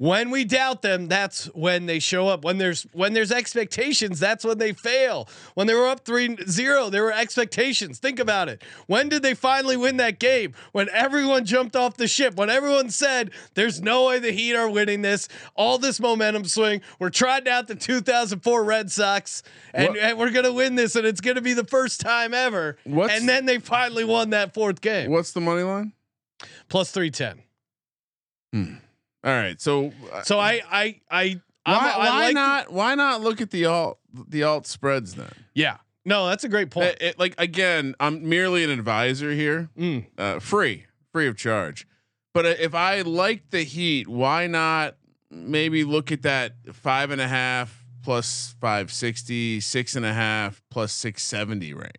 when 0.05 0.31
we 0.31 0.45
doubt 0.45 0.83
them, 0.83 1.09
that's 1.09 1.47
when 1.55 1.87
they 1.87 1.99
show 1.99 2.29
up. 2.29 2.45
When 2.45 2.59
there's 2.59 2.83
when 2.93 3.15
there's 3.15 3.33
expectations, 3.33 4.21
that's 4.21 4.45
when 4.45 4.59
they 4.59 4.75
fail. 4.75 5.29
When 5.55 5.67
they 5.67 5.73
were 5.75 5.89
up 5.89 6.05
3-0, 6.05 6.91
there 6.91 7.05
were 7.05 7.13
expectations. 7.13 7.99
Think 8.01 8.21
about 8.21 8.51
it. 8.51 8.63
When 8.87 9.09
did 9.09 9.23
they 9.23 9.33
finally 9.33 9.79
win 9.79 9.97
that 9.97 10.19
game? 10.19 10.53
When 10.73 10.89
everyone 10.91 11.47
jumped 11.47 11.75
off 11.75 11.97
the 11.97 12.07
ship. 12.07 12.35
When 12.35 12.51
everyone 12.51 12.91
said, 12.91 13.31
"There's 13.55 13.81
no 13.81 14.07
way 14.09 14.19
the 14.19 14.33
Heat 14.33 14.55
are 14.55 14.69
winning 14.69 15.01
this." 15.01 15.27
All 15.55 15.79
this 15.79 15.99
momentum 15.99 16.45
swing. 16.45 16.83
We're 16.99 17.09
trying 17.11 17.49
out 17.49 17.67
the 17.69 17.75
2004 17.75 18.63
Red 18.63 18.91
Sox, 18.91 19.43
and, 19.73 19.97
and 19.97 20.19
we're 20.19 20.31
gonna 20.33 20.53
win 20.53 20.75
this, 20.75 20.97
and 20.97 21.07
it's 21.07 21.23
gonna 21.23 21.41
be 21.41 21.55
the 21.55 21.65
first 21.65 22.01
time 22.01 22.35
ever. 22.35 22.77
What's- 22.85 23.15
and 23.19 23.27
then 23.29 23.47
they 23.47 23.59
finally 23.59 24.05
won 24.05 24.31
that 24.31 24.53
fourth 24.53 24.81
game. 24.83 25.11
What's 25.11 25.33
the 25.33 25.41
money 25.41 25.63
line? 25.63 25.93
Plus 26.69 26.91
310. 26.91 27.43
Hmm. 28.53 28.75
All 29.25 29.33
right, 29.33 29.61
so 29.61 29.93
uh, 30.13 30.23
So 30.23 30.39
I 30.39 30.61
I 30.71 31.01
I 31.11 31.41
why, 31.65 31.73
I 31.95 31.99
why 31.99 32.25
like 32.27 32.35
not? 32.35 32.73
why 32.73 32.95
not 32.95 33.23
look 33.23 33.41
at 33.41 33.51
the 33.51 33.65
alt 33.67 33.99
the 34.29 34.43
alt 34.43 34.67
spreads 34.67 35.15
then? 35.15 35.33
yeah. 35.55 35.79
No, 36.07 36.27
that's 36.27 36.45
a 36.45 36.49
great 36.51 36.69
point. 36.71 36.89
It- 36.89 37.03
it- 37.03 37.19
like 37.19 37.35
again, 37.39 37.95
I'm 37.99 38.29
merely 38.29 38.63
an 38.63 38.69
advisor 38.69 39.33
here, 39.33 39.71
Mm. 39.79 40.05
uh, 40.19 40.39
free, 40.39 40.85
free 41.13 41.27
of 41.27 41.37
charge. 41.39 41.87
But 42.35 42.45
uh, 42.45 42.55
if 42.61 42.75
I 42.75 43.01
like 43.01 43.49
the 43.49 43.63
Heat, 43.63 44.07
why 44.07 44.47
not 44.47 44.97
maybe 45.31 45.83
look 45.83 46.13
at 46.13 46.21
that 46.23 46.57
five 46.75 47.11
and 47.11 47.23
a 47.23 47.27
half 47.29 47.87
plus 48.03 48.55
560, 48.61 49.61
six 49.61 49.97
and 49.97 50.05
a 50.05 50.13
half 50.13 50.61
plus 50.71 50.93
670 50.93 51.73
range? 51.73 51.91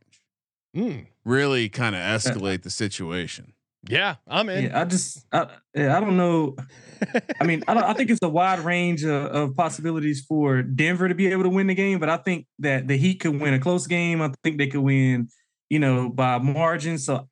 Mm. 0.77 1.07
Really 1.23 1.67
kind 1.69 1.95
of 1.95 2.01
escalate 2.01 2.61
the 2.61 2.69
situation. 2.69 3.53
Yeah, 3.87 4.15
I'm 4.27 4.49
in. 4.49 4.65
Yeah, 4.65 4.81
I 4.81 4.85
just, 4.85 5.25
I, 5.31 5.47
yeah, 5.73 5.95
I 5.95 5.99
don't 5.99 6.17
know. 6.17 6.55
I 7.39 7.43
mean, 7.45 7.63
I, 7.67 7.73
don't, 7.73 7.83
I 7.83 7.93
think 7.93 8.09
it's 8.09 8.19
a 8.23 8.29
wide 8.29 8.59
range 8.59 9.03
of, 9.03 9.11
of 9.11 9.55
possibilities 9.55 10.25
for 10.27 10.61
Denver 10.63 11.07
to 11.07 11.15
be 11.15 11.27
able 11.27 11.43
to 11.43 11.49
win 11.49 11.67
the 11.67 11.75
game, 11.75 11.99
but 11.99 12.09
I 12.09 12.17
think 12.17 12.47
that 12.59 12.87
the 12.87 12.97
Heat 12.97 13.19
could 13.19 13.39
win 13.39 13.53
a 13.53 13.59
close 13.59 13.85
game. 13.85 14.21
I 14.21 14.31
think 14.43 14.57
they 14.57 14.67
could 14.67 14.81
win, 14.81 15.27
you 15.69 15.79
know, 15.79 16.09
by 16.09 16.37
margin. 16.39 16.97
So, 16.97 17.27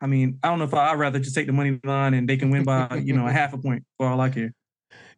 I 0.00 0.06
mean, 0.06 0.38
I 0.42 0.48
don't 0.48 0.58
know 0.58 0.64
if 0.64 0.74
I, 0.74 0.90
I'd 0.92 0.98
rather 0.98 1.18
just 1.18 1.34
take 1.34 1.46
the 1.46 1.52
money 1.52 1.78
line 1.84 2.14
and 2.14 2.28
they 2.28 2.36
can 2.36 2.50
win 2.50 2.64
by, 2.64 3.02
you 3.04 3.14
know, 3.14 3.26
a 3.26 3.32
half 3.32 3.52
a 3.52 3.58
point 3.58 3.84
for 3.98 4.06
all 4.06 4.20
I 4.20 4.30
care. 4.30 4.54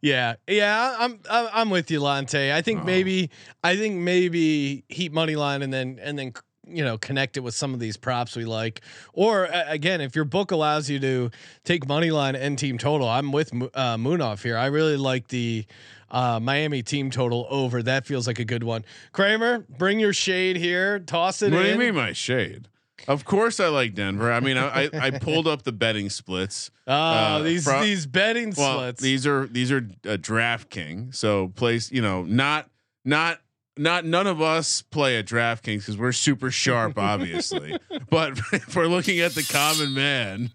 Yeah, 0.01 0.35
yeah, 0.49 0.97
I'm 0.99 1.21
I'm, 1.29 1.47
I'm 1.53 1.69
with 1.69 1.89
you, 1.89 2.01
Lonte. 2.01 2.51
I 2.51 2.61
think 2.61 2.81
Oh. 2.81 2.83
maybe 2.83 3.29
I 3.63 3.77
think 3.77 3.95
maybe 4.01 4.83
Heat 4.89 5.13
money 5.13 5.37
line 5.37 5.61
and 5.61 5.71
then 5.71 5.97
and 6.01 6.19
then 6.19 6.33
you 6.75 6.83
know 6.83 6.97
connect 6.97 7.37
it 7.37 7.41
with 7.41 7.53
some 7.55 7.73
of 7.73 7.79
these 7.79 7.97
props 7.97 8.35
we 8.35 8.45
like. 8.45 8.81
Or 9.13 9.47
uh, 9.53 9.63
again, 9.67 10.01
if 10.01 10.15
your 10.15 10.25
book 10.25 10.51
allows 10.51 10.89
you 10.89 10.99
to 10.99 11.31
take 11.63 11.87
money 11.87 12.11
line 12.11 12.35
and 12.35 12.57
team 12.57 12.77
total, 12.77 13.07
I'm 13.07 13.31
with 13.31 13.53
uh, 13.53 13.97
Munaf 13.97 14.43
here. 14.43 14.57
I 14.57 14.65
really 14.67 14.97
like 14.97 15.27
the 15.29 15.65
uh, 16.11 16.39
Miami 16.39 16.83
team 16.83 17.09
total 17.09 17.47
over. 17.49 17.81
That 17.83 18.05
feels 18.05 18.27
like 18.27 18.39
a 18.39 18.45
good 18.45 18.63
one. 18.63 18.85
Kramer, 19.11 19.65
bring 19.77 19.99
your 19.99 20.13
shade 20.13 20.57
here. 20.57 20.99
Toss 20.99 21.41
it 21.41 21.51
What 21.51 21.59
do 21.63 21.65
in. 21.65 21.73
you 21.73 21.85
mean 21.85 21.95
my 21.95 22.13
shade? 22.13 22.67
Of 23.07 23.25
course 23.25 23.59
I 23.59 23.67
like 23.67 23.95
Denver. 23.95 24.31
I 24.31 24.39
mean, 24.39 24.55
I 24.57 24.83
I, 24.85 24.89
I 24.93 25.09
pulled 25.11 25.45
up 25.47 25.63
the 25.63 25.73
betting 25.73 26.09
splits. 26.09 26.71
Oh, 26.87 26.93
Uh, 26.93 27.39
these 27.41 27.63
fro- 27.65 27.81
these 27.81 28.05
betting 28.05 28.53
Well, 28.55 28.77
splits. 28.77 29.01
these 29.01 29.27
are 29.27 29.45
these 29.47 29.71
are 29.73 29.79
uh, 30.05 30.15
DraftKings. 30.17 31.15
So 31.15 31.49
place, 31.49 31.91
you 31.91 32.01
know, 32.01 32.23
not 32.23 32.69
not 33.03 33.39
not 33.77 34.05
none 34.05 34.27
of 34.27 34.41
us 34.41 34.81
play 34.81 35.17
at 35.17 35.25
DraftKings 35.25 35.79
because 35.79 35.97
we're 35.97 36.11
super 36.11 36.51
sharp, 36.51 36.97
obviously. 36.97 37.77
but 38.09 38.37
if 38.53 38.75
we're 38.75 38.87
looking 38.87 39.19
at 39.19 39.33
the 39.33 39.43
common 39.43 39.93
man, 39.93 40.51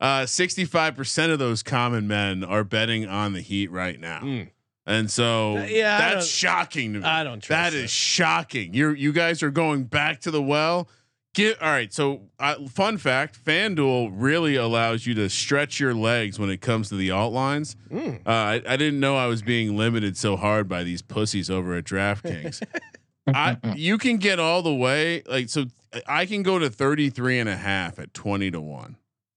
uh, 0.00 0.20
65% 0.22 1.32
of 1.32 1.38
those 1.38 1.62
common 1.62 2.06
men 2.08 2.44
are 2.44 2.64
betting 2.64 3.06
on 3.06 3.32
the 3.32 3.40
Heat 3.40 3.70
right 3.70 3.98
now. 3.98 4.20
Mm. 4.20 4.50
And 4.86 5.10
so 5.10 5.58
Uh, 5.58 5.64
yeah, 5.64 5.98
that's 5.98 6.26
shocking 6.26 6.94
to 6.94 7.00
me. 7.00 7.04
I 7.04 7.22
don't 7.22 7.40
trust 7.42 7.48
That 7.48 7.74
it. 7.74 7.84
is 7.84 7.90
shocking. 7.90 8.72
You're 8.74 8.94
you 8.94 9.12
guys 9.12 9.42
are 9.42 9.50
going 9.50 9.84
back 9.84 10.20
to 10.22 10.30
the 10.30 10.42
well. 10.42 10.88
Get 11.40 11.62
all 11.62 11.70
right. 11.70 11.92
So, 11.92 12.22
uh, 12.38 12.66
fun 12.68 12.98
fact: 12.98 13.42
FanDuel 13.44 14.12
really 14.14 14.56
allows 14.56 15.06
you 15.06 15.14
to 15.14 15.28
stretch 15.28 15.80
your 15.80 15.94
legs 15.94 16.38
when 16.38 16.50
it 16.50 16.60
comes 16.60 16.88
to 16.90 16.96
the 16.96 17.10
alt 17.10 17.32
lines. 17.32 17.76
Mm. 17.90 18.26
Uh, 18.26 18.30
I, 18.30 18.62
I 18.66 18.76
didn't 18.76 19.00
know 19.00 19.16
I 19.16 19.26
was 19.26 19.42
being 19.42 19.76
limited 19.76 20.16
so 20.16 20.36
hard 20.36 20.68
by 20.68 20.84
these 20.84 21.02
pussies 21.02 21.50
over 21.50 21.74
at 21.74 21.84
DraftKings. 21.84 22.62
I 23.26 23.56
you 23.76 23.98
can 23.98 24.16
get 24.16 24.38
all 24.38 24.62
the 24.62 24.74
way 24.74 25.22
like 25.26 25.48
so. 25.48 25.66
I 26.06 26.26
can 26.26 26.42
go 26.42 26.58
to 26.58 26.70
33 26.70 27.40
and 27.40 27.48
a 27.48 27.56
half 27.56 27.98
at 27.98 28.14
20 28.14 28.52
to 28.52 28.60
one. 28.60 28.96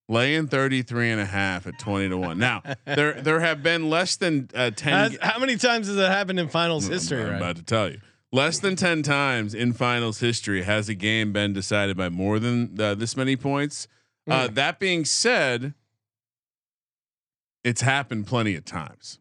Laying 0.10 0.48
33 0.48 1.12
and 1.12 1.22
a 1.22 1.26
half 1.26 1.66
at 1.66 1.80
20 1.80 2.10
to 2.10 2.18
1. 2.18 2.38
Now, 2.38 2.62
there 2.86 3.14
there 3.22 3.40
have 3.40 3.64
been 3.64 3.90
less 3.90 4.18
than 4.18 4.50
uh, 4.54 4.70
10 4.76 4.94
Has- 4.94 5.18
how 5.22 5.40
many 5.40 5.56
times 5.56 5.88
has 5.88 5.96
that 5.96 6.12
happened 6.12 6.40
in 6.40 6.50
finals 6.50 6.86
history? 6.88 7.22
I'm 7.22 7.30
right? 7.30 7.38
about 7.38 7.56
to 7.56 7.64
tell 7.64 7.90
you. 7.90 8.00
Less 8.34 8.58
than 8.58 8.76
10 8.76 9.04
times 9.04 9.54
in 9.54 9.74
finals 9.74 10.20
history 10.20 10.64
has 10.64 10.90
a 10.90 10.96
game 10.96 11.32
been 11.32 11.54
decided 11.54 11.96
by 11.96 12.10
more 12.10 12.40
than 12.40 12.76
uh, 12.82 12.96
this 12.96 13.16
many 13.16 13.36
points. 13.36 13.88
Uh, 14.28 14.48
Hmm. 14.48 14.54
that 14.56 14.80
being 14.80 15.06
said, 15.06 15.76
it's 17.64 17.82
happened 17.82 18.26
plenty 18.26 18.56
of 18.56 18.66
times. 18.66 19.20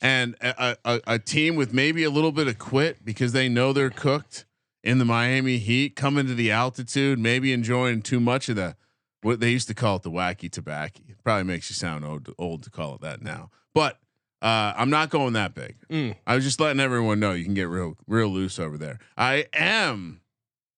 And 0.00 0.34
a, 0.40 0.76
a, 0.84 1.00
a 1.06 1.18
team 1.18 1.56
with 1.56 1.74
maybe 1.74 2.04
a 2.04 2.10
little 2.10 2.32
bit 2.32 2.48
of 2.48 2.58
quit 2.58 3.04
because 3.04 3.32
they 3.32 3.48
know 3.50 3.72
they're 3.74 3.90
cooked 3.90 4.46
in 4.82 4.96
the 4.98 5.04
Miami 5.04 5.58
Heat, 5.58 5.94
coming 5.94 6.26
to 6.26 6.34
the 6.34 6.50
altitude, 6.50 7.18
maybe 7.18 7.52
enjoying 7.52 8.00
too 8.02 8.18
much 8.18 8.48
of 8.48 8.56
the 8.56 8.76
what 9.20 9.38
they 9.38 9.50
used 9.50 9.68
to 9.68 9.74
call 9.74 9.96
it 9.96 10.02
the 10.02 10.10
wacky 10.10 10.50
tobacco. 10.50 11.00
It 11.06 11.22
probably 11.22 11.44
makes 11.44 11.70
you 11.70 11.74
sound 11.74 12.04
old, 12.04 12.34
old 12.38 12.64
to 12.64 12.70
call 12.70 12.94
it 12.96 13.02
that 13.02 13.22
now. 13.22 13.50
But 13.74 14.00
uh, 14.42 14.74
I'm 14.76 14.90
not 14.90 15.08
going 15.08 15.32
that 15.34 15.54
big. 15.54 15.76
Mm. 15.88 16.16
I 16.26 16.34
was 16.34 16.44
just 16.44 16.58
letting 16.60 16.80
everyone 16.80 17.20
know 17.20 17.32
you 17.32 17.44
can 17.44 17.54
get 17.54 17.68
real 17.68 17.96
real 18.06 18.28
loose 18.28 18.58
over 18.58 18.76
there. 18.76 18.98
I 19.16 19.46
am 19.54 20.20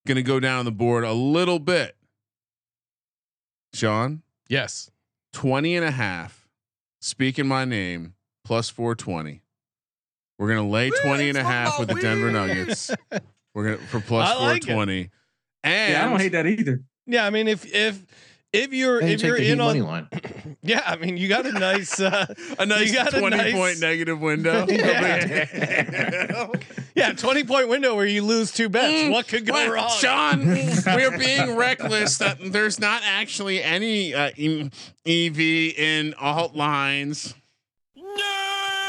gonna 0.07 0.23
go 0.23 0.39
down 0.39 0.65
the 0.67 0.71
board 0.73 1.03
a 1.05 1.13
little 1.13 1.59
bit. 1.59 1.97
Sean, 3.73 4.23
Yes. 4.49 4.91
20 5.33 5.75
and 5.77 5.85
a 5.85 5.91
half. 5.91 6.47
Speaking 7.01 7.47
my 7.49 7.65
name, 7.65 8.15
plus 8.45 8.71
420. 8.71 9.43
We're 10.39 10.49
gonna 10.49 10.69
lay 10.69 10.91
20 10.91 11.29
and 11.31 11.39
a 11.39 11.43
half 11.45 11.79
with 11.79 11.89
the 11.89 11.95
Denver 11.95 12.31
Nuggets. 12.31 12.91
We're 13.55 13.65
gonna 13.65 13.77
for 13.89 14.01
plus 14.07 14.29
I 14.31 14.35
like 14.35 14.63
it. 14.63 14.67
420. 14.73 15.11
And 15.65 15.93
Yeah, 15.93 16.05
I 16.07 16.09
don't 16.11 16.21
hate 16.21 16.33
that 16.33 16.47
either. 16.47 16.83
Yeah, 17.07 17.27
I 17.27 17.31
mean, 17.31 17.49
if 17.49 17.65
if 17.67 18.05
if 18.55 18.73
you're 18.73 19.01
And 19.01 19.11
if 19.11 19.23
you're 19.23 19.37
in 19.37 19.59
money 19.59 19.81
on, 19.81 19.87
line. 19.87 20.09
yeah, 20.63 20.83
I 20.87 20.97
mean, 20.97 21.17
you 21.17 21.29
got 21.29 21.45
a 21.47 21.53
nice, 21.53 22.01
uh, 22.01 22.27
a 22.59 22.67
nice 22.67 22.89
you 22.89 22.95
got 22.95 23.13
a 23.15 23.19
20 23.21 23.37
nice- 23.37 23.53
point 23.53 23.81
negative 23.81 24.21
window. 24.21 24.67
Yeah. 24.75 26.47
yeah, 26.95 27.13
twenty 27.13 27.45
point 27.45 27.69
window 27.69 27.95
where 27.97 28.07
you 28.07 28.23
lose 28.23 28.53
two 28.53 28.69
bets. 28.69 28.93
Mm, 28.93 29.11
what 29.13 29.27
could 29.29 29.45
go 29.47 29.53
What? 29.53 29.71
wrong, 29.71 29.91
Sean, 29.91 30.47
we're 30.47 31.17
being 31.19 31.57
reckless 31.57 32.19
that 32.19 32.39
there's 32.53 32.79
not 32.81 33.03
actually 33.05 33.63
any 33.63 34.15
uh, 34.15 34.31
EV 35.07 35.39
in 35.39 36.15
alt 36.21 36.55
lines. 36.57 37.35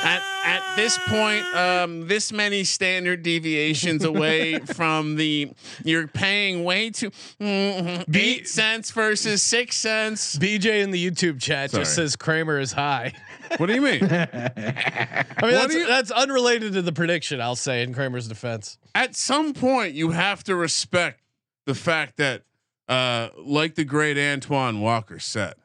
At, 0.03 0.21
at 0.43 0.75
this 0.75 0.99
point, 1.07 1.43
um, 1.55 2.07
this 2.07 2.31
many 2.31 2.63
standard 2.63 3.23
deviations 3.23 4.03
away 4.03 4.59
from 4.75 5.15
the, 5.15 5.51
you're 5.83 6.07
paying 6.07 6.63
way 6.63 6.91
too 6.91 7.09
mm, 7.41 8.05
Be- 8.11 8.19
eight 8.35 8.47
cents 8.47 8.91
versus 8.91 9.41
six 9.41 9.77
cents. 9.77 10.37
BJ 10.37 10.81
in 10.83 10.91
the 10.91 11.09
YouTube 11.11 11.41
chat 11.41 11.71
Sorry. 11.71 11.81
just 11.83 11.95
says 11.95 12.15
Kramer 12.15 12.59
is 12.59 12.71
high. 12.73 13.13
What 13.57 13.65
do 13.67 13.73
you 13.73 13.81
mean? 13.81 14.03
I 14.11 15.23
mean, 15.41 15.51
that's, 15.51 15.73
you- 15.73 15.87
that's 15.87 16.11
unrelated 16.11 16.73
to 16.73 16.81
the 16.81 16.91
prediction. 16.93 17.41
I'll 17.41 17.55
say 17.55 17.81
in 17.81 17.93
Kramer's 17.93 18.27
defense. 18.27 18.77
at 18.93 19.15
some 19.15 19.53
point 19.53 19.95
you 19.95 20.11
have 20.11 20.43
to 20.43 20.55
respect 20.55 21.21
the 21.65 21.73
fact 21.75 22.17
that 22.17 22.43
uh 22.87 23.29
like 23.37 23.73
the 23.73 23.83
great 23.85 24.17
Antoine 24.19 24.79
Walker 24.81 25.17
said, 25.19 25.55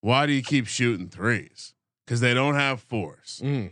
why 0.00 0.24
do 0.24 0.32
you 0.32 0.42
keep 0.42 0.66
shooting 0.66 1.08
threes? 1.08 1.74
Because 2.10 2.20
they 2.20 2.34
don't 2.34 2.56
have 2.56 2.80
fours. 2.80 3.40
Mm. 3.44 3.70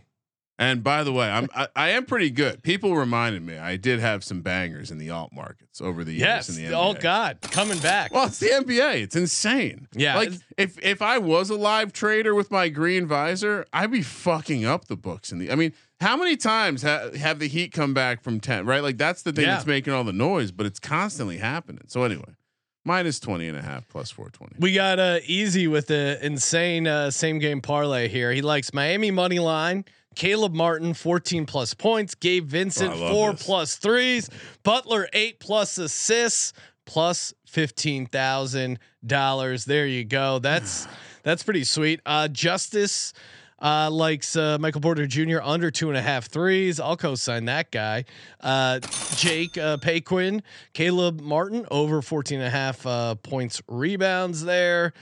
And 0.57 0.81
by 0.81 1.03
the 1.03 1.11
way, 1.11 1.29
I'm 1.29 1.49
I, 1.53 1.67
I 1.75 1.89
am 1.89 2.05
pretty 2.05 2.29
good. 2.29 2.63
People 2.63 2.95
reminded 2.95 3.41
me 3.45 3.57
I 3.57 3.75
did 3.75 3.99
have 3.99 4.23
some 4.23 4.39
bangers 4.41 4.91
in 4.91 4.97
the 4.97 5.09
alt 5.09 5.33
markets 5.33 5.81
over 5.81 6.05
the 6.05 6.11
years 6.13 6.21
Yes. 6.21 6.49
in 6.49 6.55
the 6.55 6.63
NBA. 6.69 6.73
Oh 6.73 6.93
God, 6.99 7.39
coming 7.41 7.79
back. 7.79 8.13
Well, 8.13 8.27
it's 8.27 8.39
the 8.39 8.47
NBA. 8.47 9.01
It's 9.01 9.15
insane. 9.17 9.89
Yeah, 9.93 10.15
Like 10.15 10.31
if 10.57 10.77
if 10.81 11.01
I 11.01 11.17
was 11.17 11.49
a 11.49 11.55
live 11.55 11.91
trader 11.91 12.33
with 12.33 12.49
my 12.49 12.69
green 12.69 13.07
visor, 13.07 13.65
I'd 13.73 13.91
be 13.91 14.01
fucking 14.01 14.65
up 14.65 14.85
the 14.85 14.95
books 14.97 15.33
in 15.33 15.39
the. 15.39 15.51
I 15.51 15.55
mean, 15.55 15.73
how 15.99 16.15
many 16.15 16.37
times 16.37 16.81
ha- 16.83 17.09
have 17.17 17.39
the 17.39 17.47
Heat 17.47 17.73
come 17.73 17.93
back 17.93 18.21
from 18.23 18.39
ten? 18.39 18.65
Right, 18.65 18.81
like 18.83 18.97
that's 18.97 19.21
the 19.21 19.33
thing 19.33 19.45
Yeah. 19.45 19.55
that's 19.55 19.65
making 19.67 19.91
all 19.91 20.05
the 20.05 20.13
noise, 20.13 20.51
but 20.51 20.65
it's 20.65 20.79
constantly 20.79 21.37
happening. 21.39 21.83
So 21.87 22.03
anyway, 22.03 22.35
minus 22.85 23.19
20 23.19 23.47
and 23.47 23.57
a 23.57 23.61
half 23.61 23.87
plus 23.87 24.11
420. 24.11 24.55
We 24.59 24.73
got 24.73 24.99
uh, 24.99 25.19
easy 25.25 25.67
with 25.67 25.87
the 25.87 26.17
insane 26.25 26.87
uh, 26.87 27.11
same 27.11 27.39
game 27.39 27.61
parlay 27.61 28.07
here. 28.07 28.31
He 28.31 28.41
likes 28.41 28.73
Miami 28.73 29.11
money 29.11 29.39
line, 29.39 29.85
Caleb 30.15 30.53
Martin, 30.53 30.93
14 30.93 31.45
plus 31.45 31.73
points. 31.73 32.15
Gabe 32.15 32.47
Vincent, 32.47 32.93
Oh, 32.95 33.09
four 33.11 33.31
this. 33.33 33.43
plus 33.45 33.75
threes. 33.75 34.29
Butler, 34.63 35.07
eight 35.13 35.39
plus 35.39 35.77
assists, 35.77 36.53
plus 36.85 37.33
fifteen 37.45 38.05
thousand 38.07 38.79
dollars. 39.05 39.65
There 39.65 39.85
you 39.87 40.03
go. 40.03 40.39
That's 40.39 40.87
that's 41.23 41.43
pretty 41.43 41.63
sweet. 41.63 41.99
Uh, 42.05 42.27
Justice 42.27 43.13
uh, 43.61 43.89
likes 43.91 44.35
uh, 44.35 44.57
Michael 44.59 44.81
Porter 44.81 45.07
Jr. 45.07 45.39
under 45.41 45.71
two 45.71 45.89
and 45.89 45.97
a 45.97 46.01
half 46.01 46.27
threes. 46.27 46.79
I'll 46.79 46.97
co-sign 46.97 47.45
that 47.45 47.71
guy. 47.71 48.05
Uh, 48.41 48.79
Jake 49.15 49.57
uh, 49.57 49.77
Payquin, 49.77 50.41
Caleb 50.73 51.21
Martin 51.21 51.65
over 51.71 52.01
14 52.01 52.39
and 52.39 52.47
a 52.47 52.49
half 52.49 52.85
uh, 52.85 53.15
points 53.15 53.61
rebounds 53.67 54.43
there. 54.43 54.93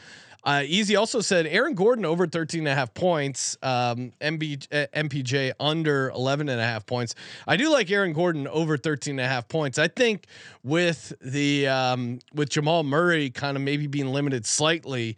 Uh, 0.48 0.64
Easy 0.66 0.96
also 0.96 1.20
said 1.20 1.46
Aaron 1.46 1.74
Gordon 1.74 2.06
over 2.06 2.26
13 2.26 2.62
and 2.62 2.68
a 2.70 2.74
half 2.74 2.94
points. 2.94 3.58
Um, 3.62 4.14
MB, 4.22 4.68
uh, 4.72 4.88
MPJ 4.96 5.52
under 5.60 6.10
11 6.12 6.48
and 6.48 6.62
a 6.62 6.64
half 6.64 6.86
points. 6.86 7.16
I 7.46 7.58
do 7.58 7.70
like 7.70 7.92
Aaron 7.92 8.14
Gordon 8.14 8.48
over 8.48 8.78
13 8.78 9.20
and 9.20 9.26
a 9.26 9.28
half 9.28 9.50
points. 9.50 9.78
I 9.78 9.90
think 9.90 10.26
with 10.64 11.12
the 11.20 11.68
um, 11.68 12.20
with 12.34 12.50
Jamal 12.50 12.84
Murray 12.84 13.30
kind 13.30 13.58
of 13.58 13.64
maybe 13.64 13.88
being 13.88 14.08
limited 14.08 14.46
slightly, 14.46 15.18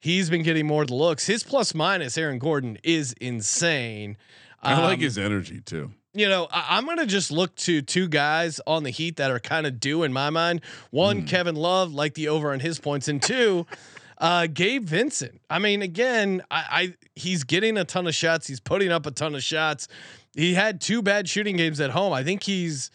he's 0.00 0.28
been 0.30 0.42
getting 0.42 0.66
more 0.66 0.82
of 0.82 0.88
the 0.88 0.94
looks. 0.94 1.26
His 1.26 1.42
plus 1.44 1.74
minus 1.74 2.18
Aaron 2.18 2.38
Gordon 2.38 2.78
is 2.82 3.12
insane. 3.20 4.16
I 4.62 4.80
like 4.82 4.94
Um, 4.98 5.00
his 5.00 5.16
energy 5.18 5.60
too. 5.60 5.92
you 6.12 6.28
know, 6.28 6.48
I, 6.50 6.76
I'm 6.76 6.86
gonna 6.86 7.06
just 7.06 7.30
look 7.30 7.54
to 7.56 7.80
two 7.82 8.08
guys 8.08 8.60
on 8.66 8.82
the 8.82 8.90
Heat 8.90 9.16
that 9.16 9.30
are 9.30 9.38
kind 9.40 9.66
of 9.66 9.78
due 9.80 10.02
in 10.02 10.12
my 10.12 10.30
mind. 10.30 10.60
One, 10.90 11.24
Kevin 11.26 11.54
Love, 11.56 11.92
like 11.94 12.14
the 12.14 12.28
over 12.28 12.52
on 12.52 12.60
his 12.60 12.78
points, 12.80 13.08
and 13.08 13.22
two, 13.22 13.66
uh, 14.18 14.46
Gabe 14.52 14.84
Vincent. 14.84 15.40
I 15.48 15.58
mean, 15.60 15.82
again, 15.82 16.42
I, 16.50 16.64
I 16.70 16.94
he's 17.14 17.44
getting 17.44 17.76
a 17.78 17.84
ton 17.84 18.06
of 18.06 18.14
shots. 18.14 18.46
He's 18.48 18.60
putting 18.60 18.90
up 18.92 19.06
a 19.06 19.10
ton 19.12 19.34
of 19.34 19.42
shots. 19.42 19.88
He 20.34 20.54
had 20.54 20.80
two 20.80 21.00
bad 21.02 21.28
shooting 21.28 21.56
games 21.56 21.80
at 21.80 21.90
home. 21.90 22.12
I 22.12 22.22
think 22.22 22.42
he's, 22.42 22.90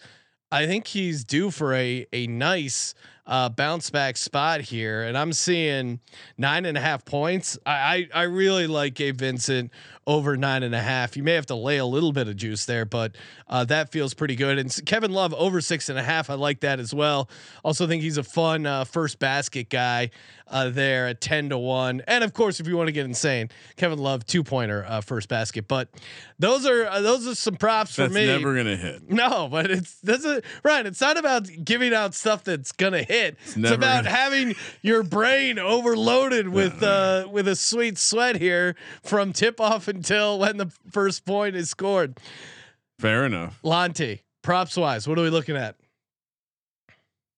I 0.52 0.66
think 0.68 0.86
he's 0.88 1.24
due 1.24 1.50
for 1.52 1.74
a 1.74 2.06
a 2.14 2.28
nice 2.28 2.94
uh, 3.28 3.50
bounce 3.50 3.90
back 3.90 4.18
spot 4.18 4.62
here, 4.62 5.04
and 5.04 5.18
I'm 5.18 5.34
seeing 5.34 6.00
nine 6.38 6.66
and 6.66 6.78
a 6.78 6.82
half 6.82 7.06
points. 7.06 7.58
I 7.66 8.08
I, 8.14 8.22
I 8.22 8.24
really 8.24 8.68
like 8.68 8.94
Gabe 8.94 9.18
Vincent 9.18 9.72
over 10.08 10.38
nine 10.38 10.62
and 10.64 10.76
a 10.76 10.82
half. 10.82 11.18
You 11.18 11.24
may 11.24 11.34
have 11.34 11.48
to 11.48 11.56
lay 11.56 11.78
a 11.78 11.86
little 11.86 12.12
bit 12.12 12.28
of 12.28 12.36
juice 12.36 12.66
there, 12.66 12.86
but 12.86 13.16
uh, 13.50 13.66
that 13.66 13.92
feels 13.92 14.14
pretty 14.14 14.36
good. 14.36 14.58
And 14.60 14.86
Kevin 14.86 15.12
Love 15.12 15.34
over 15.34 15.62
six 15.62 15.90
and 15.90 15.98
a 15.98 16.04
half. 16.04 16.30
I 16.30 16.36
like 16.36 16.60
that 16.62 16.80
as 16.80 16.94
well. 16.94 17.30
Also 17.64 17.88
think 17.88 18.04
he's 18.04 18.18
a 18.18 18.24
fun 18.24 18.66
uh, 18.66 18.84
first 18.84 19.18
basket 19.20 19.70
guy 19.70 20.12
uh, 20.48 20.70
there 20.70 21.08
at 21.08 21.22
ten 21.22 21.50
to 21.50 21.58
one. 21.58 22.04
And 22.08 22.24
of 22.24 22.34
course, 22.34 22.60
if 22.60 22.68
you 22.68 22.78
want 22.78 22.88
to 22.88 22.92
get 22.94 23.06
insane, 23.06 23.50
Kevin 23.78 23.98
Love 23.98 24.26
two 24.26 24.44
pointer 24.44 24.86
uh, 24.88 25.02
first 25.02 25.28
basket. 25.28 25.68
But 25.68 25.90
those 26.38 26.68
are 26.68 26.86
uh, 26.86 27.02
those 27.02 27.28
are 27.28 27.34
some 27.34 27.56
props 27.56 27.96
for 27.96 28.08
me. 28.10 28.28
never 28.28 28.56
gonna 28.56 28.76
hit. 28.76 29.10
No, 29.10 29.48
but 29.50 29.72
it's 29.72 29.96
that's 30.02 30.24
a 30.26 30.42
right. 30.64 30.86
It's 30.86 31.02
not 31.02 31.18
about 31.18 31.48
giving 31.64 31.94
out 31.96 32.14
stuff 32.14 32.44
that's 32.44 32.72
gonna 32.74 33.02
hit. 33.02 33.38
It's, 33.44 33.58
never 33.58 33.76
about 33.76 34.04
gonna- 34.04 34.16
having 34.16 34.56
your 34.84 35.02
brain 35.02 35.58
overloaded 35.58 36.48
with 36.50 36.84
uh 36.84 37.28
with 37.32 37.48
a 37.48 37.56
sweet 37.56 37.98
sweat 37.98 38.36
here 38.36 38.76
from 39.04 39.34
tip 39.34 39.60
off 39.60 39.88
until 39.96 40.40
when 40.40 40.58
the 40.58 40.72
first 40.92 41.26
point 41.26 41.56
is 41.56 41.70
scored. 41.70 42.20
Fair 43.00 43.26
enough. 43.26 43.60
Lonte, 43.64 44.20
props 44.44 44.78
wise, 44.78 45.08
what 45.08 45.18
are 45.18 45.24
we 45.24 45.30
looking 45.30 45.56
at? 45.56 45.76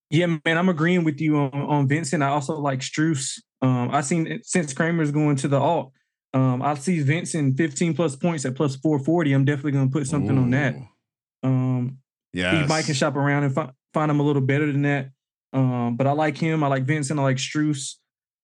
Yeah, 0.09 0.27
man, 0.45 0.57
I'm 0.57 0.69
agreeing 0.69 1.03
with 1.03 1.19
you 1.19 1.37
on, 1.37 1.51
on 1.53 1.87
Vincent. 1.87 2.23
I 2.23 2.29
also 2.29 2.57
like 2.59 2.79
Strus. 2.79 3.39
Um, 3.61 3.89
I 3.91 4.01
seen 4.01 4.39
since 4.43 4.73
Kramer's 4.73 5.11
going 5.11 5.35
to 5.37 5.47
the 5.47 5.59
alt. 5.59 5.91
Um, 6.33 6.61
I 6.61 6.75
see 6.75 7.01
Vincent 7.01 7.57
15 7.57 7.93
plus 7.93 8.15
points 8.15 8.45
at 8.45 8.55
plus 8.55 8.75
440. 8.77 9.33
I'm 9.33 9.45
definitely 9.45 9.71
going 9.71 9.89
to 9.89 9.93
put 9.93 10.07
something 10.07 10.37
on 10.37 10.51
that. 10.51 10.75
Um, 11.43 11.97
Yeah. 12.33 12.61
He 12.61 12.67
might 12.67 12.85
can 12.85 12.93
shop 12.93 13.15
around 13.15 13.43
and 13.45 13.53
fi- 13.55 13.71
find 13.93 14.11
him 14.11 14.19
a 14.19 14.23
little 14.23 14.41
better 14.41 14.71
than 14.71 14.83
that. 14.83 15.09
Um, 15.53 15.97
but 15.97 16.05
I 16.07 16.11
like 16.11 16.37
him. 16.37 16.63
I 16.63 16.67
like 16.67 16.83
Vincent. 16.83 17.19
I 17.19 17.23
like 17.23 17.37
Strus. 17.37 17.95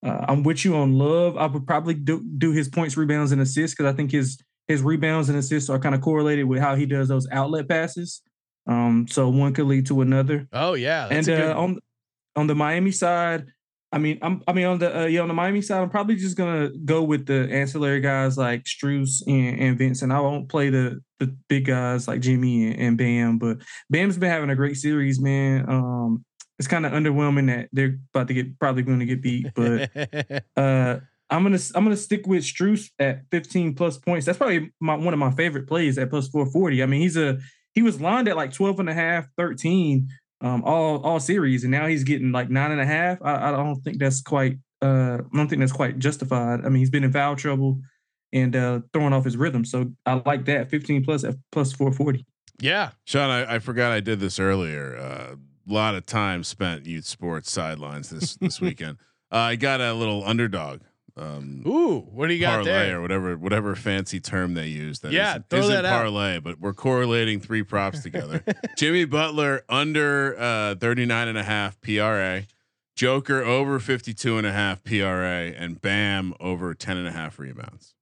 Uh, 0.04 0.26
I'm 0.28 0.44
with 0.44 0.66
you 0.66 0.76
on 0.76 0.98
Love. 0.98 1.38
I 1.38 1.46
would 1.46 1.66
probably 1.66 1.94
do, 1.94 2.24
do 2.38 2.52
his 2.52 2.68
points, 2.68 2.98
rebounds, 2.98 3.32
and 3.32 3.42
assists 3.42 3.76
because 3.76 3.92
I 3.92 3.96
think 3.96 4.12
his 4.12 4.38
his 4.68 4.82
rebounds 4.82 5.30
and 5.30 5.38
assists 5.38 5.70
are 5.70 5.80
kind 5.80 5.94
of 5.94 6.02
correlated 6.02 6.46
with 6.46 6.60
how 6.60 6.76
he 6.76 6.86
does 6.86 7.10
those 7.10 7.28
outlet 7.32 7.68
passes. 7.68 8.22
Um, 8.66 9.08
so 9.10 9.30
one 9.30 9.54
could 9.54 9.66
lead 9.66 9.86
to 9.88 10.02
another. 10.02 10.48
Oh 10.54 10.74
yeah, 10.74 11.08
that's 11.08 11.28
and 11.28 11.38
good. 11.38 11.52
uh, 11.52 11.60
on 11.60 11.80
on 12.36 12.48
the 12.48 12.56
Miami 12.56 12.92
side, 12.92 13.46
I 13.94 14.00
mean, 14.00 14.18
I'm 14.22 14.42
I 14.48 14.54
mean 14.54 14.66
on 14.66 14.80
the 14.80 15.04
uh, 15.04 15.06
yeah 15.06 15.22
on 15.22 15.28
the 15.28 15.34
Miami 15.36 15.62
side, 15.62 15.82
I'm 15.82 15.89
probably 15.89 16.16
just 16.16 16.36
gonna 16.36 16.70
go 16.84 17.04
with 17.04 17.28
the 17.28 17.48
ancillary 17.52 18.00
guys 18.02 18.38
like 18.38 18.63
Strus 18.63 19.22
and, 19.28 19.60
and 19.60 19.78
Vincent. 19.78 20.12
I 20.12 20.20
won't 20.20 20.50
play 20.50 20.70
the 20.70 21.00
the 21.20 21.28
big 21.48 21.66
guys 21.66 22.08
like 22.08 22.20
Jimmy 22.20 22.72
and, 22.72 22.80
and 22.80 22.98
Bam, 22.98 23.38
but 23.38 23.58
Bam's 23.92 24.18
been 24.18 24.32
having 24.32 24.50
a 24.50 24.56
great 24.56 24.78
series, 24.78 25.20
man. 25.22 25.70
Um, 25.70 26.26
it's 26.60 26.68
kind 26.68 26.86
of 26.86 26.92
underwhelming 26.92 27.48
that 27.48 27.70
they're 27.72 27.98
about 28.13 28.28
to 28.28 28.34
get 28.34 28.60
probably 28.60 28.84
going 28.84 29.00
to 29.00 29.06
get 29.06 29.22
beat, 29.22 29.48
but 29.56 29.89
uh, 30.58 31.00
I'm 31.30 31.44
gonna 31.44 31.60
I'm 31.74 31.84
gonna 31.84 31.98
stick 31.98 32.28
with 32.28 32.44
Strus 32.44 32.89
at 33.00 33.24
15 33.32 33.74
plus 33.74 33.98
points. 33.98 34.26
That's 34.26 34.38
probably 34.38 34.72
my 34.80 34.96
one 34.96 35.13
of 35.13 35.20
my 35.20 35.32
favorite 35.32 35.68
plays 35.68 35.98
at 35.98 36.10
plus 36.10 36.28
440. 36.28 36.84
I 36.84 36.86
mean, 36.86 37.02
he's 37.02 37.18
a 37.18 37.39
he 37.74 37.82
was 37.82 38.00
lined 38.00 38.28
at 38.28 38.36
like 38.36 38.54
12 38.54 38.80
and 38.82 38.89
a 38.89 38.94
half, 38.94 39.28
13 39.38 40.08
um, 40.42 40.62
all 40.63 41.02
all 41.04 41.20
series, 41.20 41.63
and 41.63 41.72
now 41.72 41.88
he's 41.88 42.04
getting 42.04 42.32
like 42.32 42.50
nine 42.50 42.72
and 42.72 42.82
a 42.82 42.86
half. 42.86 43.18
I, 43.22 43.50
I 43.50 43.52
don't 43.52 43.82
think 43.82 43.98
that's 43.98 44.22
quite 44.22 44.58
uh, 44.82 45.18
I 45.34 45.38
don't 45.38 45.48
think 45.48 45.62
that's 45.62 45.72
quite 45.72 45.98
justified. 45.98 46.66
I 46.66 46.70
mean, 46.70 46.80
he's 46.80 46.89
been 46.89 47.04
in 47.04 47.13
foul 47.13 47.36
trouble 47.36 47.80
and 48.34 48.56
uh, 48.56 48.82
throwing 48.92 49.13
off 49.13 49.24
his 49.24 49.38
rhythm. 49.38 49.63
So 49.63 49.92
I 50.06 50.22
like 50.26 50.46
that 50.46 50.70
15 50.70 51.04
plus 51.06 51.24
at 51.24 51.36
plus 51.52 51.72
440. 51.72 52.26
yeah, 52.60 52.92
Sean, 53.06 53.30
I, 53.30 53.56
I 53.56 53.60
forgot 53.60 53.92
I 53.92 54.02
did 54.02 54.20
this 54.20 54.39
earlier. 54.39 54.96
A 54.96 55.38
lot 55.67 55.95
of 55.95 56.06
time 56.06 56.43
spent 56.43 56.86
youth 56.86 57.06
sports 57.06 57.52
sidelines 57.52 58.10
this 58.10 58.36
this 58.36 58.60
weekend. 58.62 58.97
Uh, 59.32 59.38
I 59.38 59.56
got 59.56 59.82
a 59.82 59.93
little 59.93 60.23
underdog. 60.23 60.82
Um, 61.15 61.62
Ooh, 61.67 61.99
what 61.99 62.28
do 62.28 62.34
you 62.34 62.39
got 62.41 62.56
parlay 62.65 62.71
there? 62.71 62.97
or 62.97 63.02
whatever 63.02 63.38
whatever 63.38 63.76
fancy 63.76 64.19
term 64.19 64.56
they 64.56 64.67
use. 64.67 64.99
That 65.02 65.12
Yeah, 65.12 65.30
isn't- 65.32 65.49
throw 65.49 65.60
isn't 65.60 65.71
that 65.71 65.86
out. 65.86 66.02
parlay, 66.02 66.39
but 66.39 66.60
we're 66.60 66.73
correlating 66.73 67.39
three 67.39 67.62
props 67.63 68.02
together. 68.02 68.43
Jimmy 68.78 69.06
Butler 69.06 69.63
under 69.69 70.36
uh, 70.39 70.76
39 70.76 71.28
and 71.28 71.38
a 71.38 71.43
half 71.43 71.80
PRA, 71.82 72.43
Joker 72.95 73.43
over 73.43 73.80
52 73.80 74.38
and 74.39 74.47
a 74.47 74.52
half 74.52 74.84
PRA, 74.84 75.52
and 75.56 75.80
Bam 75.82 76.34
over 76.39 76.73
10 76.73 76.97
and 76.97 77.08
a 77.08 77.12
half 77.12 77.38
rebounds. 77.38 77.93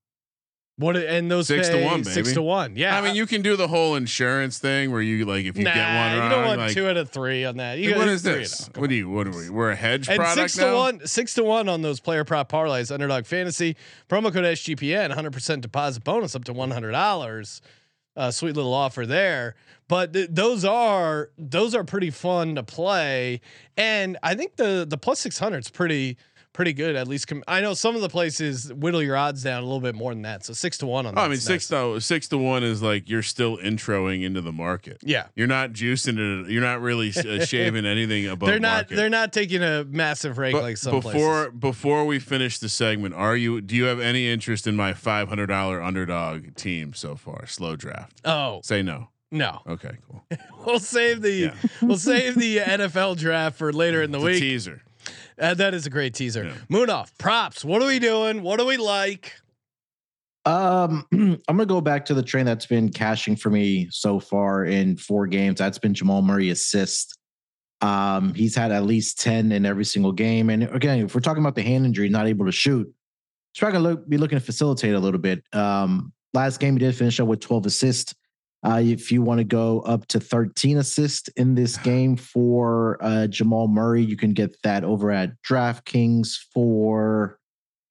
What 0.81 0.97
and 0.97 1.31
those 1.31 1.47
Six 1.47 1.67
to 1.69 1.75
pay 1.75 1.85
one, 1.85 2.03
six 2.03 2.29
baby. 2.29 2.35
to 2.35 2.41
one. 2.41 2.75
Yeah, 2.75 2.97
I 2.97 3.01
mean, 3.01 3.15
you 3.15 3.25
can 3.25 3.41
do 3.41 3.55
the 3.55 3.67
whole 3.67 3.95
insurance 3.95 4.59
thing 4.59 4.91
where 4.91 5.01
you 5.01 5.23
like 5.25 5.45
if 5.45 5.57
you 5.57 5.63
nah, 5.63 5.73
get 5.73 5.87
one 5.87 6.17
wrong, 6.17 6.23
you 6.23 6.29
don't 6.35 6.45
want 6.45 6.59
like, 6.59 6.73
two 6.73 6.87
out 6.87 6.97
of 6.97 7.09
three 7.09 7.45
on 7.45 7.57
that. 7.57 7.77
You 7.77 7.95
what 7.95 8.07
is 8.07 8.23
this? 8.23 8.69
What 8.75 8.89
do 8.89 8.95
you? 8.95 9.09
What 9.09 9.27
are 9.27 9.31
we? 9.31 9.49
We're 9.49 9.71
a 9.71 9.75
hedge 9.75 10.09
And 10.09 10.17
product 10.17 10.51
six 10.51 10.57
now. 10.57 10.71
to 10.71 10.75
one, 10.75 11.07
six 11.07 11.33
to 11.35 11.43
one 11.43 11.69
on 11.69 11.81
those 11.81 11.99
player 11.99 12.23
prop 12.23 12.51
parlays, 12.51 12.91
underdog 12.91 13.25
fantasy 13.25 13.77
promo 14.09 14.33
code 14.33 14.43
SGPN, 14.43 15.11
hundred 15.11 15.33
percent 15.33 15.61
deposit 15.61 16.03
bonus 16.03 16.35
up 16.35 16.43
to 16.45 16.53
one 16.53 16.71
hundred 16.71 16.91
dollars. 16.91 17.61
Uh, 18.13 18.29
sweet 18.29 18.57
little 18.57 18.73
offer 18.73 19.05
there, 19.05 19.55
but 19.87 20.11
th- 20.11 20.27
those 20.29 20.65
are 20.65 21.29
those 21.37 21.73
are 21.73 21.85
pretty 21.85 22.09
fun 22.09 22.55
to 22.55 22.61
play, 22.63 23.39
and 23.77 24.17
I 24.21 24.35
think 24.35 24.57
the 24.57 24.85
the 24.85 24.97
plus 24.97 25.21
six 25.21 25.39
hundred 25.39 25.59
is 25.59 25.69
pretty 25.69 26.17
pretty 26.53 26.73
good. 26.73 26.95
At 26.95 27.07
least 27.07 27.27
com- 27.27 27.43
I 27.47 27.61
know 27.61 27.73
some 27.73 27.95
of 27.95 28.01
the 28.01 28.09
places 28.09 28.71
whittle 28.73 29.01
your 29.01 29.15
odds 29.15 29.43
down 29.43 29.61
a 29.63 29.65
little 29.65 29.79
bit 29.79 29.95
more 29.95 30.13
than 30.13 30.23
that. 30.23 30.43
So 30.45 30.53
six 30.53 30.77
to 30.79 30.85
one 30.85 31.05
on. 31.05 31.17
Oh, 31.17 31.21
I 31.21 31.27
mean, 31.27 31.37
six 31.37 31.69
nice. 31.71 31.79
to 31.95 32.01
six 32.01 32.27
to 32.29 32.37
one 32.37 32.63
is 32.63 32.81
like 32.81 33.09
you're 33.09 33.23
still 33.23 33.57
introing 33.57 34.23
into 34.23 34.41
the 34.41 34.51
market. 34.51 34.97
Yeah, 35.03 35.27
You're 35.35 35.47
not 35.47 35.71
juicing 35.73 36.17
it. 36.45 36.51
You're 36.51 36.61
not 36.61 36.81
really 36.81 37.09
uh, 37.15 37.45
shaving 37.45 37.85
anything 37.85 38.27
above. 38.27 38.47
they're 38.49 38.59
not 38.59 38.73
market. 38.83 38.95
they're 38.95 39.09
not 39.09 39.31
taking 39.33 39.63
a 39.63 39.83
massive 39.85 40.37
rake 40.37 40.53
But 40.53 40.63
like 40.63 40.77
some 40.77 40.93
before 40.99 41.11
places. 41.45 41.59
before 41.59 42.05
we 42.05 42.19
finish 42.19 42.59
the 42.59 42.69
segment, 42.69 43.15
are 43.15 43.35
you? 43.37 43.61
Do 43.61 43.75
you 43.75 43.85
have 43.85 43.99
any 43.99 44.29
interest 44.29 44.67
in 44.67 44.75
my 44.75 44.93
five 44.93 45.29
hundred 45.29 45.47
dollar 45.47 45.81
underdog 45.81 46.55
team 46.55 46.93
so 46.93 47.15
far? 47.15 47.45
Slow 47.47 47.75
draft. 47.75 48.19
Oh 48.25 48.59
Say 48.63 48.81
no. 48.81 49.09
no, 49.31 49.61
Okay, 49.67 49.91
cool. 50.09 50.25
we'll 50.65 50.79
save 50.79 51.21
the 51.21 51.31
Yeah. 51.31 51.55
we'll 51.81 51.97
save 51.97 52.35
the 52.35 52.57
NFL 52.57 53.17
draft 53.17 53.57
for 53.57 53.71
later 53.71 54.01
in 54.01 54.11
the 54.11 54.19
a 54.19 54.23
week. 54.23 54.39
teaser. 54.39 54.81
Uh, 55.39 55.53
that 55.53 55.73
is 55.73 55.85
a 55.85 55.89
great 55.89 56.13
teaser. 56.13 56.45
Yeah. 56.45 56.53
Munaf 56.69 57.17
props. 57.17 57.65
What 57.65 57.81
are 57.81 57.87
we 57.87 57.99
doing? 57.99 58.41
What 58.41 58.59
do 58.59 58.65
we 58.65 58.77
like? 58.77 59.33
Um, 60.45 61.05
I'm 61.11 61.39
gonna 61.47 61.65
go 61.65 61.81
back 61.81 62.05
to 62.05 62.13
the 62.13 62.23
train 62.23 62.45
that's 62.45 62.65
been 62.65 62.89
cashing 62.89 63.35
for 63.35 63.49
me 63.49 63.87
so 63.91 64.19
far 64.19 64.65
in 64.65 64.97
four 64.97 65.27
games. 65.27 65.59
That's 65.59 65.77
been 65.77 65.93
Jamal 65.93 66.21
Murray 66.21 66.49
assist. 66.49 67.17
Um, 67.81 68.33
he's 68.35 68.55
had 68.55 68.71
at 68.71 68.83
least 68.83 69.19
10 69.21 69.51
in 69.51 69.65
every 69.65 69.85
single 69.85 70.11
game. 70.11 70.51
And 70.51 70.63
again, 70.63 70.99
if 70.99 71.15
we're 71.15 71.21
talking 71.21 71.41
about 71.41 71.55
the 71.55 71.63
hand 71.63 71.85
injury, 71.85 72.09
not 72.09 72.27
able 72.27 72.45
to 72.45 72.51
shoot, 72.51 72.85
he's 73.53 73.59
probably 73.59 73.79
gonna 73.79 73.89
look, 73.89 74.09
be 74.09 74.17
looking 74.17 74.39
to 74.39 74.45
facilitate 74.45 74.93
a 74.93 74.99
little 74.99 75.19
bit. 75.19 75.43
Um, 75.53 76.13
last 76.33 76.59
game 76.59 76.73
he 76.73 76.79
did 76.79 76.95
finish 76.95 77.19
up 77.19 77.27
with 77.27 77.39
12 77.39 77.65
assists. 77.67 78.15
Uh, 78.63 78.79
if 78.83 79.11
you 79.11 79.21
want 79.23 79.39
to 79.39 79.43
go 79.43 79.79
up 79.81 80.05
to 80.07 80.19
13 80.19 80.77
assists 80.77 81.29
in 81.29 81.55
this 81.55 81.77
game 81.77 82.15
for 82.15 82.97
uh, 83.01 83.25
Jamal 83.27 83.67
Murray, 83.67 84.03
you 84.03 84.15
can 84.15 84.33
get 84.33 84.55
that 84.61 84.83
over 84.83 85.09
at 85.11 85.31
DraftKings 85.41 86.37
for 86.53 87.39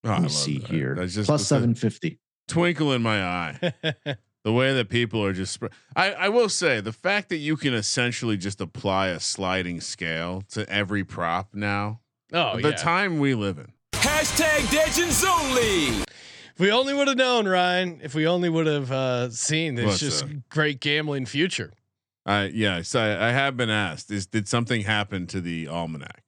Oh, 0.05 0.09
let 0.11 0.19
me 0.19 0.23
love 0.29 0.33
see 0.33 0.59
that. 0.59 0.71
here 0.71 0.95
That's 0.95 1.15
just 1.15 1.27
plus 1.27 1.41
that's 1.41 1.47
a 1.51 1.55
750. 1.57 2.19
twinkle 2.49 2.93
in 2.93 3.03
my 3.03 3.23
eye. 3.23 3.73
The 4.43 4.55
way 4.55 4.73
that 4.73 4.89
people 4.89 5.23
are 5.23 5.35
just, 5.35 5.53
sp- 5.61 5.69
I, 5.95 6.13
I 6.13 6.29
will 6.31 6.49
say 6.49 6.81
the 6.81 6.95
fact 6.95 7.29
that 7.29 7.37
you 7.37 7.59
can 7.59 7.75
essentially 7.75 8.39
just 8.39 8.59
apply 8.63 9.09
a 9.09 9.21
sliding 9.21 9.83
scale 9.83 10.45
to 10.53 10.67
every 10.67 11.05
prop 11.05 11.51
now. 11.53 12.01
Oh 12.33 12.59
the 12.59 12.71
yeah. 12.71 12.77
time 12.77 13.19
we 13.19 13.35
live 13.35 13.59
in. 13.59 13.73
Hashtag 13.93 14.61
Degens 14.75 15.27
Only. 15.29 16.05
If 16.61 16.67
we 16.67 16.73
only 16.73 16.93
would 16.93 17.09
have 17.09 17.17
known, 17.17 17.49
Ryan. 17.49 18.01
If 18.03 18.15
we 18.15 18.27
only 18.27 18.51
would 18.51 18.67
have 18.67 18.93
uh, 18.93 19.31
seen 19.31 19.77
this, 19.77 19.87
What's 19.87 20.01
just 20.01 20.29
that? 20.29 20.49
great 20.51 20.79
gambling 20.79 21.25
future. 21.25 21.73
I 22.27 22.45
yeah, 22.53 22.83
so 22.83 23.01
I, 23.01 23.29
I 23.29 23.33
have 23.33 23.57
been 23.57 23.71
asked: 23.71 24.11
Is 24.11 24.27
did 24.27 24.47
something 24.47 24.83
happen 24.83 25.27
to 25.29 25.41
the 25.41 25.69
almanac? 25.69 26.23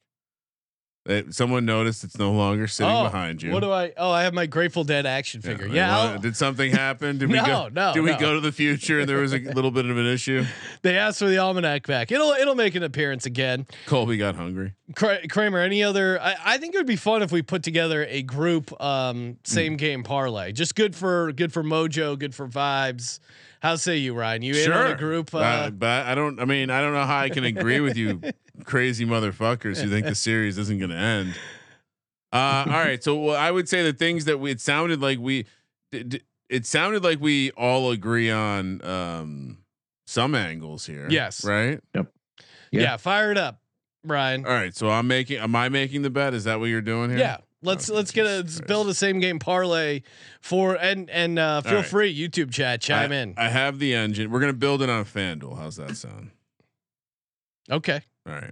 Uh, 1.07 1.21
someone 1.31 1.65
noticed 1.65 2.05
it's 2.05 2.17
no 2.17 2.31
longer 2.31 2.65
sitting 2.65 2.93
oh, 2.95 3.03
behind 3.03 3.43
you. 3.43 3.51
What 3.51 3.59
do 3.59 3.69
I? 3.71 3.91
Oh, 3.97 4.09
I 4.09 4.23
have 4.23 4.33
my 4.33 4.45
Grateful 4.45 4.85
Dead 4.85 5.05
action 5.05 5.41
figure. 5.41 5.67
Yeah, 5.67 6.05
wanna- 6.05 6.19
did 6.19 6.37
something 6.37 6.71
happen? 6.71 7.17
Did 7.17 7.29
we 7.29 7.35
No, 7.39 7.45
go? 7.45 7.69
no, 7.73 7.93
Did 7.93 8.01
we 8.03 8.15
go 8.15 8.35
to 8.35 8.39
the 8.39 8.53
future 8.53 9.01
and 9.01 9.09
there 9.09 9.17
was 9.17 9.33
a 9.33 9.39
little 9.39 9.69
bit 9.71 9.85
of 9.85 9.97
an 9.97 10.05
issue? 10.05 10.45
they 10.81 10.97
asked 10.97 11.19
for 11.19 11.25
the 11.27 11.39
almanac 11.39 11.85
back. 11.87 12.09
It'll 12.13 12.31
it'll 12.31 12.55
make 12.55 12.75
an 12.75 12.83
appearance 12.83 13.25
again. 13.25 13.67
Colby 13.85 14.15
got 14.15 14.35
hungry. 14.35 14.75
Kramer, 14.95 15.59
any 15.59 15.83
other? 15.83 16.21
I, 16.21 16.35
I 16.45 16.57
think 16.57 16.73
it 16.73 16.77
would 16.77 16.87
be 16.87 16.95
fun 16.95 17.21
if 17.21 17.33
we 17.33 17.41
put 17.41 17.63
together 17.63 18.05
a 18.09 18.21
group 18.21 18.71
um, 18.81 19.13
Hmm. 19.23 19.31
same 19.43 19.75
game 19.75 20.03
parlay. 20.03 20.53
Just 20.53 20.73
good 20.75 20.95
for 20.95 21.33
good 21.33 21.51
for 21.51 21.63
mojo, 21.63 22.17
good 22.17 22.33
for 22.33 22.47
vibes. 22.47 23.19
How 23.63 23.77
say 23.77 23.95
you, 23.97 24.13
Ryan? 24.13 24.41
You 24.41 24.53
in 24.55 24.71
on 24.73 24.89
the 24.91 24.95
group? 24.97 25.33
Uh, 25.33 25.37
Uh, 25.39 25.69
but 25.71 26.05
I 26.05 26.13
don't. 26.15 26.39
I 26.39 26.45
mean, 26.45 26.69
I 26.69 26.81
don't 26.81 26.93
know 26.93 27.05
how 27.05 27.17
I 27.17 27.29
can 27.29 27.45
agree 27.45 27.79
with 27.79 27.95
you, 27.95 28.21
crazy 28.65 29.05
motherfuckers 29.05 29.81
who 29.81 29.89
think 29.89 30.05
the 30.05 30.15
series 30.15 30.57
isn't 30.57 30.77
going 30.79 30.91
to 30.91 30.97
end. 30.97 31.33
Uh, 32.33 32.65
all 32.67 32.73
right. 32.73 33.01
So 33.01 33.15
well, 33.15 33.37
I 33.37 33.49
would 33.51 33.69
say 33.69 33.81
the 33.83 33.93
things 33.93 34.25
that 34.25 34.39
we. 34.39 34.51
It 34.51 34.59
sounded 34.59 35.01
like 35.01 35.17
we. 35.19 35.45
d- 35.91 36.03
d- 36.03 36.21
It 36.49 36.65
sounded 36.65 37.03
like 37.03 37.21
we 37.21 37.51
all 37.51 37.91
agree 37.91 38.29
on 38.29 38.83
um, 38.85 39.59
some 40.07 40.35
angles 40.35 40.85
here. 40.85 41.07
Yes. 41.09 41.45
Right. 41.45 41.79
yeah. 41.95 42.03
Yeah. 42.71 42.97
fire 42.97 43.31
it 43.31 43.37
up, 43.37 43.61
Ryan. 44.03 44.45
All 44.45 44.51
right. 44.51 44.75
So 44.75 44.89
I'm 44.89 45.07
making. 45.07 45.37
Am 45.37 45.55
I 45.55 45.69
making 45.69 46.01
the 46.01 46.09
bet? 46.09 46.33
Is 46.33 46.43
that 46.43 46.59
what 46.59 46.65
you're 46.65 46.81
doing 46.81 47.11
here? 47.11 47.19
Yeah. 47.19 47.37
Let's 47.63 47.89
Oh, 47.89 47.95
let's 47.95 48.11
get 48.11 48.25
a 48.25 48.37
let's 48.37 48.59
build 48.61 48.87
a 48.89 48.93
same 48.93 49.19
game 49.19 49.39
parlay 49.39 50.01
for 50.41 50.75
and 50.75 51.09
and 51.09 51.39
uh, 51.39 51.61
feel 51.61 51.75
right. 51.77 51.85
free 51.85 52.15
YouTube 52.15 52.51
chat 52.51 52.81
chime 52.81 53.11
I, 53.11 53.15
in. 53.15 53.33
I 53.37 53.49
have 53.49 53.79
the 53.79 53.93
engine. 53.95 54.29
We're 54.31 54.39
gonna 54.41 54.53
build 54.53 54.81
it 54.81 54.89
on 54.89 55.05
FanDuel. 55.05 55.57
How's 55.57 55.77
that 55.77 55.95
sound? 55.97 56.31
okay, 57.71 58.01
All 58.27 58.33
right. 58.33 58.51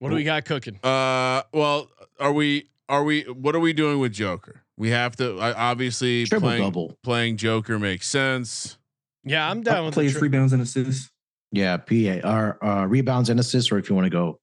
what 0.00 0.08
do 0.10 0.14
we 0.16 0.24
got 0.24 0.44
cooking? 0.44 0.78
Uh, 0.82 1.42
well, 1.52 1.88
are 2.18 2.32
we? 2.32 2.68
Are 2.88 3.04
we? 3.04 3.22
What 3.22 3.54
are 3.54 3.60
we 3.60 3.72
doing 3.72 3.98
with 4.00 4.12
Joker? 4.12 4.62
We 4.76 4.90
have 4.90 5.14
to 5.16 5.38
I 5.38 5.52
obviously 5.52 6.24
Triple 6.24 6.48
playing 6.48 6.62
double. 6.62 6.98
playing 7.02 7.36
Joker 7.36 7.78
makes 7.78 8.08
sense. 8.08 8.76
Yeah, 9.24 9.48
I'm 9.48 9.62
down 9.62 9.84
with 9.84 9.94
the 9.94 10.00
plays 10.00 10.12
tri- 10.12 10.22
rebounds 10.22 10.52
and 10.52 10.60
assists. 10.60 11.10
Yeah, 11.52 11.76
PA 11.76 12.20
or 12.28 12.64
uh, 12.64 12.86
rebounds 12.86 13.30
and 13.30 13.38
assists, 13.38 13.70
or 13.70 13.78
if 13.78 13.88
you 13.88 13.94
want 13.94 14.06
to 14.06 14.10
go 14.10 14.40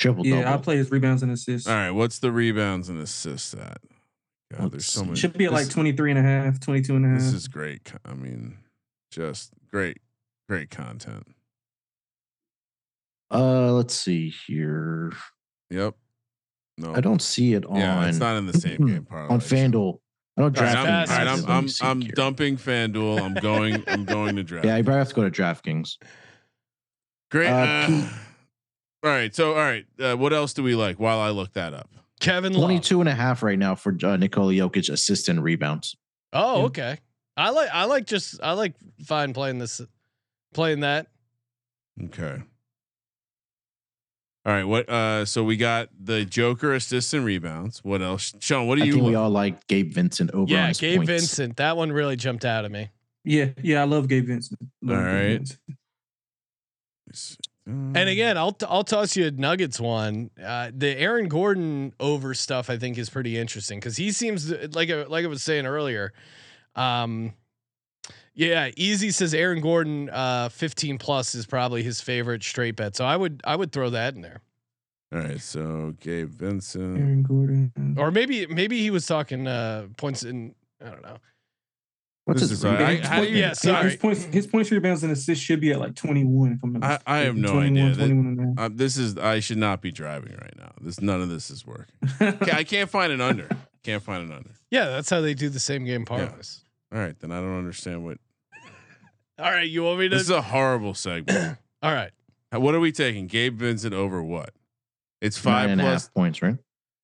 triple 0.00 0.26
Yeah, 0.26 0.40
I 0.40 0.42
double. 0.42 0.62
play 0.64 0.76
his 0.78 0.90
rebounds 0.90 1.22
and 1.22 1.30
assists. 1.30 1.68
All 1.68 1.74
right, 1.74 1.90
what's 1.90 2.18
the 2.18 2.32
rebounds 2.32 2.88
and 2.88 2.98
assists 3.00 3.54
at? 3.54 3.78
God, 4.56 4.72
there's 4.72 4.86
so 4.86 5.00
Let's- 5.00 5.08
many. 5.08 5.20
Should 5.20 5.38
be 5.38 5.44
at 5.44 5.52
like 5.52 5.64
this, 5.66 5.74
23 5.74 6.10
and 6.10 6.18
a 6.18 6.22
half, 6.22 6.58
22 6.58 6.96
and 6.96 7.04
a 7.06 7.08
half. 7.10 7.18
this 7.20 7.32
is 7.32 7.46
great. 7.48 7.92
I 8.04 8.14
mean, 8.14 8.56
just 9.12 9.52
great, 9.70 9.98
great 10.48 10.70
content. 10.70 11.26
Uh, 13.32 13.72
let's 13.72 13.94
see 13.94 14.32
here. 14.46 15.12
Yep. 15.70 15.94
No, 16.78 16.94
I 16.94 17.00
don't 17.00 17.22
see 17.22 17.52
it 17.54 17.64
on 17.66 17.76
Yeah, 17.76 18.08
it's 18.08 18.18
not 18.18 18.36
in 18.36 18.46
the 18.46 18.54
same 18.58 18.86
game 18.86 19.04
parlay. 19.04 19.28
on 19.34 19.40
FanDuel. 19.40 19.98
I 20.36 20.42
don't 20.42 20.58
All 20.58 20.64
right, 20.64 20.72
draft. 20.72 21.10
I'm, 21.10 21.28
all 21.28 21.34
right, 21.34 21.44
I'm. 21.44 21.66
I'm, 21.66 21.68
I'm 21.82 22.00
dumping 22.00 22.56
FanDuel. 22.56 23.20
I'm 23.20 23.34
going. 23.34 23.84
I'm 23.86 24.04
going 24.04 24.36
to 24.36 24.42
draft. 24.50 24.64
Yeah, 24.66 24.76
you 24.78 24.84
probably 24.84 24.98
have 24.98 25.08
to 25.10 25.14
go 25.14 25.28
to 25.28 25.30
DraftKings. 25.30 25.96
Great. 27.30 27.48
Uh, 27.48 27.52
uh, 27.52 27.86
Pete- 27.86 28.04
all 29.02 29.10
right. 29.10 29.34
So, 29.34 29.50
all 29.52 29.58
right. 29.58 29.86
Uh, 29.98 30.14
what 30.16 30.32
else 30.32 30.52
do 30.52 30.62
we 30.62 30.74
like? 30.74 30.98
While 31.00 31.18
I 31.18 31.30
look 31.30 31.52
that 31.54 31.72
up. 31.74 31.88
Kevin 32.20 32.52
Love. 32.52 32.62
22 32.62 33.00
and 33.00 33.08
a 33.08 33.14
half 33.14 33.42
right 33.42 33.58
now 33.58 33.74
for 33.74 33.96
uh, 34.04 34.16
Nikola 34.16 34.52
Jokic 34.52 34.90
assist 34.90 35.28
and 35.28 35.42
rebounds. 35.42 35.96
Oh, 36.32 36.58
Yeah. 36.58 36.64
okay. 36.66 36.98
I 37.36 37.50
like 37.50 37.70
I 37.72 37.84
like 37.84 38.06
just 38.06 38.38
I 38.42 38.52
like 38.52 38.74
fine 39.06 39.32
playing 39.32 39.58
this 39.58 39.80
playing 40.52 40.80
that. 40.80 41.06
Okay. 42.04 42.42
All 44.44 44.52
right. 44.52 44.64
What? 44.64 44.88
Uh. 44.90 45.24
So 45.24 45.44
we 45.44 45.56
got 45.56 45.88
the 45.98 46.24
Joker 46.26 46.74
assists 46.74 47.14
and 47.14 47.24
rebounds. 47.24 47.82
What 47.82 48.02
else? 48.02 48.34
Sean, 48.40 48.66
what 48.66 48.76
do 48.76 48.82
I 48.82 48.86
you? 48.86 48.92
think 48.94 49.06
we 49.06 49.14
all 49.14 49.30
like 49.30 49.66
Gabe 49.68 49.92
Vincent 49.92 50.30
over 50.32 50.50
Yeah, 50.52 50.72
Gabe 50.72 50.98
points. 50.98 51.08
Vincent. 51.10 51.56
That 51.56 51.76
one 51.78 51.90
really 51.92 52.16
jumped 52.16 52.44
out 52.44 52.64
at 52.66 52.70
me. 52.70 52.90
yeah, 53.24 53.50
yeah, 53.62 53.80
I 53.80 53.84
love 53.84 54.08
Gabe 54.08 54.26
Vincent. 54.26 54.60
Love 54.82 54.98
All 54.98 55.04
Gabe 55.04 55.14
right. 55.14 55.56
Vincent. 57.06 57.48
And 57.66 57.94
Mm. 57.94 58.10
again, 58.10 58.36
I'll 58.38 58.52
t- 58.52 58.66
I'll 58.68 58.84
toss 58.84 59.16
you 59.16 59.26
a 59.26 59.30
Nuggets 59.30 59.78
one. 59.78 60.30
Uh, 60.42 60.70
the 60.74 60.96
Aaron 60.98 61.28
Gordon 61.28 61.92
over 62.00 62.34
stuff 62.34 62.68
I 62.70 62.78
think 62.78 62.98
is 62.98 63.10
pretty 63.10 63.36
interesting 63.38 63.78
because 63.78 63.96
he 63.96 64.10
seems 64.12 64.48
to, 64.48 64.68
like 64.72 64.90
I, 64.90 65.04
like 65.04 65.24
I 65.24 65.28
was 65.28 65.42
saying 65.42 65.66
earlier. 65.66 66.12
Um, 66.74 67.34
yeah, 68.34 68.70
easy 68.76 69.10
says 69.10 69.34
Aaron 69.34 69.60
Gordon 69.60 70.08
uh, 70.10 70.48
15 70.48 70.98
plus 70.98 71.34
is 71.34 71.46
probably 71.46 71.82
his 71.82 72.00
favorite 72.00 72.42
straight 72.42 72.76
bet. 72.76 72.96
So 72.96 73.04
I 73.04 73.16
would 73.16 73.40
I 73.44 73.56
would 73.56 73.72
throw 73.72 73.90
that 73.90 74.14
in 74.14 74.22
there. 74.22 74.40
All 75.12 75.20
right. 75.20 75.40
So 75.40 75.94
Gabe 76.00 76.30
Vincent. 76.32 76.96
Aaron 76.98 77.22
Gordon. 77.22 77.96
Or 77.98 78.10
maybe 78.10 78.46
maybe 78.46 78.80
he 78.80 78.90
was 78.90 79.06
talking 79.06 79.46
uh, 79.46 79.88
points 79.96 80.22
in 80.24 80.54
I 80.84 80.90
don't 80.90 81.02
know. 81.02 81.18
What's 82.30 82.42
This 82.42 82.50
his 82.50 82.58
is 82.60 82.64
all 82.64 82.72
right. 82.74 82.80
rebound? 82.98 83.04
I- 83.04 83.08
how 83.16 83.22
Yeah, 83.22 83.48
His- 83.48 83.58
sorry. 83.60 83.84
His 83.90 83.96
points, 83.96 84.22
his 84.24 84.46
points, 84.46 84.70
rebounds, 84.70 85.02
and 85.02 85.10
assists 85.12 85.44
should 85.44 85.60
be 85.60 85.72
at 85.72 85.80
like 85.80 85.96
21. 85.96 86.52
If 86.52 86.58
I'm 86.62 86.72
not 86.74 87.02
I- 87.06 87.16
I 87.16 87.18
have 87.24 87.36
no 87.36 87.52
21, 87.52 87.88
idea. 87.88 87.96
That- 87.96 88.06
21 88.06 88.26
and 88.38 88.58
a. 88.58 88.62
Uh, 88.62 88.68
this 88.72 88.96
is. 88.96 89.18
I 89.18 89.40
should 89.40 89.58
not 89.58 89.82
be 89.82 89.90
driving 89.90 90.32
right 90.40 90.54
now. 90.56 90.70
This. 90.80 91.00
None 91.00 91.20
of 91.20 91.28
this 91.28 91.50
is 91.50 91.66
working. 91.66 91.94
Okay, 92.20 92.52
I 92.52 92.62
can't 92.62 92.88
find 92.88 93.12
an 93.12 93.20
under. 93.20 93.48
Can't 93.82 94.02
find 94.02 94.24
an 94.30 94.32
under. 94.36 94.50
Yeah, 94.70 94.86
that's 94.86 95.10
how 95.10 95.20
they 95.20 95.34
do 95.34 95.48
the 95.48 95.58
same 95.58 95.84
game 95.84 96.04
parlays. 96.04 96.60
All 96.92 96.98
right. 97.00 97.18
Then 97.18 97.32
I 97.32 97.40
don't 97.40 97.58
understand 97.58 98.04
what. 98.04 98.18
All 99.38 99.50
right, 99.50 99.68
you 99.68 99.82
want 99.82 99.98
me 99.98 100.08
to? 100.08 100.14
This 100.16 100.24
is 100.24 100.30
a 100.30 100.42
horrible 100.42 100.94
segment. 100.94 101.58
All 101.82 101.92
right, 101.94 102.10
What 102.52 102.74
are 102.74 102.80
we 102.80 102.92
taking? 102.92 103.26
Gabe 103.26 103.58
Vincent 103.58 103.94
over 103.94 104.22
what? 104.22 104.50
It's 105.22 105.38
five 105.38 105.64
Nine 105.68 105.70
and 105.72 105.80
a 105.80 105.84
plus. 105.84 106.02
half 106.04 106.14
points, 106.14 106.42
right? 106.42 106.56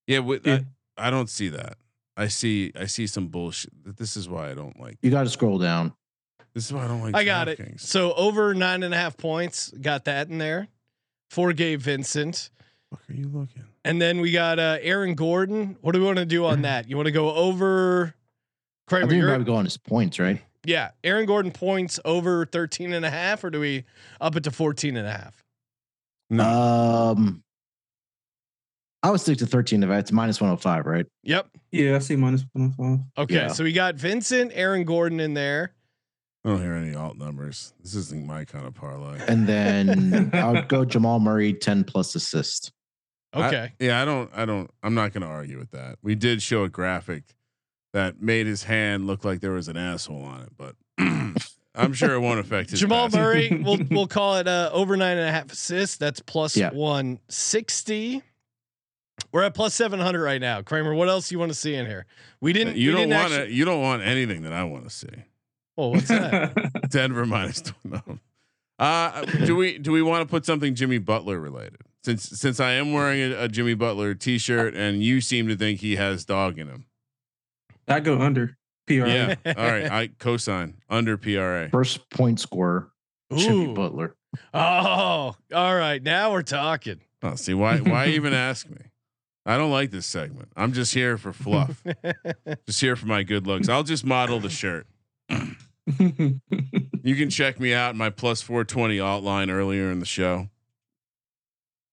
Yeah, 0.06 0.18
with, 0.20 0.46
Yeah. 0.46 0.60
I, 0.98 1.08
I 1.08 1.10
don't 1.10 1.28
see 1.30 1.48
that. 1.48 1.78
I 2.16 2.28
see. 2.28 2.72
I 2.78 2.86
see 2.86 3.06
some 3.06 3.28
bullshit. 3.28 3.72
This 3.96 4.16
is 4.16 4.28
why 4.28 4.50
I 4.50 4.54
don't 4.54 4.78
like. 4.80 4.96
You 5.02 5.10
got 5.10 5.24
to 5.24 5.30
scroll 5.30 5.58
down. 5.58 5.92
This 6.54 6.64
is 6.66 6.72
why 6.72 6.84
I 6.84 6.88
don't 6.88 7.02
like. 7.02 7.14
I 7.14 7.24
got 7.24 7.48
it. 7.48 7.58
DraftKings. 7.58 7.80
So 7.80 8.14
over 8.14 8.54
nine 8.54 8.82
and 8.82 8.94
a 8.94 8.96
half 8.96 9.16
points, 9.16 9.70
got 9.80 10.06
that 10.06 10.28
in 10.28 10.38
there 10.38 10.68
for 11.30 11.52
Gabe 11.52 11.80
Vincent. 11.80 12.50
Fuck 12.90 13.02
are 13.10 13.12
you 13.14 13.28
looking? 13.28 13.64
And 13.84 14.00
then 14.00 14.20
we 14.20 14.32
got 14.32 14.58
uh, 14.58 14.78
Aaron 14.80 15.14
Gordon. 15.14 15.76
What 15.82 15.92
do 15.92 16.00
we 16.00 16.06
want 16.06 16.18
to 16.18 16.24
do 16.24 16.46
on 16.46 16.62
that? 16.62 16.88
You 16.88 16.96
want 16.96 17.06
to 17.06 17.12
go 17.12 17.34
over 17.34 18.14
I 18.86 18.88
Kramer? 18.88 19.06
think 19.08 19.12
you 19.16 19.18
you're- 19.22 19.30
probably 19.32 19.44
go 19.44 19.56
on 19.56 19.64
his 19.64 19.76
points, 19.76 20.18
right? 20.18 20.40
yeah, 20.64 20.90
Aaron 21.04 21.26
Gordon 21.26 21.52
points 21.52 22.00
over 22.04 22.44
13 22.46 22.92
and 22.92 23.04
a 23.04 23.10
half, 23.10 23.44
or 23.44 23.50
do 23.50 23.60
we 23.60 23.84
up 24.20 24.34
it 24.36 24.44
to 24.44 24.50
14 24.50 24.96
and 24.96 25.06
a 25.06 25.10
half? 25.12 25.44
No. 26.30 26.44
Um, 26.44 27.42
I 29.02 29.10
would 29.10 29.20
stick 29.20 29.38
to 29.38 29.46
13 29.46 29.82
if 29.82 29.90
it's 29.90 30.10
minus 30.12 30.40
105, 30.40 30.86
right? 30.86 31.06
Yep. 31.22 31.48
yeah, 31.70 31.96
I 31.96 31.98
see 32.00 32.16
minus 32.16 32.44
105. 32.52 33.06
Okay. 33.24 33.34
Yeah. 33.34 33.48
So 33.48 33.62
we 33.64 33.72
got 33.72 33.94
Vincent, 33.96 34.50
Aaron 34.54 34.84
Gordon 34.84 35.20
in 35.20 35.34
there. 35.34 35.72
I 36.44 36.48
don't 36.50 36.60
hear 36.62 36.74
any 36.74 36.94
alt 36.94 37.16
numbers. 37.16 37.72
This 37.82 37.94
isn't 37.94 38.26
my 38.26 38.44
kind 38.44 38.66
of 38.66 38.74
parlay. 38.74 39.18
And 39.28 39.46
then 39.46 40.30
I 40.34 40.50
would 40.52 40.68
go 40.68 40.84
Jamal 40.84 41.20
Murray 41.20 41.52
10 41.52 41.84
plus 41.84 42.14
assist. 42.14 42.72
I- 43.32 43.46
Okay. 43.48 43.72
yeah, 43.80 44.00
I 44.00 44.04
don't. 44.06 44.30
I 44.34 44.44
don't. 44.46 44.70
I'm 44.82 44.94
not 44.94 45.12
going 45.12 45.20
to 45.22 45.26
argue 45.28 45.58
with 45.58 45.72
that. 45.72 45.98
We 46.02 46.14
did 46.14 46.40
show 46.42 46.64
a 46.64 46.68
graphic 46.70 47.34
that 47.92 48.22
made 48.22 48.46
his 48.46 48.62
hand 48.62 49.06
look 49.06 49.24
like 49.24 49.40
there 49.40 49.52
was 49.52 49.68
an 49.68 49.76
asshole 49.76 50.22
on 50.22 50.40
it, 50.42 50.52
but 50.56 50.74
I'm 51.74 51.92
sure 51.92 52.14
it 52.14 52.20
won't 52.20 52.40
affect 52.40 52.70
his. 52.70 52.80
Jamal 52.80 53.06
passing. 53.10 53.20
Murray, 53.20 53.62
we'll 53.62 53.78
we'll 53.90 54.06
call 54.06 54.36
it 54.36 54.48
uh, 54.48 54.70
over 54.72 54.96
nine 54.96 55.18
and 55.18 55.28
a 55.28 55.32
half 55.32 55.52
assists. 55.52 55.96
That's 55.98 56.20
plus 56.20 56.56
Yeah. 56.56 56.70
160. 56.70 58.22
We're 59.32 59.42
at 59.42 59.54
plus 59.54 59.74
700 59.74 60.22
right 60.22 60.40
now. 60.40 60.62
Kramer, 60.62 60.94
what 60.94 61.08
else 61.08 61.30
you 61.30 61.38
want 61.38 61.50
to 61.50 61.58
see 61.58 61.74
in 61.74 61.86
here? 61.86 62.06
We 62.40 62.52
didn't. 62.52 62.76
You 62.76 62.90
we 62.90 63.00
don't 63.00 63.10
want 63.10 63.32
actually- 63.32 63.46
it. 63.46 63.50
You 63.50 63.64
don't 63.64 63.80
want 63.82 64.02
anything 64.02 64.42
that 64.42 64.52
I 64.52 64.64
want 64.64 64.84
to 64.84 64.90
see. 64.90 65.08
Oh, 65.78 65.88
what's 65.88 66.08
that? 66.08 66.88
Denver 66.90 67.26
minus 67.26 67.60
two. 67.60 67.74
No. 67.84 68.00
Uh, 68.78 69.22
do 69.24 69.56
we 69.56 69.78
do 69.78 69.92
we 69.92 70.02
want 70.02 70.22
to 70.22 70.30
put 70.30 70.44
something 70.46 70.74
Jimmy 70.74 70.98
Butler 70.98 71.38
related? 71.40 71.80
Since 72.04 72.24
since 72.24 72.60
I 72.60 72.72
am 72.72 72.92
wearing 72.92 73.32
a, 73.32 73.44
a 73.44 73.48
Jimmy 73.48 73.74
Butler 73.74 74.14
T-shirt 74.14 74.74
and 74.74 75.02
you 75.02 75.20
seem 75.20 75.48
to 75.48 75.56
think 75.56 75.80
he 75.80 75.96
has 75.96 76.24
dog 76.24 76.58
in 76.58 76.68
him. 76.68 76.86
I 77.88 78.00
go 78.00 78.18
under 78.20 78.56
PRA. 78.86 79.08
Yeah. 79.08 79.34
All 79.46 79.66
right. 79.66 79.90
I 79.90 80.08
cosign 80.08 80.74
under 80.88 81.16
PRA. 81.16 81.68
First 81.70 82.08
point 82.10 82.40
scorer, 82.40 82.90
Jimmy 83.34 83.72
Butler. 83.74 84.14
Oh, 84.52 85.34
all 85.54 85.76
right. 85.76 86.02
Now 86.02 86.32
we're 86.32 86.42
talking. 86.42 87.00
Oh, 87.22 87.34
see 87.36 87.54
why 87.54 87.78
why 87.78 88.06
even 88.08 88.34
ask 88.34 88.68
me? 88.68 88.76
I 89.46 89.56
don't 89.56 89.70
like 89.70 89.90
this 89.92 90.06
segment. 90.06 90.48
I'm 90.56 90.72
just 90.72 90.92
here 90.92 91.16
for 91.16 91.32
fluff. 91.32 91.82
just 92.66 92.80
here 92.80 92.96
for 92.96 93.06
my 93.06 93.22
good 93.22 93.46
looks. 93.46 93.68
I'll 93.68 93.84
just 93.84 94.04
model 94.04 94.40
the 94.40 94.50
shirt. 94.50 94.86
You 95.88 97.14
can 97.14 97.30
check 97.30 97.60
me 97.60 97.72
out 97.72 97.92
in 97.92 97.96
my 97.96 98.10
plus 98.10 98.42
420 98.42 99.00
outline 99.00 99.48
earlier 99.50 99.90
in 99.92 100.00
the 100.00 100.06
show. 100.06 100.48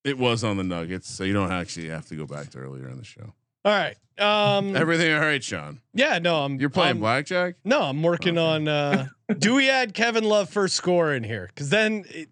It 0.04 0.18
was 0.18 0.43
on 0.43 0.58
the 0.58 0.64
Nuggets, 0.64 1.08
so 1.10 1.24
you 1.24 1.34
don't 1.34 1.51
actually 1.51 1.89
have 1.89 2.08
to 2.08 2.16
go 2.16 2.26
back 2.26 2.49
to 2.51 2.58
earlier 2.58 2.89
in 2.89 2.97
the 2.97 3.06
show. 3.06 3.34
All 3.64 3.72
right. 3.72 3.95
Um, 4.18 4.76
Everything 4.76 5.14
all 5.14 5.22
right, 5.22 5.43
Sean? 5.43 5.80
yeah, 5.93 6.20
no, 6.20 6.43
I'm. 6.43 6.60
You're 6.60 6.70
playing 6.70 6.88
I'm- 6.89 6.99
blackjack? 6.99 7.56
No, 7.64 7.82
I'm 7.84 8.01
working 8.04 8.38
Okay. 8.38 8.45
on. 8.45 8.68
uh 8.68 9.08
Do 9.39 9.56
we 9.56 9.70
add 9.70 9.93
Kevin 9.93 10.24
Love 10.24 10.49
first 10.49 10.76
score 10.76 11.14
in 11.14 11.24
here? 11.24 11.47
Because 11.47 11.70
then 11.70 12.06
it, 12.10 12.30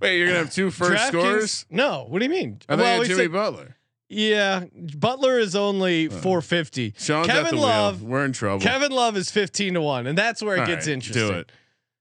Wait, 0.00 0.18
you're 0.18 0.26
gonna 0.28 0.38
have 0.40 0.52
two 0.52 0.70
first 0.70 1.08
scores? 1.08 1.64
No, 1.70 2.04
what 2.08 2.18
do 2.18 2.24
you 2.26 2.30
mean? 2.30 2.60
I 2.68 2.76
think 2.76 3.00
we 3.00 3.06
Jimmy 3.08 3.22
said- 3.24 3.32
Butler. 3.32 3.76
Yeah, 4.08 4.64
Butler 4.96 5.38
is 5.38 5.54
only 5.56 6.06
uh, 6.08 6.10
450. 6.10 6.94
Sean's 6.98 7.26
Kevin 7.26 7.56
Love. 7.56 8.02
wheel. 8.02 8.10
We're 8.10 8.24
in 8.24 8.32
trouble. 8.32 8.60
Kevin 8.62 8.92
Love 8.92 9.16
is 9.16 9.30
15 9.30 9.74
to 9.74 9.80
one, 9.80 10.06
and 10.06 10.16
that's 10.16 10.42
where 10.42 10.56
it 10.56 10.60
All 10.60 10.66
gets 10.66 10.86
right, 10.86 10.94
interesting. 10.94 11.28
Do 11.28 11.34
it. 11.34 11.52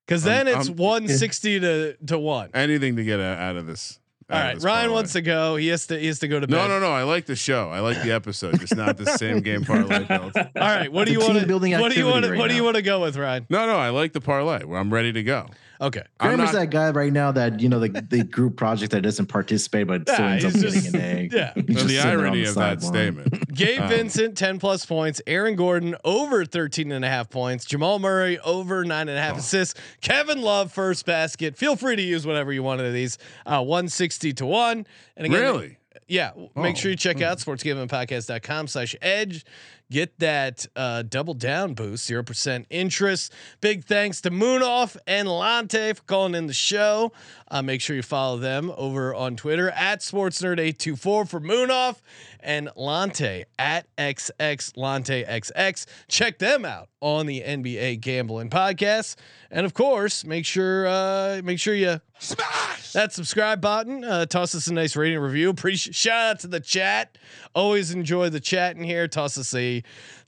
Because 0.05 0.25
I'm- 0.27 0.45
then 0.45 0.57
it's 0.59 0.67
I'm- 0.69 0.75
160 0.77 1.59
to 1.61 1.97
to 2.07 2.19
one. 2.19 2.49
Anything 2.53 2.95
to 2.97 3.03
get 3.03 3.19
out 3.19 3.55
of 3.57 3.65
this. 3.65 3.99
All 4.27 4.35
out 4.37 4.41
of 4.41 4.47
right, 4.47 4.55
this 4.55 4.63
Ryan 4.63 4.79
parlay. 4.85 4.93
wants 4.95 5.13
to 5.13 5.21
go. 5.21 5.55
He 5.55 5.67
has 5.67 5.85
to. 5.87 5.99
He 5.99 6.07
has 6.07 6.17
to 6.19 6.27
go 6.27 6.39
to 6.39 6.47
bed. 6.47 6.55
No, 6.55 6.67
no, 6.67 6.79
no. 6.79 6.91
I 6.91 7.03
like 7.03 7.27
the 7.27 7.35
show. 7.35 7.69
I 7.69 7.79
like 7.81 8.01
the 8.01 8.11
episode. 8.11 8.59
Just 8.59 8.75
not 8.75 8.97
the 8.97 9.05
same 9.17 9.41
game 9.41 9.63
parlay 9.65 10.03
build. 10.03 10.31
All 10.35 10.47
right, 10.55 10.91
what 10.91 11.05
do 11.05 11.11
you 11.13 11.19
want? 11.19 11.33
team-building 11.37 11.73
What 11.79 11.91
do 11.91 11.99
you 11.99 12.07
want? 12.07 12.25
right 12.27 12.37
What 12.39 12.49
do 12.49 12.55
you 12.55 12.63
want 12.63 12.75
to 12.75 12.81
go 12.81 13.01
with, 13.01 13.17
Ryan? 13.17 13.45
No, 13.51 13.67
no. 13.67 13.75
I 13.77 13.89
like 13.89 14.13
the 14.13 14.21
parlay. 14.21 14.63
Where 14.65 14.79
I'm 14.79 14.91
ready 14.91 15.13
to 15.13 15.21
go. 15.21 15.45
Okay. 15.81 16.01
I'm 16.21 16.29
Graham 16.37 16.39
is 16.47 16.53
not- 16.53 16.59
that 16.59 16.69
guy 16.69 16.89
right 16.91 17.11
now 17.13 17.33
that 17.33 17.59
you 17.59 17.67
know 17.69 17.79
the, 17.79 17.89
the 17.89 18.23
group 18.23 18.55
project 18.55 18.93
that 18.93 19.01
doesn't 19.01 19.25
participate 19.27 19.85
but 19.87 20.03
still 20.09 20.19
Yeah, 20.25 20.31
ends 20.31 20.45
up 20.45 20.51
he's 20.53 20.61
getting 20.63 20.81
just- 20.81 20.95
an 20.95 21.01
egg. 21.01 21.33
yeah. 21.33 21.51
Well, 21.55 21.63
the 21.65 21.73
sitting 21.75 21.87
there 21.97 22.07
on 22.17 22.19
irony 22.19 22.43
the 22.43 22.49
of 22.49 22.55
that 22.55 22.81
sideline. 22.81 23.13
statement. 23.29 23.43
Gabe 23.55 23.81
Um, 23.81 23.89
Vincent, 23.89 24.37
10 24.37 24.59
plus 24.59 24.85
points. 24.85 25.21
Aaron 25.25 25.55
Gordon, 25.55 25.95
over 26.03 26.45
13 26.45 26.91
and 26.91 27.03
a 27.05 27.07
half 27.09 27.29
points. 27.29 27.65
Jamal 27.65 27.99
Murray, 27.99 28.37
over 28.39 28.83
nine 28.85 29.09
and 29.09 29.17
a 29.17 29.21
half 29.21 29.35
Oh. 29.35 29.39
assists. 29.39 29.79
Kevin 30.01 30.41
Love, 30.41 30.71
first 30.71 31.05
basket. 31.05 31.57
Feel 31.57 31.75
free 31.75 31.95
to 31.95 32.01
use 32.01 32.25
whatever 32.27 32.51
you 32.53 32.61
want 32.63 32.81
of 32.81 32.93
these. 32.93 33.17
Uh, 33.45 33.61
160 33.63 34.33
to 34.33 34.45
1. 34.45 34.85
And 35.17 35.25
again, 35.25 35.41
Really? 35.41 35.77
Yeah. 36.07 36.31
Make 36.55 36.75
Oh, 36.75 36.79
sure 36.79 36.91
you 36.91 36.97
check 36.97 37.21
out 37.21 37.39
sportsgamblingpodcast.com 37.39 38.67
slash 38.67 38.95
edge. 39.01 39.43
Get 39.91 40.17
that 40.19 40.65
uh, 40.75 41.03
double 41.03 41.33
down 41.35 41.73
boost, 41.75 42.07
0% 42.09 42.65
interest. 42.69 43.31
Big 43.61 43.85
thanks 43.85 44.19
to 44.21 44.31
Munaf 44.31 44.97
and 45.07 45.27
Lonte 45.27 45.95
for 45.95 46.03
calling 46.03 46.33
in 46.35 46.47
the 46.47 46.53
show. 46.53 47.11
Uh, 47.49 47.61
make 47.61 47.79
sure 47.79 47.95
you 47.95 48.01
follow 48.01 48.37
them 48.37 48.73
over 48.75 49.13
on 49.13 49.35
Twitter 49.35 49.69
at 49.71 49.99
SportsNerd824 49.99 51.29
for 51.29 51.39
Munaf 51.39 52.01
and 52.39 52.69
Lonte 52.75 53.43
at 53.59 53.87
XXLonteXX. 53.97 55.85
Check 56.07 56.39
them 56.39 56.65
out 56.65 56.89
on 57.01 57.27
the 57.27 57.41
NBA 57.41 58.01
Gambling 58.01 58.49
Podcast. 58.49 59.15
And 59.51 59.65
of 59.65 59.75
course, 59.75 60.25
make 60.25 60.45
sure 60.45 60.87
uh, 60.87 61.41
make 61.43 61.59
sure 61.59 61.75
you 61.75 62.01
smash 62.19 62.93
that 62.93 63.13
subscribe 63.13 63.61
button. 63.61 64.03
Uh, 64.03 64.25
toss 64.25 64.55
us 64.55 64.67
a 64.67 64.73
nice 64.73 64.95
rating 64.95 65.19
review. 65.19 65.49
Appreciate 65.49 65.93
shout 65.93 66.31
out 66.31 66.39
to 66.39 66.47
the 66.47 66.59
chat. 66.59 67.17
Always 67.53 67.91
enjoy 67.91 68.29
the 68.29 68.39
chat 68.39 68.75
in 68.75 68.83
here. 68.83 69.07
Toss 69.07 69.37
us 69.37 69.53
a 69.53 69.83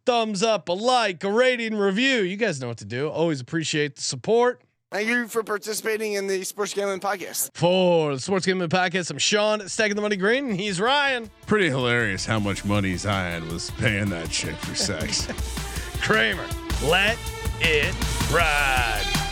thumbs 0.06 0.44
up, 0.44 0.70
a 0.70 0.74
like, 0.74 1.24
a 1.24 1.32
rating, 1.32 1.76
review. 1.76 2.22
You 2.22 2.38
guys 2.38 2.62
know 2.62 2.68
what 2.68 2.78
to 2.78 2.86
do. 2.86 3.10
Always 3.10 3.42
appreciate 3.42 3.96
the 3.96 4.02
support. 4.02 4.62
Thank 4.90 5.10
you 5.10 5.28
for 5.28 5.44
participating 5.44 6.14
in 6.14 6.28
the 6.28 6.46
Sports 6.46 6.74
Gambling 6.74 7.02
Podcast. 7.02 7.50
For 7.54 8.16
the 8.16 8.22
Sports 8.22 8.46
Gambling 8.46 8.70
Podcast, 8.70 9.12
I'm 9.12 9.18
Sean, 9.18 9.68
stacking 9.68 9.98
the 9.98 10.02
money 10.02 10.16
green, 10.16 10.52
and 10.52 10.60
he's 10.60 10.80
Ryan 10.80 11.30
Pretty 11.46 11.68
hilarious 11.68 12.26
how 12.26 12.40
much 12.40 12.64
money 12.64 12.96
Zion 12.96 13.50
was 13.52 13.70
paying 13.72 14.10
that 14.12 14.30
chick 14.30 14.56
for 14.56 14.76
sex. 14.76 15.28
Kramer. 16.02 16.48
Let 16.86 17.18
it 17.60 17.94
ride. 18.32 19.27